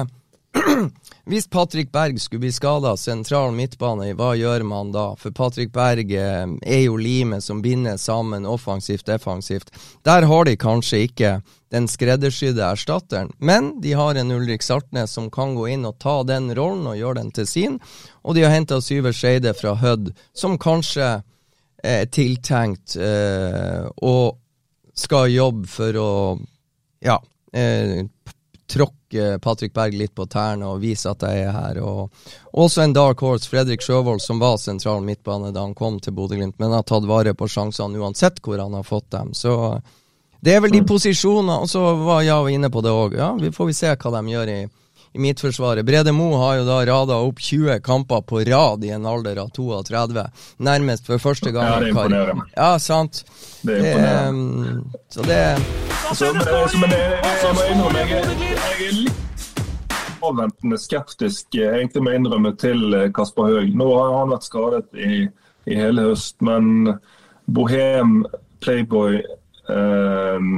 Hvis 1.28 1.45
Patrick 1.47 1.93
Berg 1.93 2.20
skulle 2.20 2.41
bli 2.41 2.53
skada 2.53 2.95
sentral 2.97 3.53
midtbane, 3.53 4.14
hva 4.16 4.30
gjør 4.32 4.62
man 4.64 4.95
da? 4.95 5.11
For 5.20 5.34
Patrick 5.36 5.74
Berg 5.74 6.09
eh, 6.16 6.47
er 6.64 6.80
jo 6.86 6.97
limet 6.97 7.45
som 7.45 7.61
binder 7.62 7.99
sammen 8.01 8.47
offensivt, 8.49 9.05
defensivt. 9.07 9.68
Der 10.09 10.24
har 10.24 10.49
de 10.49 10.57
kanskje 10.57 11.03
ikke 11.05 11.34
den 11.68 11.84
skreddersydde 11.84 12.64
erstatteren, 12.64 13.28
men 13.36 13.74
de 13.84 13.93
har 13.93 14.16
en 14.16 14.32
Ulrik 14.32 14.64
Saltnes 14.64 15.12
som 15.12 15.28
kan 15.30 15.53
gå 15.55 15.68
inn 15.74 15.84
og 15.84 15.99
ta 16.01 16.22
den 16.24 16.49
rollen 16.57 16.89
og 16.89 16.97
gjøre 16.97 17.20
den 17.20 17.30
til 17.36 17.47
sin. 17.47 17.78
Og 18.24 18.34
de 18.34 18.47
har 18.49 18.57
henta 18.57 18.80
Syver 18.80 19.12
Skeide 19.12 19.53
fra 19.55 19.76
Hødd, 19.76 20.14
som 20.32 20.57
kanskje 20.57 21.18
er 21.84 22.09
tiltenkt 22.09 22.97
eh, 22.97 23.84
å 23.84 24.16
skal 24.99 25.30
jobbe 25.30 25.68
for 25.70 25.99
å 26.03 26.12
ja, 27.05 27.18
eh, 27.53 28.05
tråkke 28.68 29.38
Patrick 29.42 29.72
Berg 29.74 29.94
litt 29.96 30.14
på 30.14 30.26
tærne 30.28 30.68
og 30.68 30.82
vise 30.82 31.09
at 31.11 31.22
jeg 31.24 31.46
er 31.46 31.55
her. 31.55 31.80
Og 31.80 32.11
også 32.53 32.82
en 32.84 32.96
dark 32.96 33.22
horse, 33.24 33.49
Fredrik 33.49 33.84
Sjøvold, 33.84 34.20
som 34.20 34.42
var 34.42 34.59
sentral 34.61 35.01
midtbane 35.07 35.53
da 35.55 35.64
han 35.64 35.76
kom 35.78 36.01
til 36.03 36.16
Bodø-Glimt, 36.18 36.59
men 36.59 36.74
har 36.76 36.84
tatt 36.88 37.09
vare 37.09 37.32
på 37.34 37.49
sjansene 37.49 38.01
uansett 38.03 38.42
hvor 38.44 38.61
han 38.61 38.76
har 38.76 38.84
fått 38.84 39.11
dem. 39.14 39.32
Så 39.32 39.55
det 40.44 40.55
er 40.55 40.61
vel 40.62 40.74
de 40.74 40.82
mm. 40.84 40.90
posisjonene. 40.90 41.62
Og 41.64 41.70
så 41.70 41.82
var 42.03 42.26
jeg 42.26 42.59
inne 42.59 42.70
på 42.70 42.82
det 42.84 42.92
òg. 42.92 43.16
Ja, 43.18 43.32
vi 43.40 43.53
får 43.55 43.70
vi 43.70 43.78
se 43.78 43.94
hva 43.94 44.14
de 44.18 44.34
gjør 44.34 44.53
i 44.53 44.61
i 45.13 45.23
Midtforsvaret. 45.23 45.87
Brede 45.87 46.13
Mo 46.13 46.33
har 46.43 46.59
jo 46.61 46.67
da 46.69 46.79
rada 46.87 47.19
opp 47.25 47.41
20 47.41 47.81
kamper 47.85 48.25
på 48.29 48.43
rad 48.49 48.85
i 48.85 48.93
en 48.95 49.07
alder 49.07 49.41
av 49.43 49.53
32. 49.57 50.27
Nærmest 50.59 51.07
for 51.07 51.23
første 51.23 51.53
gang. 51.55 51.71
Ja, 51.73 51.81
det 51.81 51.93
imponerer 51.95 52.39
meg. 52.39 52.51
Ja, 52.57 52.73
sant. 52.83 53.25
Det 53.63 53.79
imponerer 53.79 54.33
meg. 54.33 54.75
Um, 54.75 54.91
så 55.09 55.25
det 55.29 55.43
så, 56.15 56.33
men, 56.33 56.45
men 56.81 56.93
jeg, 56.95 57.17
jeg 57.43 57.55
må 57.55 57.65
innrømme, 57.69 58.05
jeg, 58.09 58.37
jeg 58.49 58.87
er 58.89 58.95
litt 58.97 59.25
avventende 60.25 60.79
skeptisk, 60.81 61.55
egentlig 61.55 62.03
må 62.05 62.15
innrømme, 62.17 62.55
til 62.59 62.95
eh, 62.97 63.11
Kasper 63.15 63.53
Høeg. 63.53 63.75
Nå 63.77 63.89
har 63.93 64.15
han 64.17 64.33
vært 64.33 64.49
skadet 64.49 64.89
i, 64.99 65.27
i 65.69 65.79
hele 65.79 66.09
høst, 66.09 66.39
men 66.45 66.95
Bohem, 67.55 68.23
Playboy 68.65 69.21
eh, 69.21 70.49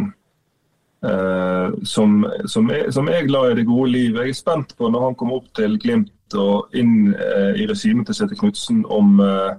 som, 1.00 2.26
som, 2.44 2.66
er, 2.68 2.90
som, 2.92 3.06
er, 3.08 3.22
glad 3.24 3.50
i 3.50 3.54
det 3.56 3.62
gode 3.64 3.88
liv. 3.94 4.18
Jeg 4.20 4.34
er 4.34 4.36
spent 4.36 4.74
på 4.76 4.90
når 4.92 5.06
han 5.06 5.14
kommer 5.16 5.38
opp 5.38 5.46
til 5.56 5.78
Glimt 5.80 6.36
og 6.36 6.76
inn 6.76 7.14
uh, 7.16 7.56
i 7.56 7.64
regimet 7.70 8.10
til 8.10 8.18
Sette 8.18 8.36
Knutsen, 8.36 8.82
om, 8.84 9.16
uh, 9.24 9.56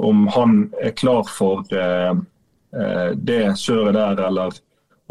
om, 0.00 0.24
han 0.32 0.54
er 0.80 0.96
klar 0.96 1.28
for 1.28 1.60
det 1.68 3.42
kjøret 3.60 3.98
der, 3.98 4.22
eller 4.30 4.56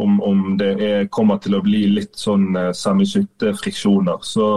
om, 0.02 0.22
om 0.22 0.58
det 0.58 0.72
er, 0.84 1.08
kommer 1.14 1.38
til 1.42 1.58
å 1.58 1.64
bli 1.66 1.86
litt 1.92 2.18
sånn 2.18 2.56
eh, 2.58 2.72
semiskytte-friksjoner. 2.76 4.24
Så, 4.26 4.48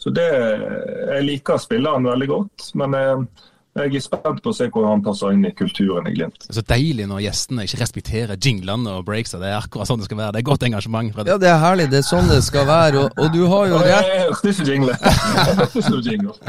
så, 0.00 0.12
det 0.14 0.28
Jeg 0.28 1.26
liker 1.28 1.60
spilleren 1.60 2.08
veldig 2.08 2.30
godt, 2.30 2.70
men 2.80 2.96
jeg 2.98 3.26
er 3.74 4.00
spent 4.02 4.42
på 4.42 4.52
å 4.52 4.54
se 4.54 4.68
hvordan 4.68 4.92
han 4.92 5.02
passer 5.04 5.34
inn 5.34 5.44
i 5.48 5.50
kulturen 5.56 6.06
i 6.06 6.14
Glimt. 6.14 6.44
Det 6.44 6.52
er 6.52 6.58
så 6.60 6.64
deilig 6.68 7.08
når 7.10 7.24
gjestene 7.24 7.64
ikke 7.66 7.80
respekterer 7.80 8.38
jinglene 8.38 8.92
og 8.98 9.06
breaksa. 9.08 9.40
Det 9.42 9.48
er 9.50 9.56
akkurat 9.58 9.90
sånn 9.90 10.02
det 10.02 10.08
skal 10.08 10.20
være. 10.20 10.34
Det 10.36 10.42
er 10.42 10.46
godt 10.46 10.66
engasjement. 10.68 11.10
Fredrik. 11.14 11.32
Ja, 11.32 11.38
det 11.42 11.50
er 11.50 11.58
herlig. 11.62 11.88
Det 11.90 12.00
er 12.00 12.06
sånn 12.06 12.30
det 12.30 12.40
skal 12.46 12.68
være. 12.68 13.02
Og, 13.02 13.18
og 13.18 13.32
du 13.34 13.40
har 13.50 13.66
jo 13.70 13.80
rett 13.82 14.10
Jeg 14.10 14.20
hørte 14.28 14.52
ikke 14.52 14.68
jingle. 14.68 14.98
Jeg 15.00 15.56
hørte 15.58 15.82
ikke 15.82 15.94
noe 15.96 16.04
jingle. 16.08 16.36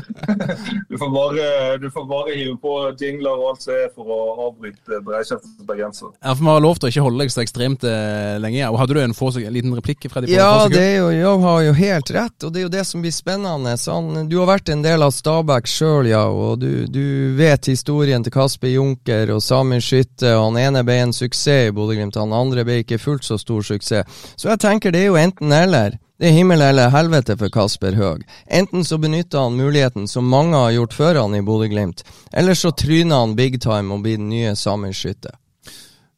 Du 0.89 0.99
får, 0.99 1.09
bare, 1.11 1.45
du 1.81 1.85
får 1.91 2.05
bare 2.07 2.33
hive 2.35 2.53
på 2.61 2.73
jingler 2.99 3.33
og 3.35 3.49
alt 3.51 3.63
som 3.65 3.73
er 3.75 3.89
for 3.93 4.09
å 4.11 4.19
avbryte 4.47 4.99
breikjeftens 5.03 5.65
bergenser. 5.67 6.11
Ja, 6.21 6.33
for 6.33 6.43
vi 6.45 6.51
har 6.51 6.63
lov 6.63 6.79
til 6.79 6.87
å 6.87 6.91
ikke 6.93 7.03
holde 7.05 7.23
deg 7.23 7.33
så 7.33 7.41
ekstremt 7.43 7.85
eh, 7.89 8.35
lenge. 8.41 8.69
Og 8.69 8.79
Hadde 8.79 8.95
du 8.95 9.01
en, 9.01 9.15
få, 9.17 9.31
en 9.41 9.55
liten 9.55 9.75
replikk? 9.75 10.07
Freddy, 10.11 10.31
ja, 10.31 10.67
det 10.71 10.81
er 10.81 10.95
jo, 11.01 11.09
jeg 11.15 11.41
har 11.45 11.59
jo 11.65 11.75
helt 11.79 12.13
rett. 12.15 12.37
Og 12.45 12.53
det 12.53 12.61
er 12.61 12.67
jo 12.67 12.73
det 12.77 12.85
som 12.87 13.03
blir 13.03 13.15
spennende. 13.15 13.75
Sånn, 13.81 14.25
du 14.29 14.37
har 14.39 14.49
vært 14.53 14.71
en 14.73 14.85
del 14.85 15.05
av 15.05 15.13
Stabæk 15.15 15.69
sjøl, 15.69 16.11
ja. 16.11 16.23
og 16.29 16.61
du, 16.63 16.85
du 16.91 17.03
vet 17.37 17.69
historien 17.69 18.23
til 18.23 18.33
Kasper 18.33 18.71
Junker 18.73 19.29
og 19.35 19.43
Samin 19.43 19.83
Skytte, 19.83 20.33
han 20.37 20.57
ene 20.59 20.81
ble 20.87 20.97
en 21.03 21.13
suksess 21.15 21.69
i 21.69 21.75
Bodø-Glimt, 21.75 22.17
han 22.19 22.33
andre 22.35 22.65
ble 22.67 22.81
ikke 22.83 22.99
fullt 23.01 23.27
så 23.27 23.37
stor 23.41 23.65
suksess. 23.65 24.25
Så 24.35 24.51
jeg 24.51 24.61
tenker 24.63 24.93
det 24.93 25.05
er 25.05 25.09
jo 25.11 25.21
enten-eller. 25.21 25.99
Det 26.15 26.29
er 26.29 26.37
himmel 26.37 26.61
eller 26.63 26.93
helvete 26.93 27.35
for 27.35 27.51
Kasper 27.51 27.97
Høeg. 27.99 28.21
Enten 28.47 28.85
så 28.87 28.97
benytter 29.03 29.47
han 29.47 29.57
muligheten 29.59 30.07
som 30.07 30.29
mange 30.31 30.55
har 30.55 30.71
gjort 30.77 30.95
før 30.95 31.21
han 31.23 31.35
i 31.35 31.43
Bodø-Glimt, 31.43 32.05
eller 32.31 32.55
så 32.55 32.71
tryner 32.71 33.25
han 33.25 33.35
big 33.35 33.59
time 33.61 33.93
og 33.93 34.05
blir 34.05 34.21
den 34.21 34.29
nye 34.31 34.55
Samin 34.55 34.95
Skytte. 34.95 35.35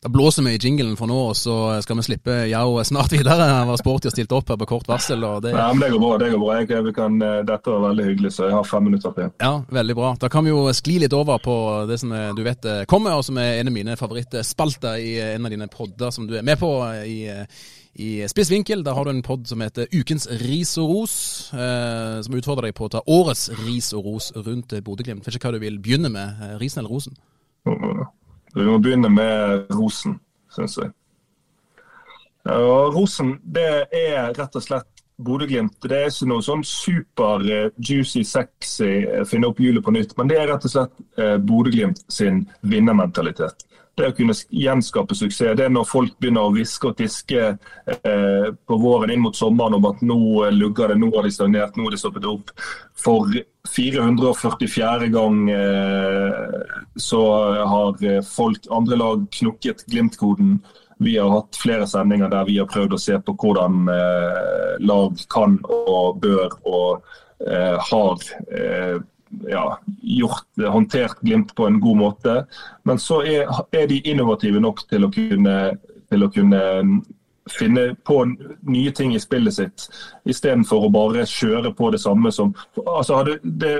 Da 0.07 0.11
blåser 0.11 0.43
vi 0.43 0.53
i 0.55 0.57
jinglen 0.57 0.93
for 0.95 1.09
nå, 1.11 1.15
og 1.29 1.33
så 1.35 1.53
skal 1.83 1.97
vi 1.99 2.03
slippe 2.05 2.35
Yao 2.47 2.77
snart 2.87 3.11
videre. 3.11 3.43
Han 3.43 3.67
var 3.67 3.79
sporty 3.81 4.07
og 4.07 4.13
stilt 4.13 4.31
opp 4.31 4.53
her 4.53 4.55
på 4.61 4.67
kort 4.69 4.87
varsel. 4.87 5.25
Det... 5.43 5.51
Nei, 5.51 5.65
men 5.73 5.81
det 5.83 5.89
går 5.91 5.99
bra. 5.99 6.11
det 6.21 6.29
går 6.31 6.39
bra. 6.39 6.53
Jeg, 6.61 6.93
kan, 6.95 7.17
eh, 7.27 7.41
dette 7.49 7.73
var 7.73 7.81
veldig 7.89 8.05
hyggelig, 8.05 8.31
så 8.37 8.45
jeg 8.47 8.55
har 8.55 8.69
fem 8.69 8.87
minutter 8.87 9.11
til. 9.17 9.27
Ja, 9.43 9.51
veldig 9.67 9.97
bra. 9.99 10.13
Da 10.21 10.29
kan 10.31 10.47
vi 10.47 10.53
jo 10.53 10.61
skli 10.77 10.95
litt 11.03 11.15
over 11.17 11.43
på 11.43 11.57
det 11.91 11.99
som 11.99 12.15
du 12.39 12.39
vet 12.45 12.69
eh, 12.71 12.85
kommer, 12.87 13.19
og 13.19 13.27
som 13.27 13.35
er 13.43 13.57
en 13.57 13.67
av 13.67 13.75
mine 13.75 13.99
favorittspalter 13.99 15.03
i 15.03 15.11
eh, 15.19 15.33
en 15.35 15.49
av 15.49 15.55
dine 15.57 15.67
podder 15.75 16.15
som 16.15 16.31
du 16.31 16.37
er 16.39 16.47
med 16.47 16.55
på 16.63 16.71
i 17.03 17.17
i 17.97 18.11
Spiss 18.29 18.51
vinkel 18.53 18.83
der 18.85 18.93
har 18.93 19.07
du 19.07 19.09
en 19.09 19.23
pod 19.25 19.47
som 19.49 19.59
heter 19.65 19.89
Ukens 19.91 20.29
ris 20.39 20.77
og 20.79 20.93
ros, 20.93 21.15
eh, 21.51 22.21
som 22.23 22.39
utfordrer 22.39 22.69
deg 22.69 22.79
på 22.79 22.87
å 22.87 22.93
ta 22.95 23.03
årets 23.03 23.49
ris 23.65 23.91
og 23.97 24.07
ros 24.07 24.31
rundt 24.37 24.71
Bodø-Glimt. 24.71 25.27
Vet 25.27 25.35
ikke 25.35 25.51
hva 25.51 25.57
du 25.57 25.65
vil 25.65 25.81
begynne 25.83 26.13
med, 26.13 26.45
risen 26.61 26.85
eller 26.85 26.95
rosen? 26.95 27.19
Vi 28.57 28.65
må 28.65 28.77
begynne 28.81 29.09
med 29.13 29.73
rosen, 29.77 30.17
syns 30.53 30.77
jeg. 30.81 30.93
Og 32.47 32.95
rosen 32.95 33.35
det 33.43 33.67
er 33.93 34.31
rett 34.37 34.55
og 34.55 34.63
slett 34.63 35.03
Bodø-Glimt. 35.17 35.79
Det 35.81 35.97
er 35.97 36.11
ikke 36.11 36.29
noe 36.29 36.45
sånn 36.45 36.63
super 36.65 37.41
uh, 37.41 37.69
juicy, 37.81 38.21
sexy 38.27 38.91
uh, 39.05 39.23
finne 39.27 39.49
opp 39.49 39.61
hjulet 39.61 39.83
på 39.85 39.93
nytt, 39.95 40.13
men 40.17 40.29
det 40.29 40.37
er 40.37 40.51
rett 40.51 40.67
og 40.67 40.73
slett 40.73 40.93
uh, 41.17 41.37
Bodø-Glimt 41.41 42.03
sin 42.13 42.43
vinnermentalitet. 42.61 43.65
Det 43.97 44.11
å 44.11 44.13
kunne 44.13 44.33
gjenskape 44.53 45.15
suksess. 45.17 45.55
Det 45.57 45.65
er 45.65 45.71
når 45.73 45.87
folk 45.89 46.17
begynner 46.21 46.45
å 46.45 46.53
hviske 46.53 46.91
og 46.91 46.99
tiske 46.99 47.45
eh, 47.49 48.49
på 48.53 48.77
våren 48.77 49.09
inn 49.13 49.23
mot 49.23 49.37
sommeren 49.37 49.79
om 49.79 49.87
at 49.89 50.03
nå 50.05 50.19
lugger 50.53 50.93
det, 50.93 50.99
nå 51.01 51.09
har 51.15 51.25
de 51.25 51.31
stagnert, 51.33 51.73
nå 51.73 51.87
har 51.87 51.95
de 51.95 52.01
stoppet 52.03 52.27
opp. 52.29 52.53
For 52.93 53.25
444. 53.73 55.09
gang 55.13 55.49
eh, 55.49 56.77
så 56.95 57.23
har 57.73 58.05
eh, 58.05 58.21
folk, 58.21 58.69
andre 58.69 59.01
lag 59.01 59.25
knukket 59.39 59.87
Glimt-koden. 59.89 60.59
Vi 61.01 61.17
har 61.17 61.33
hatt 61.33 61.57
flere 61.57 61.89
sendinger 61.89 62.29
der 62.29 62.45
vi 62.45 62.57
har 62.61 62.69
prøvd 62.69 62.95
å 62.97 63.01
se 63.01 63.17
på 63.17 63.33
hvordan 63.37 63.89
eh, 63.93 64.77
lag 64.85 65.17
kan 65.33 65.57
og 65.73 66.21
bør 66.21 66.57
og 66.69 67.05
eh, 67.45 67.77
har 67.89 68.29
eh, 68.53 68.97
ja, 69.49 69.79
gjort, 70.01 70.47
håndtert 70.57 71.21
Glimt 71.21 71.55
på 71.55 71.67
en 71.67 71.79
god 71.83 71.97
måte. 71.97 72.39
Men 72.83 72.99
så 73.01 73.21
er, 73.25 73.47
er 73.71 73.87
de 73.89 74.01
innovative 74.05 74.61
nok 74.63 74.85
til 74.89 75.07
å 75.07 75.11
kunne, 75.13 75.57
til 76.11 76.25
å 76.25 76.31
kunne 76.33 76.63
finne 77.51 77.93
på 78.07 78.17
nye 78.67 78.91
ting 78.91 79.13
i 79.15 79.21
spillet 79.23 79.55
sitt, 79.55 79.87
istedenfor 80.27 80.87
å 80.87 80.91
bare 80.91 81.23
kjøre 81.29 81.71
på 81.77 81.93
det 81.93 82.01
samme 82.03 82.31
som 82.35 82.51
altså 82.83 83.21
hadde 83.21 83.37
det 83.43 83.77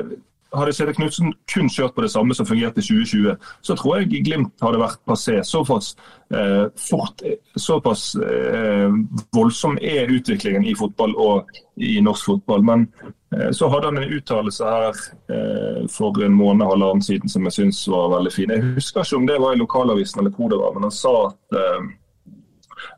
hadde 0.56 0.74
Kjetil 0.74 0.96
Knutsen 0.96 1.34
kun 1.52 1.70
kjørt 1.72 1.96
på 1.96 2.04
det 2.06 2.12
samme 2.14 2.36
som 2.36 2.48
fungerte 2.48 2.82
i 2.82 2.86
2020, 2.86 3.36
så 3.66 3.76
tror 3.76 3.98
jeg 3.98 4.24
Glimt 4.26 4.64
hadde 4.64 4.80
vært 4.82 5.02
passé. 5.10 5.42
Såpass 5.46 5.94
eh, 6.32 6.68
fort, 6.80 7.24
såpass 7.60 8.10
eh, 8.16 8.96
voldsom 9.36 9.78
er 9.82 10.14
utviklingen 10.14 10.66
i 10.68 10.76
fotball 10.78 11.16
og 11.20 11.52
i 11.76 11.98
norsk 12.04 12.32
fotball. 12.32 12.64
Men 12.64 12.88
så 13.52 13.68
hadde 13.68 13.86
han 13.86 13.98
en 13.98 14.14
uttalelse 14.14 14.64
her 14.64 15.00
eh, 15.36 15.88
for 15.92 16.24
en 16.24 16.34
måned 16.34 16.68
halvannen 16.68 17.04
siden 17.04 17.30
som 17.30 17.44
jeg 17.48 17.58
syns 17.58 17.82
var 17.92 18.14
veldig 18.16 18.32
fin. 18.32 18.54
Jeg 18.54 18.76
husker 18.78 19.04
ikke 19.04 19.20
om 19.20 19.26
det 19.28 19.40
var 19.44 19.56
i 19.56 19.60
lokalavisen 19.60 20.22
eller 20.22 20.32
hvor 20.32 20.52
det 20.52 20.60
var, 20.62 20.76
men 20.76 20.88
han 20.88 20.94
sa 20.96 21.14
at 21.26 21.58
eh, 21.60 21.90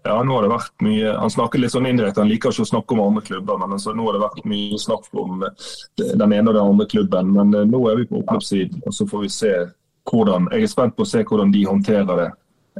ja, 0.03 0.19
nå 0.23 0.35
har 0.35 0.43
det 0.43 0.51
vært 0.51 0.83
mye 0.83 1.13
Han 1.15 1.31
snakker 1.31 1.61
litt 1.61 1.71
sånn 1.71 1.87
indirekte, 1.87 2.21
han 2.21 2.29
liker 2.29 2.53
ikke 2.53 2.65
å 2.67 2.69
snakke 2.69 2.93
om 2.93 3.01
andre 3.07 3.23
klubber. 3.25 3.57
men 3.57 3.73
altså, 3.73 3.95
Nå 3.95 4.05
har 4.05 4.17
det 4.17 4.21
vært 4.25 4.51
mye 4.51 4.81
snakk 4.83 5.09
om 5.23 5.47
eh, 5.47 5.71
den 6.11 6.35
ene 6.35 6.45
og 6.45 6.53
den 6.53 6.61
andre 6.75 6.87
klubben. 6.93 7.33
Men 7.33 7.55
nå 7.71 7.81
er 7.89 7.97
vi 7.97 8.07
på 8.11 8.21
oppløpssiden, 8.21 8.83
og 8.85 8.93
så 8.93 9.09
får 9.09 9.25
vi 9.25 9.31
se 9.33 9.55
hvordan 10.09 10.47
Jeg 10.53 10.65
er 10.65 10.71
spent 10.71 10.95
på 10.97 11.05
å 11.05 11.09
se 11.09 11.23
hvordan 11.25 11.51
de 11.55 11.65
håndterer 11.65 12.21
det. 12.21 12.29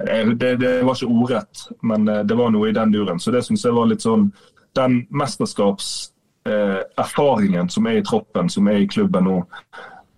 Eh, 0.06 0.32
det, 0.36 0.54
det 0.62 0.76
var 0.86 0.94
ikke 0.94 1.18
ordrett, 1.18 1.66
men 1.82 2.06
det 2.06 2.38
var 2.38 2.54
noe 2.54 2.70
i 2.70 2.78
den 2.78 2.94
duren. 2.94 3.18
Så 3.18 3.34
det 3.34 3.42
syns 3.48 3.66
jeg 3.66 3.74
var 3.74 3.90
litt 3.90 4.06
sånn 4.06 4.30
Den 4.78 5.02
mesterskapserfaringen 5.10 6.19
uh, 6.48 7.68
som 7.70 7.88
er 7.88 8.00
i 8.00 8.04
troppen, 8.04 8.50
som 8.50 8.68
er 8.68 8.84
i 8.84 8.88
klubben 8.88 9.24
nå, 9.24 9.44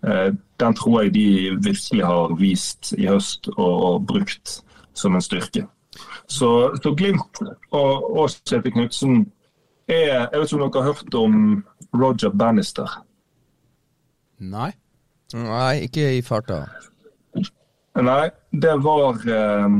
den 0.01 0.73
tror 0.73 1.03
jeg 1.03 1.13
de 1.13 1.57
virkelig 1.61 2.05
har 2.05 2.31
vist 2.39 2.93
i 2.97 3.05
høst 3.05 3.49
og, 3.53 4.05
brukt 4.09 4.63
som 4.97 5.15
en 5.15 5.21
styrke. 5.21 5.67
Så, 6.25 6.77
så 6.83 6.93
Glimt 6.97 7.41
og, 7.71 8.17
og 8.17 8.29
Kjetil 8.47 8.71
Knutsen 8.71 9.31
er 9.87 10.25
Jeg 10.31 10.39
vet 10.39 10.51
ikke 10.51 10.57
om 10.57 10.71
dere 10.71 10.81
har 10.81 10.93
hørt 10.93 11.15
om 11.19 11.35
Roger 11.93 12.29
Bannister? 12.29 13.03
Nei. 14.39 14.71
Nei, 15.33 15.83
ikke 15.87 16.07
i 16.17 16.21
farta. 16.25 16.63
Nei, 17.99 18.29
det 18.51 18.75
var 18.83 19.19
eh, 19.27 19.75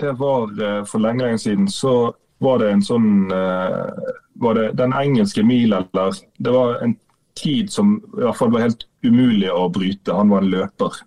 Det 0.00 0.12
var 0.18 0.52
eh, 0.56 0.80
for 0.88 0.98
lenge, 0.98 1.24
lenge 1.24 1.38
siden. 1.38 1.68
Så 1.68 2.14
var 2.42 2.60
det 2.60 2.70
en 2.72 2.82
sånn 2.84 3.32
eh, 3.32 4.12
Var 4.42 4.58
det 4.58 4.66
den 4.80 4.92
engelske 4.98 5.44
mil, 5.46 5.72
eller 5.72 6.16
Det 6.38 6.50
var 6.50 6.80
en 6.82 6.96
tid 7.38 7.70
som 7.72 7.96
i 8.16 8.22
hvert 8.22 8.38
fall 8.38 8.52
var 8.54 8.64
helt 8.66 8.86
umulig 9.02 9.50
å 9.50 9.68
bryte. 9.70 10.14
Han 10.14 10.30
var 10.30 10.42
en 10.42 10.50
løper. 10.52 11.00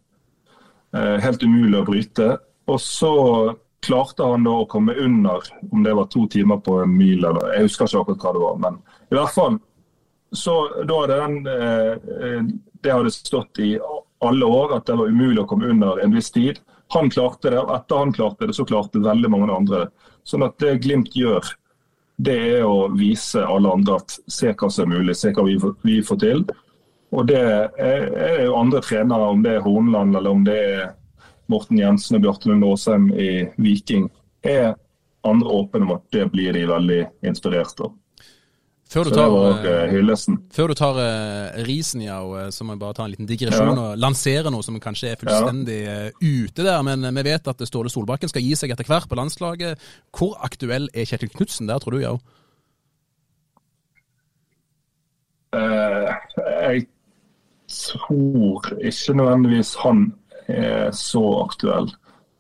Helt 1.24 1.44
umulig 1.44 1.80
å 1.80 1.86
bryte. 1.88 2.28
Og 2.68 2.82
så 2.84 3.12
klarte 3.86 4.28
han 4.28 4.44
da 4.44 4.56
å 4.62 4.68
komme 4.68 4.96
under 5.00 5.44
om 5.72 5.84
det 5.84 5.94
var 5.96 6.10
to 6.12 6.26
timer 6.32 6.60
på 6.64 6.82
en 6.84 6.98
mil. 6.98 7.24
eller 7.24 7.54
Jeg 7.56 7.68
husker 7.68 7.88
ikke 7.88 8.02
akkurat 8.02 8.26
hva 8.26 8.34
det 8.34 8.44
var. 8.44 8.58
Men 8.66 8.80
i 9.12 9.20
hvert 9.20 9.36
fall 9.36 9.60
så 10.32 10.84
da 10.84 11.02
hadde 11.02 11.20
den 11.22 11.48
eh, 11.48 12.42
Det 12.82 12.92
hadde 12.92 13.12
stått 13.12 13.60
i 13.60 13.78
alle 14.20 14.46
år 14.46 14.76
at 14.78 14.90
det 14.90 14.98
var 14.98 15.08
umulig 15.08 15.44
å 15.44 15.48
komme 15.48 15.70
under 15.70 16.02
en 16.02 16.16
viss 16.16 16.32
tid. 16.34 16.60
Han 16.94 17.10
klarte 17.14 17.52
det, 17.52 17.60
og 17.60 17.74
etter 17.76 18.00
han 18.00 18.14
klarte 18.16 18.48
det, 18.48 18.56
så 18.58 18.66
klarte 18.66 19.02
veldig 19.04 19.30
mange 19.30 19.54
andre 19.54 19.82
det. 19.84 19.90
Sånn 20.28 20.46
at 20.46 20.58
det 20.60 20.80
Glimt 20.84 21.16
gjør, 21.16 21.46
det 22.18 22.38
er 22.58 22.66
å 22.66 22.88
vise 22.98 23.44
alle 23.46 23.72
andre 23.78 24.00
at 24.02 24.18
se 24.28 24.52
hva 24.52 24.70
som 24.74 24.88
er 24.88 25.00
mulig, 25.00 25.16
se 25.16 25.32
hva 25.36 25.46
vi 25.46 25.58
vi 25.86 26.00
får 26.04 26.20
til. 26.24 26.48
Og 27.16 27.28
det 27.30 27.40
er, 27.40 27.70
er 27.80 28.42
jo 28.48 28.58
andre 28.58 28.82
trenere, 28.84 29.30
om 29.32 29.44
det 29.46 29.56
er 29.56 29.64
Hornland 29.64 30.18
eller 30.18 30.34
om 30.34 30.44
det 30.48 30.58
er 30.58 30.90
Morten 31.48 31.80
Jensen 31.80 32.18
og 32.18 32.26
Bjarte 32.26 32.50
Lund 32.50 32.66
Aasheim 32.68 33.08
i 33.16 33.46
Viking, 33.62 34.10
er 34.44 34.76
andre 35.28 35.54
åpne 35.62 35.86
om 35.86 35.96
at 35.96 36.04
det 36.12 36.26
blir 36.34 36.52
de 36.56 36.66
veldig 36.68 37.00
inspirert 37.28 37.80
av. 37.84 37.94
Før 38.88 39.04
du 39.04 39.12
tar, 39.12 39.34
før 40.56 40.72
du 40.72 40.76
tar 40.80 40.98
risen, 41.68 42.06
ja, 42.06 42.22
så 42.56 42.64
må 42.64 42.76
jeg 42.76 42.80
bare 42.80 42.96
ta 42.96 43.04
en 43.04 43.12
liten 43.12 43.28
digresjon 43.28 43.74
ja. 43.74 43.84
og 43.84 44.00
lansere 44.00 44.52
noe 44.54 44.64
som 44.64 44.78
kanskje 44.80 45.12
er 45.12 45.20
fullstendig 45.20 45.80
uh, 45.92 46.22
ute 46.24 46.64
der. 46.64 46.80
Men 46.88 47.04
vi 47.04 47.26
vet 47.28 47.50
at 47.52 47.66
Ståle 47.68 47.92
Solbakken 47.92 48.32
skal 48.32 48.46
gi 48.46 48.56
seg 48.56 48.72
etter 48.72 48.88
hvert 48.88 49.10
på 49.12 49.20
landslaget. 49.20 49.84
Hvor 50.16 50.38
aktuell 50.48 50.88
er 50.96 51.10
Kjetil 51.10 51.34
Knutsen 51.36 51.68
der, 51.68 51.84
tror 51.84 51.98
du, 51.98 52.06
Jau? 52.06 52.16
Uh, 55.52 56.16
jeg 56.64 56.88
tror 57.68 58.72
ikke 58.80 59.14
nødvendigvis 59.14 59.76
han 59.84 60.14
er 60.48 60.92
så 60.92 61.44
aktuell. 61.44 61.92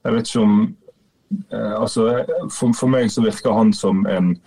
Jeg 0.03 0.13
vet 0.13 0.27
ikke 0.27 0.39
om 0.39 0.75
eh, 1.51 1.81
altså, 1.81 2.25
for, 2.51 2.71
for, 2.79 2.87
meg 2.87 3.11
så 3.11 3.21
virker 3.21 3.51
han 3.51 3.73
som 3.73 4.05
en 4.07 4.37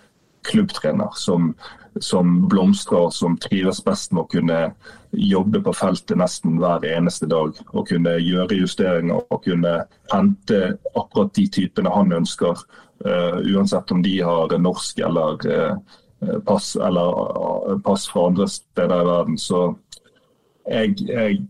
klubbtrener 0.47 1.13
som, 1.17 1.51
som 1.99 2.47
blomstrer, 2.47 3.09
som 3.09 3.37
trives 3.37 3.83
best 3.83 4.11
med 4.11 4.23
å 4.23 4.29
kunne 4.31 4.59
jobbe 5.11 5.59
på 5.65 5.73
feltet 5.75 6.19
nesten 6.19 6.59
hver 6.61 6.85
eneste 6.87 7.27
dag. 7.29 7.57
Og 7.73 7.89
kunne 7.89 8.15
gjøre 8.19 8.61
justeringer 8.61 9.23
og 9.27 9.43
kunne 9.43 9.73
hente 10.13 10.61
akkurat 10.95 11.33
de 11.35 11.47
typene 11.51 11.91
han 11.91 12.13
ønsker. 12.21 12.63
Uh, 13.01 13.41
uansett 13.55 13.91
om 13.91 14.03
de 14.05 14.19
har 14.21 14.53
norsk 14.61 14.99
eller 15.01 15.41
uh, 15.49 16.37
pass, 16.45 16.75
eller 16.75 17.15
uh, 17.17 17.77
pass 17.83 18.07
fra 18.11 18.27
andre 18.29 18.47
steder 18.47 19.03
i 19.03 19.07
verden. 19.09 19.39
Så 19.41 19.63
jeg, 20.69 20.95
jeg 21.09 21.41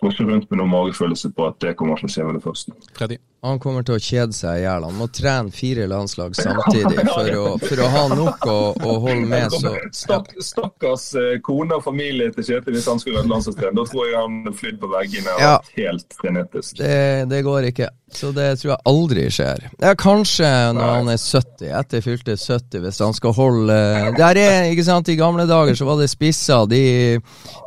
går 0.00 0.14
ikke 0.14 0.28
rundt 0.30 0.50
med 0.50 0.62
noen 0.62 0.72
magefølelse 0.72 1.30
på 1.36 1.50
at 1.50 1.58
det 1.62 1.76
kommer 1.78 2.00
til 2.00 2.08
å 2.08 2.14
skje 2.16 2.26
med 2.26 2.38
det 2.40 2.44
første. 2.46 2.74
Freddy. 2.96 3.20
Han 3.46 3.60
kommer 3.62 3.84
til 3.86 3.94
å 3.94 4.00
kjede 4.02 4.34
seg 4.34 4.58
i 4.58 4.62
hjel. 4.64 4.84
Han 4.88 4.96
må 4.98 5.06
trene 5.14 5.52
fire 5.54 5.84
landslag 5.86 6.34
samtidig 6.34 7.04
for 7.06 7.36
å, 7.38 7.44
for 7.62 7.82
å 7.84 7.90
ha 7.92 8.02
nok 8.10 8.46
å, 8.50 8.56
å 8.74 8.96
holde 9.04 9.28
med. 9.30 9.54
Så, 9.54 9.74
Stakk, 9.94 10.32
stakkars 10.42 11.06
eh, 11.18 11.36
kone 11.46 11.78
og 11.78 11.84
familie 11.86 12.32
til 12.34 12.48
Kjetil 12.48 12.74
hvis 12.74 12.88
han 12.90 12.98
skulle 12.98 13.20
vært 13.20 13.30
landslagstrener. 13.30 13.76
Da 13.78 13.86
tror 13.92 14.08
jeg 14.08 14.18
han 14.18 14.58
flydd 14.58 14.82
på 14.82 14.90
veggene 14.90 15.36
og 15.36 15.44
ja, 15.44 15.54
helt 15.78 16.18
frenetisk. 16.18 16.80
Det, 16.82 16.98
det, 17.30 17.42
går 17.46 17.70
ikke. 17.70 17.92
Så 18.10 18.32
det 18.34 18.48
tror 18.58 18.72
jeg 18.72 18.80
aldri 18.88 19.28
skjer. 19.30 19.68
Ja, 19.84 19.92
kanskje 19.98 20.48
når 20.74 20.80
Nei. 20.80 20.90
han 20.96 21.12
er 21.12 21.22
70, 21.22 21.70
etter 21.78 22.02
fylte 22.02 22.36
70, 22.40 22.82
hvis 22.82 23.00
han 23.04 23.14
skal 23.14 23.34
holde 23.36 23.76
Der 24.16 24.40
er, 24.40 24.70
ikke 24.72 24.86
sant, 24.86 25.10
I 25.12 25.18
gamle 25.20 25.44
dager 25.46 25.78
så 25.78 25.86
var 25.86 26.00
det 26.00 26.10
spisser. 26.10 26.66
De, 26.70 26.82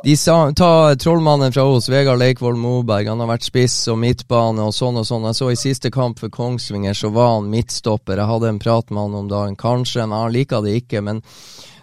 de 0.03 0.17
sa, 0.19 0.41
ta 0.57 0.71
trollmannen 0.99 1.53
fra 1.55 1.63
Os, 1.69 1.87
Vegard 1.93 2.19
Leikvoll 2.19 2.59
Moberg. 2.59 3.07
Han 3.07 3.23
har 3.23 3.31
vært 3.37 3.47
spiss 3.47 3.77
og 3.93 4.01
midtbane 4.01 4.65
og 4.65 4.75
sånn 4.75 4.99
og 4.99 5.07
sånn. 5.07 5.29
Jeg 5.29 5.39
så 5.39 5.51
i 5.53 5.60
siste 5.61 5.91
kamp 5.93 6.19
for 6.19 6.31
Kongsvinger 6.33 6.93
så 6.97 7.11
var 7.13 7.35
han 7.35 7.51
midtstopper. 7.51 8.19
Jeg 8.19 8.29
hadde 8.29 8.49
en 8.49 8.61
prat 8.61 8.89
med 8.89 9.01
han 9.03 9.19
om 9.19 9.27
dagen. 9.31 9.59
Kanskje, 9.59 10.07
men 10.07 10.17
han 10.17 10.33
liker 10.33 10.63
det 10.65 10.73
ikke. 10.81 11.01
Men 11.05 11.21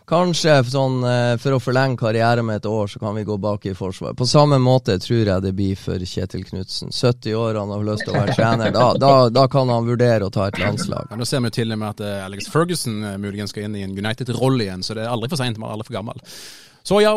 kanskje 0.09 0.57
sånn, 0.73 0.99
eh, 1.05 1.35
for 1.41 1.57
å 1.57 1.61
forlenge 1.63 2.01
karrieren 2.01 2.47
med 2.49 2.61
et 2.61 2.69
år, 2.69 2.89
så 2.91 3.01
kan 3.03 3.15
vi 3.15 3.27
gå 3.29 3.37
bak 3.39 3.67
i 3.67 3.75
forsvar. 3.79 4.17
På 4.19 4.27
samme 4.27 4.59
måte 4.63 4.99
tror 5.03 5.23
jeg 5.31 5.45
det 5.45 5.55
blir 5.57 5.77
for 5.79 5.99
Kjetil 5.99 6.45
Knutsen. 6.49 6.91
70 6.91 7.39
år, 7.39 7.61
han 7.61 7.71
har 7.75 7.87
lyst 7.87 8.07
til 8.07 8.15
å 8.15 8.23
være 8.23 8.37
trener. 8.39 8.75
Da, 8.75 8.89
da, 8.99 9.13
da 9.29 9.47
kan 9.53 9.71
han 9.73 9.87
vurdere 9.87 10.27
å 10.27 10.35
ta 10.35 10.49
et 10.49 10.59
landslag. 10.63 11.11
Men 11.11 11.23
nå 11.23 11.29
ser 11.29 11.45
vi 11.45 11.55
til 11.55 11.73
og 11.73 11.83
med 11.83 11.95
at 11.95 12.05
eh, 12.05 12.25
Alex 12.25 12.51
Ferguson 12.53 12.99
eh, 13.05 13.21
muligens 13.21 13.55
skal 13.55 13.69
inn 13.69 13.79
i 13.79 13.87
en 13.87 13.97
United-rolle 13.97 14.67
igjen, 14.67 14.83
så 14.87 14.99
det 14.99 15.07
er 15.07 15.13
aldri 15.13 15.31
for 15.31 15.41
seint, 15.41 15.61
man 15.61 15.71
er 15.71 15.79
aldri 15.79 15.91
for 15.93 16.01
gammel. 16.01 16.29
Så 16.89 17.03
ja, 17.05 17.15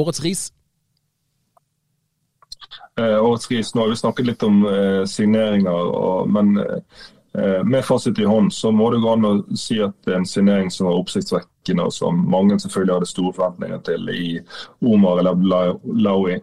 årets 0.00 0.24
ris. 0.24 0.48
Eh, 3.00 3.24
årets 3.24 3.50
ris. 3.50 3.74
Nå 3.74 3.80
har 3.80 3.88
vi 3.88 3.96
snakket 3.96 4.26
litt 4.26 4.42
om 4.42 4.66
eh, 4.66 5.04
signeringer, 5.04 5.88
og, 5.98 6.30
men 6.30 6.58
eh, 6.58 7.62
med 7.64 7.84
fasit 7.84 8.18
i 8.18 8.28
hånd 8.28 8.52
så 8.54 8.70
må 8.70 8.90
det 8.92 9.00
gå 9.02 9.10
an 9.10 9.26
å 9.26 9.32
si 9.58 9.80
at 9.82 9.96
det 10.06 10.12
er 10.12 10.20
en 10.20 10.28
signering 10.30 10.70
som 10.70 10.86
var 10.86 11.00
oppsiktsvekkende, 11.00 11.88
og 11.88 11.94
som 11.96 12.20
mange 12.30 12.58
selvfølgelig 12.62 12.94
hadde 12.94 13.08
store 13.10 13.34
forventninger 13.34 13.82
til 13.88 14.12
i 14.14 14.28
Omar 14.86 15.24
eller 15.24 15.74
Laui. 16.06 16.38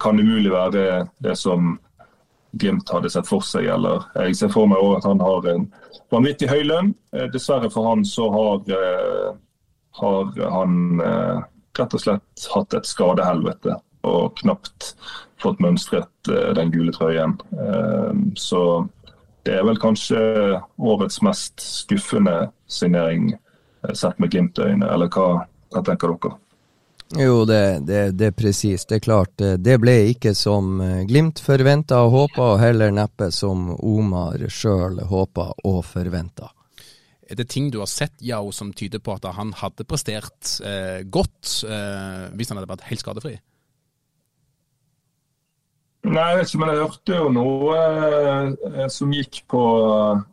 Kan 0.00 0.20
umulig 0.20 0.52
være 0.52 1.06
det 1.24 1.36
som 1.40 1.76
Glimt 2.60 2.88
hadde 2.90 3.10
sett 3.12 3.28
for 3.28 3.44
seg. 3.46 3.68
eller 3.70 4.02
Jeg 4.24 4.34
ser 4.40 4.50
for 4.50 4.66
meg 4.66 4.80
også 4.80 4.96
at 4.96 5.04
han 5.06 5.20
har 5.22 5.44
en 5.52 5.68
vanvittig 6.10 6.48
høy 6.50 6.64
lønn. 6.66 6.90
Dessverre 7.30 7.70
for 7.70 7.86
han 7.86 8.02
så 8.08 8.26
har, 8.34 8.64
har 10.00 10.40
han 10.56 11.04
rett 11.78 11.94
og 11.94 12.02
slett 12.02 12.48
hatt 12.56 12.74
et 12.80 12.90
skadehelvete 12.90 13.76
og 14.06 14.36
knapt 14.40 14.94
fått 15.40 15.60
mønstret 15.62 16.30
eh, 16.30 16.50
den 16.56 16.72
gule 16.72 16.92
trøyen. 16.94 17.36
Eh, 17.52 18.12
så 18.36 18.62
det 19.46 19.56
er 19.56 19.64
vel 19.68 19.80
kanskje 19.80 20.20
årets 20.76 21.20
mest 21.24 21.64
skuffende 21.64 22.50
signering 22.68 23.32
eh, 23.34 23.94
sett 23.94 24.20
med 24.20 24.32
Glimt-øyne, 24.34 24.86
eller 24.86 25.10
hva, 25.12 25.42
hva, 25.72 25.84
tenker 25.86 26.14
dere? 26.14 26.36
Jo, 27.18 27.42
det, 27.48 27.80
det, 27.88 28.02
det 28.14 28.28
er 28.28 28.36
presist. 28.38 28.88
Det 28.88 29.00
er 29.00 29.02
klart. 29.02 29.32
Det 29.58 29.80
ble 29.82 29.96
ikke 30.12 30.30
som 30.38 30.78
Glimt 31.08 31.40
forventa 31.42 32.04
og 32.04 32.12
håpa, 32.14 32.52
og 32.52 32.60
heller 32.62 32.94
neppe 32.94 33.32
som 33.34 33.72
Omar 33.74 34.44
sjøl 34.46 35.00
håpa 35.10 35.48
og 35.66 35.80
forventa. 35.88 36.52
Er 37.30 37.38
det 37.38 37.46
ting 37.52 37.68
du 37.70 37.78
har 37.78 37.86
sett 37.86 38.22
Yao, 38.26 38.50
som 38.50 38.72
tyder 38.74 38.98
på 38.98 39.14
at 39.14 39.26
han 39.36 39.52
hadde 39.54 39.86
prestert 39.86 40.56
eh, 40.66 41.06
godt 41.06 41.60
eh, 41.62 42.24
hvis 42.34 42.50
han 42.50 42.58
hadde 42.58 42.70
vært 42.72 42.88
helt 42.88 43.04
skadefri? 43.04 43.36
Nei, 46.00 46.30
jeg 46.30 46.38
vet 46.38 46.48
ikke, 46.48 46.60
men 46.62 46.70
jeg 46.72 46.80
hørte 46.80 47.16
jo 47.18 47.30
noe 47.34 47.80
eh, 48.72 48.86
som 48.92 49.10
gikk 49.12 49.42
på 49.52 49.64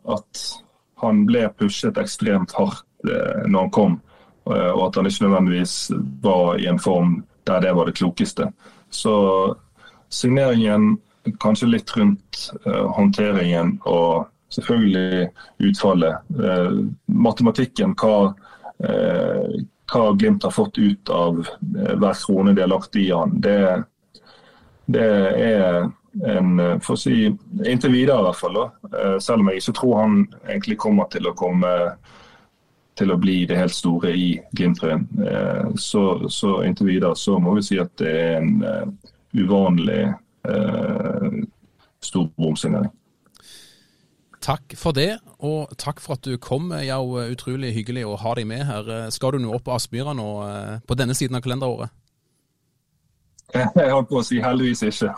at 0.08 0.44
han 1.02 1.26
ble 1.28 1.44
pushet 1.60 2.00
ekstremt 2.00 2.54
hardt 2.56 2.86
eh, 3.04 3.44
når 3.44 3.66
han 3.66 3.74
kom, 3.76 3.98
eh, 4.48 4.70
og 4.72 4.86
at 4.86 4.98
han 4.98 5.10
ikke 5.10 5.26
nødvendigvis 5.26 5.74
var 6.24 6.56
i 6.56 6.70
en 6.72 6.80
form 6.80 7.18
der 7.48 7.60
det 7.64 7.74
var 7.76 7.88
det 7.88 7.98
klokeste. 8.00 8.48
Så 8.88 9.12
signeringen 10.08 10.96
kanskje 11.40 11.68
litt 11.68 11.92
rundt 11.96 12.40
håndteringen 12.64 13.74
og 13.88 14.28
selvfølgelig 14.52 15.28
utfallet. 15.68 16.28
Matematikken, 17.08 17.92
hva, 18.00 18.32
hva 19.92 20.04
Glimt 20.16 20.44
har 20.44 20.54
fått 20.56 20.80
ut 20.80 21.12
av 21.12 21.40
hver 21.60 22.20
krone 22.20 22.54
de 22.56 22.64
har 22.64 22.72
lagt 22.72 22.96
i 23.00 23.08
han, 23.12 23.34
det, 23.44 23.56
det 24.88 25.08
er 25.44 25.88
en 26.26 26.54
for 26.82 26.96
å 26.96 26.98
si, 26.98 27.28
Inntil 27.68 27.92
videre, 27.94 28.18
i 28.18 28.26
hvert 28.26 28.38
fall. 28.40 28.56
Da. 28.56 29.18
Selv 29.22 29.44
om 29.44 29.50
jeg 29.52 29.60
ikke 29.60 29.74
tror 29.76 29.98
han 30.00 30.16
egentlig 30.48 30.78
kommer 30.80 31.10
til 31.12 31.28
å 31.28 31.34
komme 31.38 31.72
til 32.98 33.12
å 33.14 33.18
bli 33.20 33.44
det 33.46 33.60
helt 33.60 33.76
store 33.76 34.10
i 34.10 34.32
Glimt-trøyen. 34.58 35.04
Så, 35.78 36.02
så, 36.34 36.56
inntil 36.66 36.88
videre 36.88 37.14
så 37.14 37.36
må 37.38 37.54
vi 37.54 37.62
si 37.68 37.78
at 37.78 37.92
det 38.00 38.10
er 38.10 38.40
en 38.40 38.96
uvanlig 39.38 40.08
uh, 40.48 41.38
stor 42.02 42.26
bomsignering. 42.34 42.90
Takk 44.48 44.74
for 44.78 44.94
det, 44.96 45.18
og 45.44 45.72
takk 45.78 45.98
for 46.00 46.16
at 46.16 46.24
du 46.24 46.38
kom. 46.40 46.70
Ja, 46.82 47.00
utrolig 47.02 47.72
hyggelig 47.74 48.06
å 48.06 48.16
ha 48.22 48.34
deg 48.38 48.46
med 48.48 48.62
her. 48.68 48.90
Skal 49.12 49.34
du 49.34 49.42
nå 49.42 49.50
opp 49.54 49.66
på 49.66 49.74
Aspmyra 49.74 50.14
nå 50.16 50.28
eh, 50.46 50.76
på 50.86 50.96
denne 50.96 51.16
siden 51.18 51.36
av 51.36 51.42
kalenderåret? 51.44 51.90
Jeg 53.78 53.92
holdt 53.92 54.10
på 54.10 54.18
å 54.20 54.24
si 54.26 54.40
heldigvis 54.44 54.82
ikke. 54.84 55.12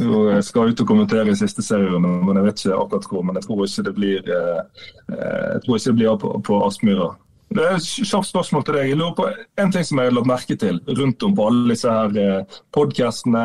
Jeg 0.00 0.44
skal 0.46 0.70
ut 0.70 0.80
og 0.80 0.88
kommentere 0.88 1.32
i 1.32 1.36
siste 1.36 1.62
serien, 1.64 2.00
men 2.00 2.38
jeg 2.38 2.46
vet 2.46 2.62
ikke 2.62 2.78
akkurat 2.78 3.08
hvor. 3.10 3.26
Men 3.26 3.36
jeg 3.36 3.46
tror 3.46 3.66
ikke 3.66 3.84
det 3.88 3.92
blir, 3.98 4.30
eh, 4.32 4.86
jeg 5.10 5.64
tror 5.66 5.76
ikke 5.76 5.90
det 5.90 5.98
blir 5.98 6.16
på, 6.22 6.30
på 6.46 6.60
Aspmyra. 6.64 7.10
Det 7.50 7.66
er 7.66 7.76
et 7.76 7.90
kjapt 8.08 8.30
spørsmål 8.30 8.64
til 8.64 8.78
deg. 8.78 8.88
Jeg 8.92 9.00
lurer 9.00 9.14
på 9.18 9.28
En 9.60 9.72
ting 9.74 9.84
som 9.84 10.00
jeg 10.00 10.08
har 10.08 10.16
lagt 10.16 10.30
merke 10.30 10.56
til 10.56 10.80
rundt 11.00 11.26
om 11.26 11.36
på 11.36 11.46
alle 11.50 11.74
disse 11.74 11.92
her 11.92 12.18
eh, 12.22 12.58
podkastene 12.72 13.44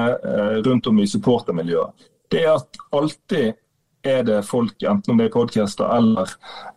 rundt 0.63 0.88
om 0.88 1.03
i 1.03 1.09
supportermiljøet, 1.11 2.07
det 2.32 2.45
er 2.45 2.55
at 2.55 2.82
alltid 2.95 3.53
er 4.05 4.24
det 4.24 4.45
folk, 4.45 4.78
enten 4.86 5.11
om 5.11 5.20
det 5.20 5.28
er 5.28 5.34
podcaster 5.34 5.89
eller 5.97 6.30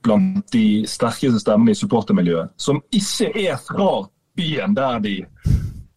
blant 0.03 0.47
de 0.53 0.87
sterkeste 0.89 1.43
stemmene 1.43 1.75
i 1.75 1.79
supportermiljøet, 1.79 2.55
som 2.57 2.81
ikke 2.89 3.31
er 3.45 3.59
fra 3.61 3.91
byen 4.39 4.77
der 4.77 5.03
de 5.05 5.17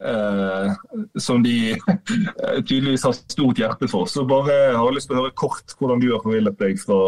eh, 0.05 0.73
Som 1.21 1.43
de 1.45 1.73
eh, 1.73 2.59
tydeligvis 2.63 3.05
har 3.07 3.15
stort 3.17 3.61
hjerte 3.61 3.89
for. 3.91 4.09
Så 4.09 4.25
bare 4.29 4.55
jeg 4.55 4.79
har 4.79 4.95
lyst 4.95 5.11
til 5.11 5.17
å 5.17 5.23
høre 5.23 5.37
kort 5.37 5.77
hvordan 5.79 6.01
du 6.01 6.11
har 6.13 6.23
forvillet 6.25 6.59
deg 6.59 6.81
fra 6.81 7.01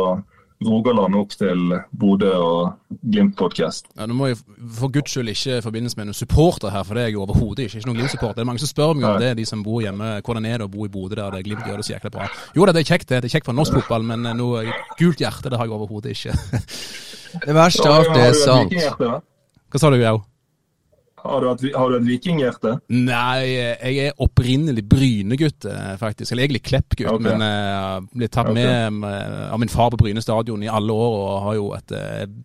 Rogaland 0.64 1.16
opp 1.18 1.34
til 1.36 1.74
Bodø 2.00 2.32
og 2.40 2.98
Glimt-podkast. 3.12 3.90
Ja, 3.98 4.08
nå 4.08 4.16
må 4.18 4.30
jeg 4.30 4.40
for 4.78 4.92
guds 4.94 5.12
skyld 5.12 5.34
ikke 5.34 5.60
forbindes 5.66 5.98
med 6.00 6.10
noen 6.10 6.18
supporter 6.18 6.72
her, 6.74 6.86
for 6.88 6.98
det 6.98 7.04
er 7.04 7.12
jeg 7.12 7.20
overhodet 7.20 7.66
ikke. 7.66 7.82
Ikke 7.82 7.90
noen 7.90 8.00
Glimt-supporter. 8.02 8.38
Det 8.40 8.46
er 8.46 8.50
mange 8.52 8.64
som 8.64 8.72
spør 8.72 8.94
meg 8.98 9.08
om 9.10 9.22
det, 9.22 9.32
de 9.40 9.48
som 9.50 9.64
bor 9.66 9.82
hjemme. 9.84 10.12
Hvordan 10.24 10.50
er 10.50 10.62
det 10.62 10.68
å 10.68 10.74
bo 10.74 10.88
i 10.88 10.92
Bodø 10.94 11.20
der 11.20 11.38
det 11.38 11.44
Glimt 11.48 11.68
gjør 11.68 11.82
det 11.82 11.88
så 11.88 11.96
jækla 11.96 12.14
bra? 12.16 12.28
Jo 12.56 12.68
da, 12.68 12.76
det 12.76 12.84
er 12.84 12.92
kjekt 12.94 13.10
det. 13.10 13.24
Det 13.24 13.32
er 13.32 13.38
kjekt 13.38 13.50
for 13.50 13.60
norsk 13.60 13.80
fotball, 13.82 14.08
men 14.14 14.28
noe 14.40 14.66
gult 15.00 15.24
hjerte 15.24 15.52
det 15.52 15.60
har 15.60 15.70
jeg 15.70 15.78
overhodet 15.80 16.16
ikke. 16.16 16.38
det 17.48 17.58
verste 17.60 17.90
av 17.90 18.00
alt 18.02 18.22
er 18.22 18.38
sant. 18.38 18.78
Hva 19.04 19.82
sa 19.82 19.92
du, 19.92 20.00
Jau? 20.00 20.22
Har 21.24 21.42
du, 21.42 21.48
et, 21.48 21.76
har 21.76 21.90
du 21.90 21.96
et 21.96 22.04
vikinghjerte? 22.04 22.74
Nei, 22.92 23.48
jeg 23.48 24.10
er 24.10 24.18
opprinnelig 24.24 24.84
Bryne-gutt, 24.92 25.70
eh, 25.72 25.94
faktisk. 26.00 26.34
Eller 26.34 26.44
egentlig 26.44 26.66
Klepp-gutt, 26.68 27.08
okay. 27.14 27.24
men 27.30 27.44
uh, 27.44 28.04
ble 28.12 28.28
tatt 28.28 28.50
okay. 28.52 28.58
med 28.58 29.06
uh, 29.08 29.54
av 29.54 29.62
min 29.62 29.72
far 29.72 29.94
på 29.94 30.02
Bryne 30.02 30.24
stadion 30.24 30.66
i 30.66 30.72
alle 30.72 30.92
år 30.92 31.16
og 31.16 31.46
har 31.46 31.56
jo 31.56 31.70
et 31.78 31.94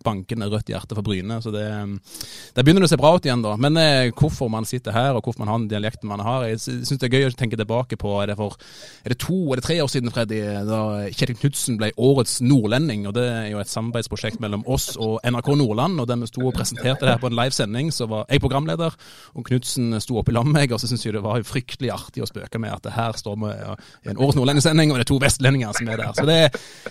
bankende 0.05 0.47
rødt 0.51 0.71
hjerte 0.71 0.95
for 0.95 1.03
Bryne. 1.03 1.41
Så 1.43 1.51
det, 1.51 1.65
begynner 1.67 2.55
det 2.55 2.65
begynner 2.69 2.87
å 2.87 2.91
se 2.91 2.99
bra 3.01 3.11
ut 3.17 3.27
igjen, 3.27 3.43
da. 3.43 3.57
Men 3.59 3.79
uh, 3.81 4.13
hvorfor 4.15 4.51
man 4.53 4.67
sitter 4.69 4.95
her, 4.95 5.11
og 5.17 5.27
hvorfor 5.27 5.43
man 5.43 5.51
har 5.51 5.59
den 5.59 5.67
dialekten 5.73 6.11
man 6.11 6.23
har, 6.23 6.47
jeg 6.47 6.63
syns 6.63 6.95
det 6.95 7.09
er 7.09 7.17
gøy 7.19 7.27
å 7.33 7.35
tenke 7.35 7.59
tilbake 7.59 7.99
på. 7.99 8.15
Er 8.23 8.31
det, 8.31 8.39
for, 8.39 8.55
er 9.03 9.11
det 9.11 9.19
to 9.25 9.41
eller 9.49 9.65
tre 9.65 9.81
år 9.83 9.91
siden, 9.91 10.15
Freddy, 10.15 10.39
da 10.69 10.81
Kjetil 11.09 11.39
Knutsen 11.41 11.81
ble 11.81 11.91
årets 11.99 12.39
nordlending? 12.45 13.09
og 13.11 13.17
Det 13.19 13.27
er 13.27 13.51
jo 13.51 13.59
et 13.59 13.75
samarbeidsprosjekt 13.75 14.39
mellom 14.39 14.63
oss 14.71 14.93
og 14.95 15.19
NRK 15.27 15.51
Nordland. 15.59 15.99
og 15.99 16.07
Da 16.07 16.15
vi 16.15 16.31
sto 16.31 16.47
og 16.47 16.55
presenterte 16.55 17.03
det 17.03 17.17
her 17.17 17.21
på 17.21 17.27
en 17.27 17.39
livesending, 17.43 17.91
så 17.91 18.07
var 18.07 18.23
jeg 18.29 18.39
programleder 18.39 18.68
programleder. 18.69 18.95
Og 19.35 19.45
Knutsen 19.47 19.93
sto 20.01 20.19
opp 20.19 20.29
i 20.29 20.35
lag 20.35 20.45
med 20.45 20.57
meg, 20.57 20.73
og 20.73 20.81
så 20.81 20.89
syntes 20.89 21.05
jeg 21.05 21.15
det 21.15 21.23
var 21.23 21.41
fryktelig 21.47 21.91
artig 21.93 22.23
å 22.23 22.29
spøke 22.29 22.59
med 22.61 22.73
at 22.73 22.85
det 22.85 22.95
her 22.95 23.17
står 23.17 23.37
vi 23.39 23.53
i 23.53 24.11
en 24.11 24.19
Årets 24.19 24.37
nordlendingssending, 24.37 24.91
og 24.91 24.99
det 24.99 25.05
er 25.05 25.09
to 25.09 25.19
vestlendinger 25.21 25.73
som 25.75 25.89
er 25.89 26.01
der. 26.01 26.13
Så 26.15 26.25
det, 26.27 26.39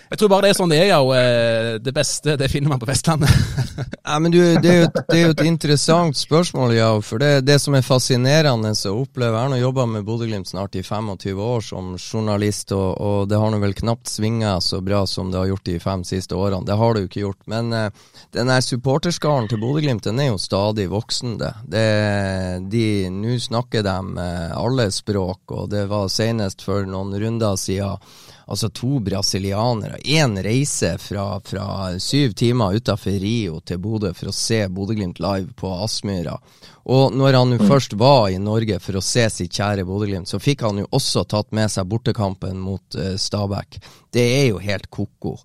jeg 0.09 0.19
tror 0.19 0.33
bare 0.33 0.47
det 0.47 0.53
er 0.53 0.59
sånn 0.59 0.73
det 0.73 0.81
er. 0.83 0.95
Og 0.99 1.13
eh, 1.17 1.77
det 1.83 1.95
beste, 1.95 2.37
det 2.41 2.51
finner 2.51 2.73
man 2.73 2.83
på 2.83 2.89
Vestlandet. 2.89 3.31
ja, 4.09 4.19
men 4.19 4.33
du, 4.35 4.41
det, 4.63 4.73
er 4.73 4.81
jo, 4.83 4.89
det 5.09 5.19
er 5.19 5.25
jo 5.27 5.35
et 5.37 5.45
interessant 5.47 6.19
spørsmål, 6.19 6.75
ja. 6.77 6.91
For 7.05 7.23
det, 7.23 7.45
det 7.47 7.59
som 7.63 7.77
er 7.77 7.87
fascinerende 7.87 8.73
å 8.89 8.95
oppleve 9.03 9.37
Jeg 9.37 9.45
har 9.45 9.53
nå 9.53 9.59
jobba 9.61 9.87
med 9.91 10.07
Bodø-Glimt 10.07 10.51
snart 10.51 10.77
i 10.79 10.83
25 10.83 11.43
år 11.43 11.65
som 11.65 11.93
journalist, 11.99 12.73
og, 12.77 12.89
og 12.99 13.29
det 13.31 13.39
har 13.41 13.53
nå 13.53 13.61
vel 13.63 13.77
knapt 13.77 14.11
svinga 14.11 14.57
så 14.65 14.81
bra 14.85 15.05
som 15.09 15.33
det 15.33 15.41
har 15.41 15.51
gjort 15.53 15.67
de 15.69 15.79
fem 15.83 16.05
siste 16.09 16.37
årene. 16.37 16.67
Det 16.67 16.79
har 16.79 16.95
det 16.95 17.05
jo 17.05 17.11
ikke 17.11 17.25
gjort. 17.27 17.41
Men 17.51 17.73
uh, 17.75 18.15
den 18.35 18.53
supporterskaren 18.65 19.49
til 19.51 19.61
Bodø-Glimt 19.63 20.07
den 20.09 20.21
er 20.23 20.33
jo 20.33 20.41
stadig 20.41 20.89
voksende. 20.91 21.53
De, 21.69 23.11
Nå 23.13 23.35
snakker 23.41 23.83
de 23.85 24.27
alle 24.57 24.89
språk, 24.95 25.43
og 25.53 25.69
det 25.71 25.85
var 25.91 26.09
senest 26.09 26.65
for 26.65 26.89
noen 26.89 27.13
runder 27.21 27.59
siden 27.61 27.99
altså 28.49 28.69
to 28.69 28.99
brasilianere. 29.01 29.99
Én 30.05 30.43
reise 30.43 30.99
fra, 30.99 31.41
fra, 31.41 31.99
syv 31.99 32.33
timer 32.33 32.75
utafor 32.75 33.11
Rio 33.21 33.61
til 33.61 33.79
Bodø 33.79 34.15
for 34.17 34.31
å 34.31 34.33
se 34.33 34.63
Bodø-Glimt 34.73 35.21
live 35.21 35.53
på 35.57 35.73
Aspmyra. 35.85 36.39
Og 36.89 37.13
når 37.13 37.37
han 37.37 37.53
jo 37.53 37.59
mm. 37.61 37.67
først 37.69 37.97
var 38.01 38.31
i 38.33 38.39
Norge 38.41 38.79
for 38.81 38.97
å 38.97 39.05
se 39.05 39.27
sitt 39.31 39.53
kjære 39.53 39.85
Bodø-Glimt, 39.85 40.31
så 40.31 40.41
fikk 40.41 40.65
han 40.65 40.81
jo 40.81 40.89
også 40.97 41.27
tatt 41.29 41.53
med 41.53 41.69
seg 41.73 41.91
bortekampen 41.91 42.57
mot 42.61 42.97
uh, 42.97 43.15
Stabæk. 43.21 43.83
Det 44.17 44.25
er 44.39 44.47
jo 44.49 44.65
helt 44.65 44.89
ko-ko. 44.89 45.37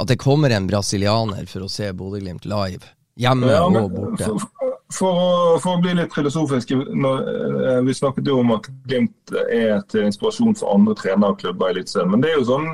At 0.00 0.10
det 0.10 0.18
kommer 0.18 0.50
en 0.50 0.66
brasilianer 0.66 1.46
for 1.46 1.68
å 1.68 1.70
se 1.70 1.92
Bodø-Glimt 1.94 2.50
live. 2.50 2.96
Hjemme 3.20 3.52
ja, 3.52 3.62
men, 3.70 3.84
og 3.86 3.94
borte. 3.94 4.26
For, 4.26 4.69
for 4.94 5.16
å, 5.16 5.58
for 5.62 5.76
å, 5.76 5.80
bli 5.82 5.94
litt 5.98 6.14
filosofisk, 6.14 6.72
når, 6.74 7.28
eh, 7.70 7.82
Vi 7.86 7.94
snakket 7.94 8.26
jo 8.26 8.40
om 8.42 8.54
at 8.56 8.66
Glimt 8.88 9.34
er 9.48 9.82
til 9.90 10.08
inspirasjon 10.08 10.56
for 10.58 10.74
andre 10.74 10.96
trenerklubber 10.98 11.70
i 11.70 11.76
Eliteserien. 11.76 12.10
Men 12.10 12.24
det 12.24 12.32
er 12.32 12.40
jo 12.40 12.48
sånn 12.48 12.70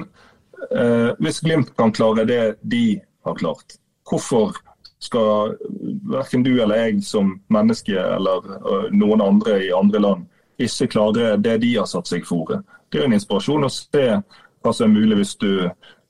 eh, 0.70 1.10
Hvis 1.20 1.42
Glimt 1.44 1.74
kan 1.76 1.92
klare 1.92 2.24
det 2.28 2.56
de 2.62 3.00
har 3.26 3.36
klart, 3.36 3.76
hvorfor 4.08 4.56
skal 5.02 5.56
verken 6.08 6.42
du 6.46 6.54
eller 6.62 6.86
jeg 6.86 7.02
som 7.04 7.34
menneske 7.52 7.94
eller 7.94 8.46
uh, 8.64 8.86
noen 8.94 9.20
andre 9.20 9.58
i 9.66 9.72
andre 9.74 10.00
land 10.00 10.24
ikke 10.62 10.88
klare 10.94 11.34
det 11.36 11.58
de 11.62 11.74
har 11.76 11.88
satt 11.90 12.08
seg 12.08 12.24
fore? 12.26 12.62
Det 12.88 13.02
er 13.02 13.08
en 13.10 13.16
inspirasjon 13.16 13.66
å 13.66 13.72
se 13.72 14.06
hva 14.06 14.72
som 14.72 14.88
er 14.88 14.94
mulig 14.94 15.20
hvis 15.20 15.34
du 15.42 15.50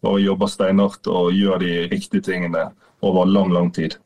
bare 0.04 0.22
jobber 0.22 0.52
steinhardt 0.52 1.08
og 1.10 1.32
gjør 1.34 1.64
de 1.64 1.72
riktige 1.90 2.22
tingene 2.28 2.68
over 3.04 3.26
lang, 3.26 3.50
lang 3.52 3.72
tid. 3.74 3.96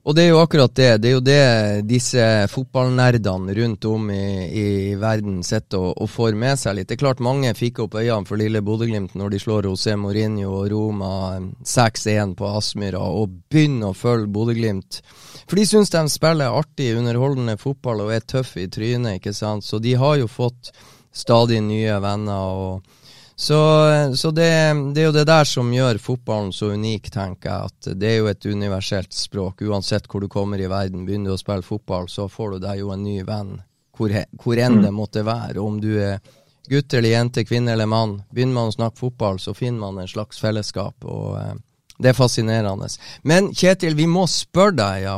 Og 0.00 0.14
det 0.16 0.22
er 0.24 0.30
jo 0.30 0.38
akkurat 0.40 0.72
det. 0.74 0.88
Det 1.02 1.10
er 1.10 1.12
jo 1.12 1.24
det 1.24 1.88
disse 1.88 2.24
fotballnerdene 2.48 3.52
rundt 3.58 3.84
om 3.84 4.06
i, 4.14 4.28
i 4.48 4.68
verden 4.96 5.42
sitter 5.44 5.90
og, 5.90 5.90
og, 6.00 6.08
får 6.08 6.38
med 6.40 6.60
seg 6.60 6.78
litt. 6.78 6.88
Det 6.88 6.96
er 6.96 7.02
klart 7.02 7.20
mange 7.24 7.52
fikk 7.56 7.82
opp 7.84 7.98
øynene 8.00 8.24
for 8.28 8.40
lille 8.40 8.62
Bodø-Glimt 8.64 9.12
når 9.20 9.34
de 9.34 9.40
slår 9.42 9.68
José 9.68 9.98
Mourinho 10.00 10.54
og 10.62 10.70
Roma 10.72 11.12
6-1 11.60 12.32
på 12.38 12.48
Aspmyra, 12.48 13.02
og 13.04 13.34
begynner 13.52 13.92
å 13.92 13.98
følge 13.98 14.30
Bodø-Glimt. 14.32 15.02
For 15.44 15.60
de 15.60 15.66
syns 15.68 15.92
de 15.92 16.06
spiller 16.08 16.56
artig, 16.56 16.94
underholdende 16.96 17.58
fotball 17.60 18.06
og 18.06 18.14
er 18.16 18.24
tøffe 18.24 18.64
i 18.64 18.70
trynet, 18.72 19.20
ikke 19.20 19.36
sant. 19.36 19.68
Så 19.68 19.82
de 19.84 19.98
har 20.00 20.16
jo 20.22 20.30
fått 20.32 20.72
stadig 21.12 21.60
nye 21.66 22.00
venner. 22.00 22.56
og 22.56 22.99
så, 23.40 23.60
så 24.16 24.30
det, 24.30 24.50
det, 24.94 25.00
er 25.00 25.06
jo 25.06 25.12
det 25.16 25.22
der 25.24 25.46
som 25.48 25.70
gjør 25.72 25.96
fotballen 25.96 26.50
så 26.52 26.74
unik, 26.76 27.06
tenker 27.14 27.48
jeg. 27.48 27.70
At 27.70 27.86
det 27.96 28.10
er 28.10 28.18
jo 28.18 28.26
et 28.28 28.44
universelt 28.44 29.16
språk. 29.16 29.62
Uansett 29.64 30.04
hvor 30.12 30.20
du 30.20 30.28
kommer 30.28 30.60
i 30.60 30.68
verden, 30.68 31.06
begynner 31.08 31.32
du 31.32 31.38
å 31.38 31.40
spille 31.40 31.64
fotball, 31.64 32.04
så 32.12 32.26
får 32.28 32.52
du 32.52 32.66
deg 32.66 32.82
jo 32.82 32.90
en 32.92 33.00
ny 33.00 33.22
venn. 33.24 33.54
Hvor, 33.96 34.12
hvor 34.44 34.60
enn 34.60 34.82
det 34.82 34.92
mm. 34.92 34.98
måtte 34.98 35.24
være. 35.24 35.56
Om 35.56 35.80
du 35.80 35.88
er 35.96 36.20
gutt 36.68 36.92
eller 36.92 37.14
jente, 37.14 37.46
kvinne 37.48 37.72
eller 37.72 37.88
mann. 37.88 38.18
Begynner 38.28 38.58
man 38.58 38.74
å 38.74 38.76
snakke 38.76 39.00
fotball, 39.06 39.40
så 39.40 39.56
finner 39.56 39.86
man 39.86 40.04
en 40.04 40.12
slags 40.12 40.44
fellesskap. 40.44 41.08
og 41.08 41.38
eh, 41.40 41.54
Det 41.96 42.12
er 42.12 42.20
fascinerende. 42.20 42.92
Men 43.24 43.54
Kjetil, 43.56 43.96
vi 43.96 44.04
må 44.04 44.26
spørre 44.28 44.76
deg, 44.82 45.06
ja. 45.06 45.16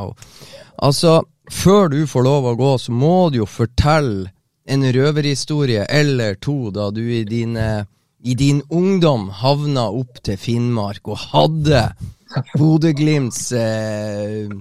Altså, 0.79 1.25
før 1.51 1.91
du 1.91 2.05
får 2.07 2.23
lov 2.23 2.47
å 2.47 2.55
gå, 2.55 2.71
så 2.87 2.95
må 2.95 3.17
du 3.35 3.41
jo 3.41 3.51
fortelle 3.51 4.31
en 4.63 4.87
røverhistorie 4.95 5.83
eller 5.91 6.39
to 6.39 6.71
da 6.71 6.87
du 6.95 7.03
i 7.03 7.25
dine 7.27 7.83
i 8.23 8.35
din 8.39 8.61
ungdom 8.69 9.27
havna 9.29 9.89
opp 9.91 10.21
til 10.23 10.37
Finnmark 10.39 11.09
og 11.11 11.19
hadde 11.33 11.81
Bodø-Glimts 12.55 13.49
eh, 13.57 14.53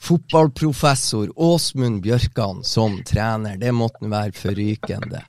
fotballprofessor 0.00 1.34
Åsmund 1.36 2.00
Bjørkan 2.02 2.64
som 2.64 2.96
trener. 3.04 3.58
Det 3.60 3.74
måtte 3.76 4.08
være 4.08 4.32
forrykende. 4.32 5.20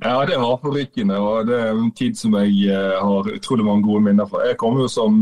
Ja, 0.00 0.24
det 0.26 0.40
var 0.40 0.58
forrykende, 0.62 1.18
og 1.20 1.46
Det 1.46 1.60
er 1.60 1.70
en 1.70 1.92
tid 1.94 2.18
som 2.18 2.34
jeg 2.40 2.72
eh, 2.72 2.98
har 2.98 3.28
utrolig 3.36 3.64
mange 3.64 3.86
gode 3.86 4.02
minner 4.02 4.26
fra. 4.26 4.42
Jeg 4.48 4.58
kom 4.58 4.80
jo 4.80 4.88
som 4.88 5.14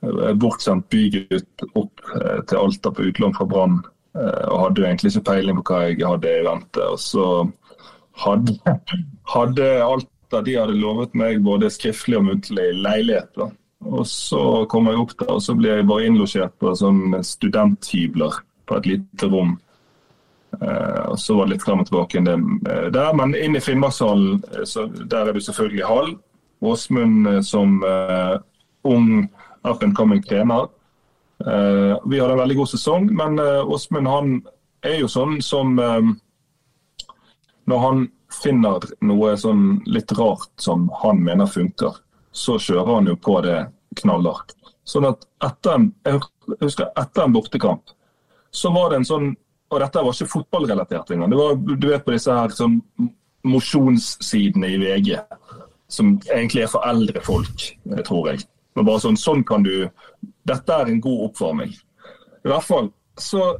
eh, 0.00 0.32
bortsendt 0.32 0.88
bygutt 0.88 1.66
opp 1.74 2.00
eh, 2.14 2.40
til 2.46 2.62
Alta 2.62 2.94
på 2.94 3.10
utlån 3.10 3.36
fra 3.36 3.48
Brann. 3.50 3.82
Og 4.16 4.60
hadde 4.62 4.80
jo 4.80 4.86
egentlig 4.88 5.10
ikke 5.12 5.26
peiling 5.28 5.58
på 5.60 5.74
hva 5.74 5.78
jeg 5.90 6.00
hadde 6.00 6.30
i 6.32 6.44
vente. 6.46 6.84
Og 6.88 6.96
så 6.96 7.24
hadde, 8.24 8.56
hadde 9.32 9.68
det 10.30 10.42
de 10.46 10.56
hadde 10.58 10.78
lovet 10.80 11.14
meg 11.18 11.44
både 11.46 11.70
skriftlig 11.72 12.18
og 12.18 12.26
muntlig 12.30 12.66
leilighet. 12.74 13.30
da. 13.36 13.50
Og 13.86 14.06
så 14.08 14.42
kom 14.70 14.88
jeg 14.90 14.98
opp 14.98 15.14
der, 15.20 15.32
og 15.36 15.42
så 15.44 15.54
ble 15.56 15.70
jeg 15.70 15.88
bare 15.88 16.08
innlosjert 16.08 16.56
på 16.60 16.72
sånn 16.78 17.14
studenthybler 17.24 18.40
på 18.66 18.80
et 18.80 18.90
lite 18.90 19.30
rom. 19.30 19.56
Uh, 20.56 21.12
og 21.12 21.18
Så 21.20 21.36
var 21.36 21.46
det 21.46 21.56
litt 21.56 21.66
frem 21.66 21.82
og 21.82 21.88
tilbake 21.88 22.22
det, 22.24 22.36
uh, 22.38 22.86
der, 22.94 23.10
men 23.18 23.34
inn 23.36 23.58
i 23.58 23.60
Finnmarkshallen 23.60 24.38
uh, 24.40 25.02
der 25.04 25.28
er 25.28 25.36
du 25.36 25.42
selvfølgelig 25.42 25.84
Hall. 25.86 26.14
Åsmund 26.64 27.44
som 27.44 27.82
ung 28.88 29.28
up 29.68 29.82
and 29.82 29.92
coming 29.94 30.22
trener. 30.24 30.70
vi 32.06 32.18
hadde 32.18 32.32
en 32.32 32.38
veldig 32.38 32.56
god 32.56 32.70
sesong, 32.70 33.10
men 33.12 33.36
Åsmund 33.38 34.08
han 34.08 34.30
er 34.80 35.02
jo 35.02 35.08
sånn 35.12 35.36
som 35.44 35.76
Når 37.66 37.82
han 37.82 38.04
finner 38.32 38.84
noe 39.06 39.34
sånn 39.38 39.80
litt 39.86 40.12
rart 40.18 40.50
som 40.60 40.88
han 41.02 41.22
mener 41.24 41.50
funker, 41.50 41.98
så 42.32 42.58
kjører 42.60 42.94
han 42.98 43.10
jo 43.10 43.16
på 43.16 43.38
det 43.46 43.58
knallhardt. 44.00 44.54
Sånn 44.86 45.08
at 45.08 45.24
etter 45.44 45.78
en, 45.78 45.88
jeg 46.06 46.20
husker 46.60 46.90
etter 46.94 47.24
en 47.24 47.34
bortekamp, 47.34 47.94
så 48.54 48.70
var 48.74 48.92
det 48.92 49.02
en 49.02 49.08
sånn 49.08 49.34
og 49.66 49.80
dette 49.82 50.02
var 50.02 50.14
ikke 50.14 50.30
fotballrelatert 50.30 51.08
engang. 51.10 51.32
Det 51.32 51.38
var 51.40 51.56
du 51.58 51.88
vet 51.90 52.04
på 52.06 52.14
disse 52.14 52.34
her 52.34 52.52
sånn 52.54 52.76
mosjonssidene 53.46 54.70
i 54.74 54.78
VG, 54.78 55.16
som 55.90 56.12
egentlig 56.30 56.66
er 56.66 56.70
for 56.70 56.86
eldre 56.86 57.22
folk, 57.26 57.64
tror 58.06 58.30
jeg. 58.30 58.44
Men 58.76 58.86
bare 58.86 59.02
sånn, 59.02 59.18
sånn 59.18 59.42
kan 59.46 59.64
du 59.66 59.88
Dette 60.46 60.74
er 60.74 60.90
en 60.90 61.00
god 61.02 61.24
oppvarming. 61.30 61.72
I 62.46 62.50
hvert 62.50 62.66
fall 62.66 62.92
så 63.18 63.56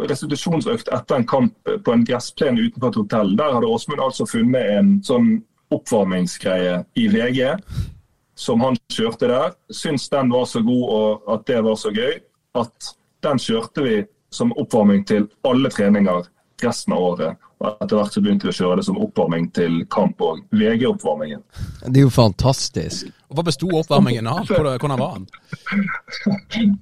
Restitusjonsøkt 0.00 0.90
etter 0.94 1.20
en 1.20 1.28
kamp 1.28 1.70
på 1.84 1.94
en 1.94 2.04
gressplen 2.06 2.58
utenfor 2.58 2.92
et 2.92 3.00
hotell. 3.02 3.36
Der 3.38 3.54
hadde 3.56 3.70
Åsmund 3.70 4.02
altså 4.04 4.26
funnet 4.28 4.74
en 4.78 4.92
sånn 5.06 5.32
oppvarmingsgreie 5.74 6.80
i 6.98 7.06
VG 7.12 7.44
som 8.40 8.62
han 8.64 8.78
kjørte 8.92 9.28
der. 9.30 9.54
Syns 9.74 10.08
den 10.12 10.32
var 10.32 10.48
så 10.48 10.62
god 10.64 10.86
og 10.96 11.32
at 11.34 11.46
det 11.50 11.60
var 11.66 11.78
så 11.78 11.92
gøy 11.94 12.18
at 12.58 12.92
den 13.24 13.40
kjørte 13.42 13.84
vi 13.84 13.96
som 14.32 14.54
oppvarming 14.58 15.04
til 15.06 15.26
alle 15.46 15.70
treninger 15.72 16.28
resten 16.64 16.94
av 16.96 17.04
året. 17.12 17.46
Og 17.60 17.68
etter 17.84 17.98
hvert 17.98 18.14
så 18.14 18.22
begynte 18.24 18.48
vi 18.48 18.54
å 18.54 18.56
kjøre 18.56 18.80
det 18.80 18.86
som 18.86 18.98
oppvarming 19.04 19.50
til 19.56 19.82
kamp 19.92 20.22
og 20.24 20.40
VG-oppvarmingen. 20.56 21.42
Det 21.84 22.00
er 22.00 22.06
jo 22.06 22.12
fantastisk. 22.14 23.10
Og 23.28 23.36
Hva 23.36 23.44
besto 23.46 23.68
oppvarmingen 23.78 24.26
av? 24.30 24.48
Hvordan 24.48 24.96
var 24.98 25.18
den? 25.18 25.26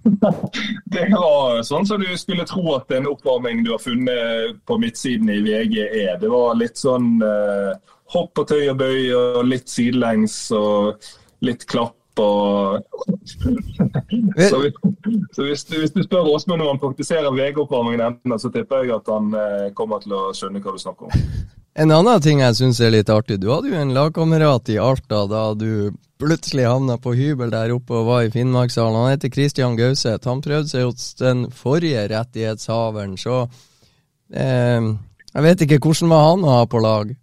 det 0.94 1.08
var 1.12 1.60
sånn 1.66 1.88
som 1.88 2.00
du 2.00 2.08
skulle 2.20 2.46
tro 2.48 2.76
at 2.76 2.94
en 2.94 3.10
oppvarming 3.10 3.64
du 3.66 3.74
har 3.74 3.82
funnet 3.82 4.62
på 4.70 4.78
midtsiden 4.80 5.28
i 5.34 5.42
VG 5.42 5.82
er. 5.82 6.14
Det 6.22 6.30
var 6.30 6.54
litt 6.56 6.78
sånn 6.78 7.18
eh, 7.26 7.74
hopp 8.14 8.38
og 8.38 8.48
tøy 8.48 8.70
og 8.70 8.78
bøy 8.80 9.12
og 9.18 9.42
litt 9.50 9.68
sidelengs 9.68 10.40
og 10.56 11.10
litt 11.44 11.66
klapp 11.68 11.97
og 12.22 12.82
Så, 14.38 14.58
så 15.32 15.42
hvis, 15.42 15.64
du, 15.64 15.78
hvis, 15.78 15.92
du, 15.92 16.02
spør 16.02 16.28
Åsmund 16.32 16.62
om 16.62 16.72
han 16.72 16.80
praktiserer 16.80 17.30
VG-oppvarmingen 17.34 18.02
enten, 18.04 18.34
så 18.40 18.50
tipper 18.54 18.84
jeg 18.84 18.94
at 18.96 19.08
han 19.12 19.30
eh, 19.36 19.70
kommer 19.76 20.02
til 20.02 20.14
å 20.16 20.28
skjønne 20.36 20.62
hva 20.64 20.74
du 20.74 20.82
snakker 20.82 21.08
om. 21.08 21.24
En 21.78 21.94
annen 21.94 22.22
ting 22.24 22.40
jeg 22.42 22.56
syns 22.58 22.80
er 22.82 22.90
litt 22.90 23.10
artig. 23.12 23.38
Du 23.38 23.50
hadde 23.52 23.70
jo 23.70 23.78
en 23.78 23.94
lagkamerat 23.94 24.70
i 24.74 24.80
Alta 24.82 25.22
da 25.30 25.42
du 25.54 25.92
plutselig 26.18 26.66
havna 26.66 26.96
på 26.98 27.12
hybel 27.14 27.52
der 27.54 27.70
oppe 27.76 28.00
og 28.00 28.08
var 28.08 28.24
i 28.26 28.32
Finnmarkshallen. 28.34 28.98
Han 28.98 29.12
heter 29.12 29.30
Christian 29.30 29.76
Gauseth. 29.78 30.26
Han 30.26 30.42
prøvde 30.42 30.72
seg 30.72 30.88
hos 30.88 31.12
den 31.20 31.46
forrige 31.54 32.08
rettighetshaveren, 32.10 33.14
så 33.20 33.44
eh, 34.34 34.90
Jeg 35.34 35.44
vet 35.44 35.64
ikke 35.64 35.78
hvordan 35.84 36.10
var 36.10 36.28
han 36.32 36.44
å 36.44 36.58
ha 36.58 36.66
på 36.66 36.82
lag? 36.82 37.14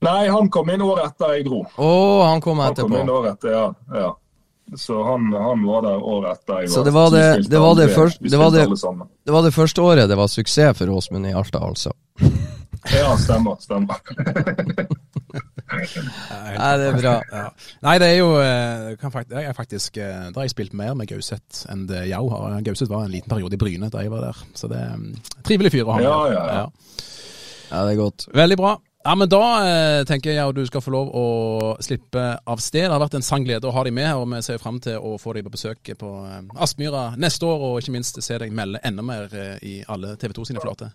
Nei, 0.00 0.28
han 0.32 0.48
kom 0.48 0.70
inn 0.72 0.82
året 0.82 1.12
etter 1.12 1.36
jeg 1.36 1.46
dro. 1.50 1.60
Å, 1.76 1.86
oh, 1.86 2.22
han 2.24 2.40
kom 2.40 2.60
etterpå. 2.64 2.88
Han 2.88 2.94
kom 2.94 3.02
inn 3.02 3.12
året 3.12 3.36
etter, 3.36 3.52
ja. 3.52 3.66
ja. 4.00 4.10
Så 4.76 5.02
han, 5.02 5.32
han, 5.34 5.66
var 5.66 5.82
der 5.82 5.98
året 5.98 6.38
etter 6.38 6.62
jeg 6.62 6.70
var. 6.70 6.74
Så 6.74 6.84
det 6.86 6.94
var 6.94 7.10
det, 7.10 7.26
det, 7.50 7.58
var 7.58 7.74
det, 7.76 7.88
først, 7.94 8.22
det, 8.22 8.38
var 8.38 8.54
det, 8.54 8.64
det 9.26 9.34
var 9.34 9.42
det 9.44 9.52
første 9.54 9.82
året 9.82 10.08
det 10.08 10.16
var 10.16 10.30
suksess 10.30 10.78
for 10.78 10.92
Åsmund 10.94 11.26
i 11.26 11.34
Alta, 11.36 11.60
altså? 11.66 11.92
ja, 12.96 13.16
stemmer. 13.18 13.58
Stemmer. 13.60 13.98
Nei, 15.70 16.72
det 16.80 16.86
er 16.88 16.96
bra. 16.98 17.14
Ja. 17.30 17.46
Nei, 17.84 17.96
det 18.02 18.08
er 18.10 18.16
jo 18.18 18.30
eh, 18.42 18.96
kan 19.00 19.12
faktisk, 19.14 19.36
jeg 19.36 19.56
faktisk, 19.56 19.98
eh, 20.02 20.28
Da 20.30 20.40
har 20.40 20.46
jeg 20.48 20.54
spilt 20.54 20.74
mer 20.76 20.96
med 20.98 21.10
Gauseth 21.10 21.66
enn 21.70 21.86
det 21.90 22.06
jeg 22.10 22.30
har. 22.34 22.56
Gauseth 22.66 22.90
var 22.90 23.06
en 23.06 23.14
liten 23.14 23.30
periode 23.30 23.58
i 23.58 23.60
Bryne 23.60 23.90
da 23.92 24.04
jeg 24.04 24.12
var 24.12 24.30
der. 24.30 24.44
Så 24.58 24.70
det 24.70 24.80
er 24.80 24.94
en 24.94 25.10
mm, 25.10 25.34
trivelig 25.46 25.74
fyr 25.74 25.84
å 25.84 25.94
ha 25.94 26.00
med. 26.00 26.08
Ja, 26.08 26.20
ja, 26.30 26.46
ja. 26.46 26.64
ja, 27.70 27.84
det 27.84 27.92
er 27.92 28.00
godt. 28.00 28.26
Veldig 28.34 28.58
bra. 28.60 28.78
Ja, 29.04 29.14
men 29.16 29.28
Da 29.32 29.44
eh, 29.64 30.02
tenker 30.04 30.34
jeg 30.34 30.44
at 30.44 30.56
du 30.56 30.66
skal 30.68 30.82
få 30.84 30.92
lov 30.92 31.12
å 31.16 31.26
slippe 31.80 32.24
av 32.44 32.60
sted. 32.60 32.84
Det 32.84 32.92
har 32.92 33.00
vært 33.00 33.16
en 33.16 33.24
sann 33.24 33.46
glede 33.46 33.68
å 33.68 33.72
ha 33.72 33.84
deg 33.86 33.94
med, 33.96 34.10
og 34.12 34.26
vi 34.28 34.42
ser 34.44 34.60
fram 34.60 34.76
til 34.84 35.00
å 35.00 35.14
få 35.20 35.32
deg 35.36 35.46
på 35.46 35.54
besøk 35.54 35.92
på 36.02 36.10
eh, 36.28 36.42
Aspmyra 36.60 37.14
neste 37.16 37.48
år, 37.48 37.64
og 37.64 37.78
ikke 37.80 37.94
minst 37.96 38.20
se 38.20 38.36
deg 38.42 38.52
melde 38.52 38.82
enda 38.84 39.04
mer 39.04 39.32
eh, 39.32 39.56
i 39.64 39.78
alle 39.88 40.18
TV 40.20 40.36
2 40.36 40.50
sine 40.50 40.60
flater. 40.60 40.92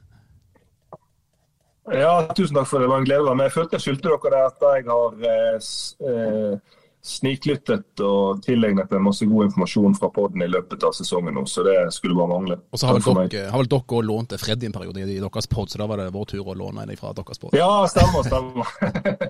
Ja, 1.94 2.14
tusen 2.38 2.58
takk 2.58 2.70
for 2.70 2.82
det. 2.82 2.86
Det 2.86 2.94
var 2.94 3.02
en 3.02 3.10
glede 3.10 3.26
å 3.26 3.30
være 3.32 3.40
med. 3.42 3.50
Jeg 3.50 3.58
følte 3.58 3.78
jeg 3.78 3.86
skyldte 3.88 4.14
dere 4.14 4.34
det 4.36 4.44
etter 4.52 4.78
jeg 4.78 4.88
har 4.92 5.12
eh, 5.34 6.78
sniklyttet 7.06 8.02
og 8.02 8.42
tilegnet 8.46 8.90
meg 8.90 9.04
masse 9.06 9.26
god 9.30 9.46
informasjon 9.48 9.96
fra 9.98 10.10
poden 10.14 10.42
i 10.42 10.48
løpet 10.50 10.82
av 10.88 10.96
sesongen 10.98 11.36
nå, 11.38 11.44
så 11.50 11.62
det 11.68 11.76
skulle 11.94 12.18
bare 12.18 12.32
mangle. 12.32 12.58
Og 12.74 12.82
så 12.82 12.90
har 12.90 12.98
vel 12.98 13.30
dere, 13.30 13.52
òg 13.78 13.96
lånt 14.08 14.32
til 14.34 14.42
Freddy 14.42 14.70
en 14.70 14.74
periode 14.74 15.06
i 15.06 15.20
deres 15.22 15.50
pod, 15.52 15.70
så 15.70 15.82
da 15.82 15.88
var 15.90 16.02
det 16.02 16.10
vår 16.16 16.32
tur 16.34 16.50
å 16.50 16.58
låne 16.58 16.88
en 16.88 16.98
fra 16.98 17.14
deres 17.14 17.42
pod. 17.42 17.54
Ja, 17.58 17.86
stemmer, 17.92 18.26
stemmer. 18.26 18.74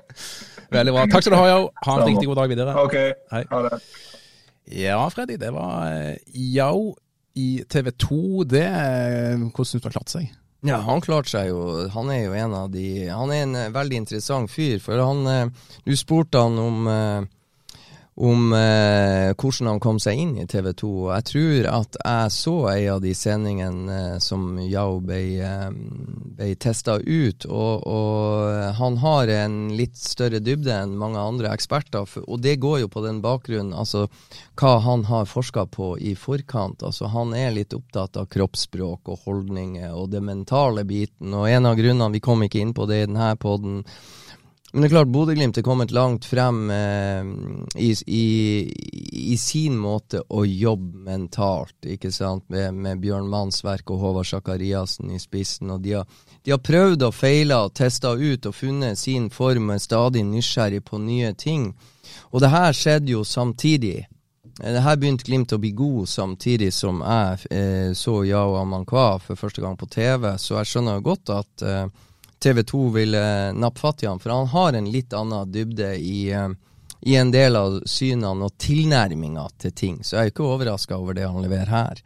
Veldig 0.77 0.95
bra. 0.95 1.05
Takk 1.11 1.27
skal 1.27 1.35
du 1.35 1.39
ha, 1.41 1.49
Yao. 1.51 1.67
Ha 1.83 1.97
en 1.99 2.07
riktig 2.13 2.31
god 2.31 2.41
dag 2.41 2.55
videre. 2.55 2.77
Ok, 2.85 2.97
Hei. 3.35 3.43
ha 3.51 3.61
det. 3.67 3.83
Ja, 4.79 5.03
Freddy, 5.11 5.37
det 5.37 5.51
var 5.53 5.91
Yao 6.31 6.87
eh, 6.95 7.03
i 7.43 7.49
TV 7.69 7.91
2. 7.91 8.23
Det, 8.55 8.65
eh, 8.65 9.45
hvordan 9.51 9.67
syns 9.67 9.83
du 9.83 9.91
har 9.91 9.99
klart 9.99 10.15
seg? 10.15 10.31
Ja, 10.65 10.79
han 10.87 11.03
klarte 11.03 11.35
seg 11.35 11.51
jo. 11.51 11.59
Han 11.93 12.09
er 12.09 12.23
jo 12.23 12.37
en 12.39 12.53
av 12.57 12.71
de 12.73 13.05
Han 13.11 13.29
er 13.35 13.43
en 13.43 13.57
eh, 13.59 13.71
veldig 13.75 14.05
interessant 14.05 14.49
fyr. 14.49 14.79
For 14.81 14.97
han 14.97 15.51
Du 15.85 15.93
spurte 15.99 16.41
han 16.41 16.57
om 16.57 16.87
om 18.15 18.53
eh, 18.53 19.33
hvordan 19.35 19.67
han 19.67 19.79
kom 19.83 19.97
seg 19.99 20.19
inn 20.19 20.37
i 20.39 20.45
TV 20.47 20.69
2. 20.71 20.89
Og 21.03 21.09
jeg 21.11 21.25
tror 21.29 21.67
at 21.73 21.97
jeg 21.99 22.31
så 22.31 22.53
en 22.71 22.93
av 22.93 23.01
de 23.03 23.11
sendingene 23.17 23.97
eh, 23.97 24.17
som 24.23 24.45
Yao 24.63 25.01
ble, 25.03 25.19
eh, 25.43 25.67
ble 26.37 26.47
testa 26.55 26.95
ut. 26.95 27.47
Og, 27.49 27.83
og, 27.83 28.55
han 28.79 28.97
har 29.03 29.33
en 29.35 29.59
litt 29.75 29.99
større 29.99 30.39
dybde 30.39 30.71
enn 30.71 30.95
mange 30.99 31.19
andre 31.19 31.51
eksperter. 31.51 32.07
Og 32.23 32.39
det 32.39 32.55
går 32.63 32.85
jo 32.85 32.91
på 32.95 33.03
den 33.03 33.19
bakgrunnen, 33.25 33.75
altså 33.75 34.07
hva 34.55 34.77
han 34.85 35.03
har 35.11 35.27
forska 35.27 35.67
på 35.75 35.95
i 35.99 36.15
forkant. 36.15 36.87
Altså 36.87 37.11
Han 37.11 37.35
er 37.35 37.51
litt 37.51 37.75
opptatt 37.75 38.15
av 38.15 38.29
kroppsspråk 38.31 39.11
og 39.11 39.27
holdninger 39.27 39.91
og 39.91 40.13
det 40.15 40.23
mentale 40.23 40.87
biten. 40.87 41.35
Og 41.35 41.49
en 41.51 41.67
av 41.67 41.75
grunnene, 41.75 42.13
vi 42.15 42.23
kom 42.23 42.47
ikke 42.47 42.63
inn 42.63 42.75
på 42.75 42.87
det 42.87 43.03
i 43.03 43.07
denne 43.09 43.33
poden, 43.35 43.81
men 44.75 44.83
det 44.83 44.89
er 44.89 44.91
klart, 44.91 45.07
Bodø-Glimt 45.07 45.55
er 45.55 45.63
kommet 45.63 45.93
langt 45.95 46.25
frem 46.27 46.57
eh, 46.67 47.27
i, 47.79 47.93
i, 48.11 48.25
i, 49.31 49.37
sin 49.39 49.77
måte 49.79 50.19
å 50.27 50.41
jobbe 50.43 50.99
mentalt, 51.05 51.77
ikke 51.87 52.11
sant, 52.11 52.43
med, 52.51 52.75
med 52.83 52.99
Bjørn 52.99 53.29
Mannsverk 53.31 53.93
og 53.95 54.01
Håvard 54.01 54.27
Sakariassen 54.27 55.13
i 55.15 55.19
spissen. 55.23 55.71
og 55.71 55.79
de 55.85 55.93
har, 55.95 56.09
de 56.43 56.51
har 56.51 56.59
prøvd 56.59 57.05
og 57.07 57.15
feila 57.15 57.61
og 57.69 57.71
testa 57.79 58.11
ut 58.19 58.49
og 58.51 58.57
funnet 58.57 58.99
sin 58.99 59.29
form 59.31 59.69
og 59.69 59.77
er 59.77 59.85
stadig 59.85 60.25
nysgjerrig 60.27 60.83
på 60.83 60.99
nye 60.99 61.31
ting. 61.39 61.69
Og 62.35 62.43
det 62.43 62.51
her 62.51 62.75
skjedde 62.75 63.15
jo 63.15 63.23
samtidig. 63.23 64.09
Det 64.59 64.83
her 64.83 64.99
begynte 64.99 65.23
Glimt 65.29 65.55
å 65.55 65.61
bli 65.63 65.71
god 65.71 66.09
samtidig 66.11 66.73
som 66.75 66.99
jeg 66.99 67.47
eh, 67.47 67.93
så 67.95 68.17
Yao 68.27 68.59
Amankwa 68.59 69.21
for 69.23 69.39
første 69.39 69.63
gang 69.63 69.79
på 69.79 69.87
TV, 69.87 70.33
så 70.35 70.59
jeg 70.59 70.73
skjønner 70.73 70.99
jo 70.99 71.07
godt 71.13 71.31
at 71.39 71.63
eh, 71.63 71.87
TV 72.43 72.63
2 72.63 72.83
ville 72.95 73.23
nappe 73.53 73.79
fatt 73.79 74.03
i 74.03 74.09
han, 74.09 74.19
for 74.19 74.33
han 74.33 74.47
har 74.51 74.77
en 74.77 74.91
litt 74.91 75.13
annen 75.13 75.51
dybde 75.51 75.95
i, 75.97 76.31
eh, 76.31 76.49
i 77.01 77.15
en 77.15 77.31
del 77.31 77.55
av 77.55 77.81
synene 77.89 78.49
og 78.49 78.57
tilnærminga 78.61 79.47
til 79.61 79.71
ting. 79.71 79.99
Så 80.03 80.17
jeg 80.17 80.21
er 80.21 80.33
ikke 80.33 80.47
overraska 80.47 80.97
over 80.97 81.17
det 81.17 81.27
han 81.27 81.41
leverer 81.45 81.71
her. 81.71 82.03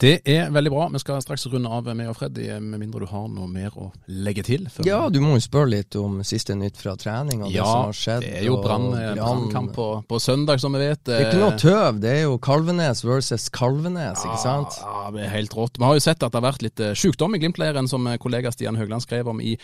Det 0.00 0.20
er 0.26 0.48
veldig 0.50 0.70
bra. 0.72 0.88
Vi 0.92 0.98
skal 0.98 1.22
straks 1.22 1.46
runde 1.46 1.70
av 1.70 1.86
med 1.94 2.08
og 2.10 2.16
Freddy, 2.18 2.48
med 2.60 2.80
mindre 2.82 3.04
du 3.04 3.06
har 3.06 3.28
noe 3.30 3.46
mer 3.46 3.76
å 3.78 3.92
legge 4.10 4.42
til? 4.42 4.66
Ja, 4.84 5.04
du 5.08 5.20
må 5.22 5.36
jo 5.36 5.44
spørre 5.44 5.70
litt 5.70 5.94
om 5.96 6.18
siste 6.26 6.56
nytt 6.58 6.80
fra 6.80 6.96
trening 6.98 7.44
og 7.46 7.52
det 7.54 7.62
som 7.62 7.86
har 7.86 7.94
skjedd. 7.98 8.26
det 8.26 8.32
er 8.40 8.48
jo 8.48 8.58
brannkamp 8.64 9.70
på, 9.76 9.86
på 10.10 10.20
søndag, 10.20 10.58
som 10.60 10.74
vi 10.74 10.82
vet. 10.82 11.04
Det 11.06 11.14
er 11.20 11.28
ikke 11.28 11.44
noe 11.44 11.60
tøv, 11.62 12.02
det 12.02 12.10
er 12.10 12.22
jo 12.24 12.40
Kalvenes 12.42 13.04
versus 13.06 13.46
Kalvenes, 13.54 14.26
ikke 14.26 14.42
sant? 14.42 14.80
Ja, 14.82 14.93
det 15.12 15.24
er 15.24 15.32
helt 15.32 15.54
rått. 15.56 15.78
Vi 15.78 15.84
har 15.84 15.96
jo 15.96 16.02
sett 16.02 16.22
at 16.22 16.32
det 16.32 16.38
har 16.38 16.46
vært 16.46 16.64
litt 16.64 16.80
eh, 16.82 16.94
sykdom 16.98 17.34
i 17.36 17.40
Glimt-leiren, 17.42 17.88
som 17.90 18.06
eh, 18.06 18.18
kollega 18.22 18.52
Stian 18.54 18.78
Høgland 18.78 19.04
skrev 19.04 19.28
om 19.32 19.40
i 19.42 19.54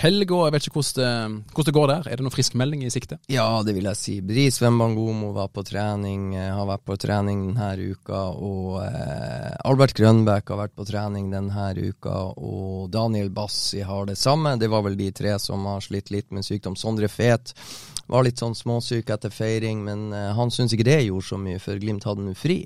helga. 0.00 0.40
Jeg 0.46 0.54
vet 0.54 0.68
ikke 0.68 0.80
hvordan 0.80 0.98
det, 0.98 1.52
hvordan 1.52 1.68
det 1.68 1.74
går 1.76 1.90
der. 1.92 2.08
Er 2.08 2.18
det 2.18 2.26
noen 2.26 2.34
friskmelding 2.34 2.84
i 2.86 2.92
sikte? 2.92 3.18
Ja, 3.32 3.46
det 3.66 3.74
vil 3.76 3.88
jeg 3.90 4.00
si. 4.00 4.14
Bris 4.24 4.60
Wembangomo 4.62 5.32
var 5.36 5.50
på 5.54 5.64
trening, 5.68 6.32
eh, 6.38 6.50
har 6.54 6.70
vært 6.70 6.86
på 6.88 6.98
trening 7.00 7.44
denne 7.52 7.92
uka. 7.92 8.22
Og 8.38 8.80
eh, 8.84 9.52
Albert 9.68 9.96
Grønbæk 9.98 10.54
har 10.54 10.62
vært 10.64 10.76
på 10.78 10.88
trening 10.88 11.30
denne 11.34 11.68
uka. 11.78 12.16
Og 12.38 12.88
Daniel 12.94 13.30
Bassi 13.34 13.84
har 13.84 14.08
det 14.08 14.18
samme. 14.18 14.56
Det 14.58 14.70
var 14.72 14.86
vel 14.86 14.98
de 14.98 15.12
tre 15.12 15.36
som 15.42 15.66
har 15.68 15.84
slitt 15.84 16.12
litt 16.14 16.32
med 16.34 16.46
sykdom. 16.46 16.78
Sondre 16.78 17.10
Fet 17.12 17.54
var 18.08 18.24
litt 18.24 18.40
sånn 18.40 18.56
småsyk 18.56 19.10
etter 19.12 19.32
feiring, 19.32 19.82
men 19.84 20.12
han 20.12 20.48
syns 20.52 20.72
ikke 20.72 20.86
det 20.88 21.02
gjorde 21.04 21.28
så 21.28 21.36
mye, 21.40 21.60
for 21.60 21.76
Glimt 21.76 22.06
hadde 22.08 22.24
nå 22.24 22.32
fri 22.38 22.62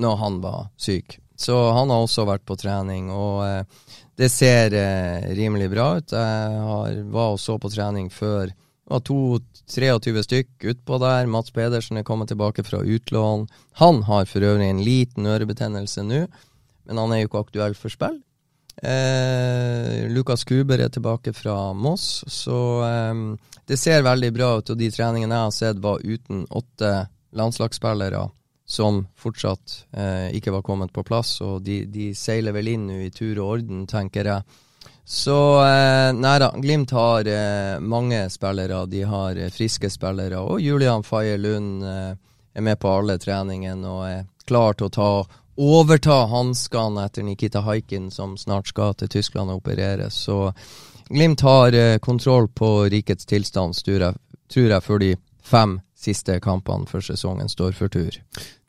når 0.00 0.16
han 0.16 0.40
var 0.42 0.70
syk. 0.80 1.18
Så 1.40 1.56
han 1.72 1.88
har 1.88 2.04
også 2.04 2.26
vært 2.28 2.44
på 2.48 2.56
trening, 2.60 3.08
og 3.14 3.44
eh, 3.46 3.94
det 4.20 4.28
ser 4.28 4.74
eh, 4.76 5.30
rimelig 5.38 5.70
bra 5.72 5.94
ut. 5.96 6.12
Jeg 6.12 7.04
var 7.14 7.32
og 7.32 7.40
så 7.40 7.56
på 7.60 7.70
trening 7.72 8.10
før. 8.12 8.50
Det 8.50 8.92
var 8.92 9.04
to 9.06 9.38
23 9.70 10.24
stykk 10.26 10.66
utpå 10.72 10.98
der. 11.00 11.30
Mats 11.30 11.54
Pedersen 11.54 12.00
er 12.00 12.04
kommet 12.04 12.28
tilbake 12.28 12.64
fra 12.66 12.82
utlån. 12.84 13.46
Han 13.80 14.02
har 14.08 14.28
for 14.28 14.44
øvrig 14.44 14.68
en 14.68 14.82
liten 14.84 15.28
ørebetennelse 15.30 16.04
nå, 16.04 16.26
men 16.88 17.00
han 17.00 17.14
er 17.14 17.22
jo 17.22 17.30
ikke 17.30 17.44
aktuell 17.46 17.76
for 17.78 17.94
spill. 17.94 18.18
Eh, 18.82 20.08
Lukas 20.12 20.44
Kuber 20.44 20.80
er 20.80 20.92
tilbake 20.92 21.32
fra 21.36 21.72
Moss, 21.72 22.24
så 22.28 22.58
eh, 22.84 23.22
det 23.68 23.80
ser 23.80 24.04
veldig 24.04 24.32
bra 24.36 24.50
ut. 24.58 24.74
Og 24.74 24.80
de 24.80 24.90
treningene 24.92 25.38
jeg 25.38 25.48
har 25.48 25.56
sett, 25.56 25.80
var 25.80 26.04
uten 26.04 26.44
åtte 26.50 26.92
landslagsspillere 27.36 28.20
som 28.70 29.02
fortsatt 29.18 29.84
eh, 29.92 30.30
ikke 30.38 30.52
var 30.54 30.62
kommet 30.62 30.92
på 30.94 31.02
plass. 31.02 31.40
Og 31.42 31.62
de, 31.66 31.82
de 31.90 32.12
seiler 32.14 32.54
vel 32.54 32.70
inn 32.70 32.86
nå 32.86 33.00
i 33.02 33.10
tur 33.10 33.40
og 33.40 33.56
orden, 33.56 33.86
tenker 33.90 34.30
jeg. 34.30 34.58
Så 35.10 35.36
eh, 35.64 36.12
nei 36.14 36.36
da, 36.38 36.52
Glimt 36.54 36.94
har 36.94 37.26
eh, 37.26 37.80
mange 37.82 38.22
spillere. 38.30 38.84
De 38.86 39.02
har 39.10 39.36
eh, 39.36 39.50
friske 39.50 39.90
spillere. 39.90 40.38
Og 40.38 40.62
Julian 40.62 41.02
Faye 41.02 41.34
Lund 41.40 41.82
eh, 41.82 42.12
er 42.54 42.66
med 42.66 42.78
på 42.78 42.92
alle 43.00 43.18
treningene 43.18 43.90
og 43.90 44.04
er 44.06 44.22
klar 44.46 44.78
til 44.78 44.86
å 44.86 44.94
ta 44.94 45.10
overta 45.60 46.20
hanskene 46.30 47.08
etter 47.08 47.26
Nikita 47.26 47.64
Haikin, 47.66 48.06
som 48.14 48.38
snart 48.38 48.70
skal 48.70 48.94
til 48.94 49.10
Tyskland 49.10 49.50
og 49.50 49.64
opereres. 49.64 50.14
Så 50.14 50.52
Glimt 51.10 51.42
har 51.42 51.74
eh, 51.74 51.98
kontroll 51.98 52.46
på 52.48 52.84
rikets 52.94 53.26
tilstand, 53.26 53.74
tror 53.82 54.06
jeg, 54.06 54.22
tror 54.54 54.72
jeg, 54.76 54.86
før 54.86 55.02
de 55.02 55.12
fem 55.42 55.80
siste 55.98 56.38
kampene 56.40 56.86
for 56.86 57.02
sesongen 57.04 57.50
står 57.50 57.74
for 57.76 57.90
tur. 57.90 58.14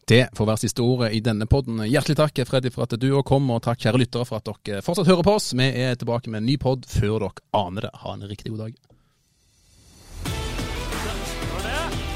Det 0.09 0.27
får 0.35 0.47
være 0.47 0.61
siste 0.63 0.83
ordet 0.83 1.11
i 1.15 1.21
denne 1.23 1.45
podden. 1.49 1.81
Hjertelig 1.87 2.17
takk 2.19 2.41
Freddy 2.47 2.71
for 2.73 2.87
at 2.87 2.95
du 2.99 3.07
òg 3.13 3.25
kom, 3.27 3.49
og 3.53 3.61
takk 3.65 3.79
kjære 3.83 4.01
lyttere 4.01 4.27
for 4.27 4.41
at 4.41 4.49
dere 4.65 4.81
fortsatt 4.85 5.07
hører 5.07 5.27
på 5.27 5.35
oss. 5.37 5.51
Vi 5.53 5.67
er 5.83 5.95
tilbake 5.95 6.31
med 6.31 6.41
en 6.41 6.49
ny 6.49 6.57
pod 6.61 6.87
før 6.89 7.19
dere 7.27 7.45
aner 7.55 7.87
det. 7.87 7.93
Ha 8.03 8.15
en 8.17 8.27
riktig 8.27 8.51
god 8.53 8.65
dag. 8.65 8.79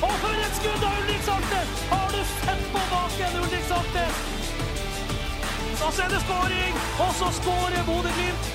Og 0.05 0.15
for 0.21 0.43
et 0.47 0.57
skudd 0.59 0.83
av 0.89 0.99
Ulrik 1.03 1.23
Saltnes! 1.29 1.79
Har 1.93 2.11
du 2.11 2.21
sett 2.33 2.67
baken, 2.75 3.39
Ulrik 3.43 3.65
Saltnes? 3.69 4.21
Da 5.79 5.89
er 6.03 6.13
det 6.15 6.21
skåring, 6.25 6.77
og 7.05 7.11
så 7.19 7.31
skårer 7.39 7.83
Bodø-Glimt. 7.87 8.54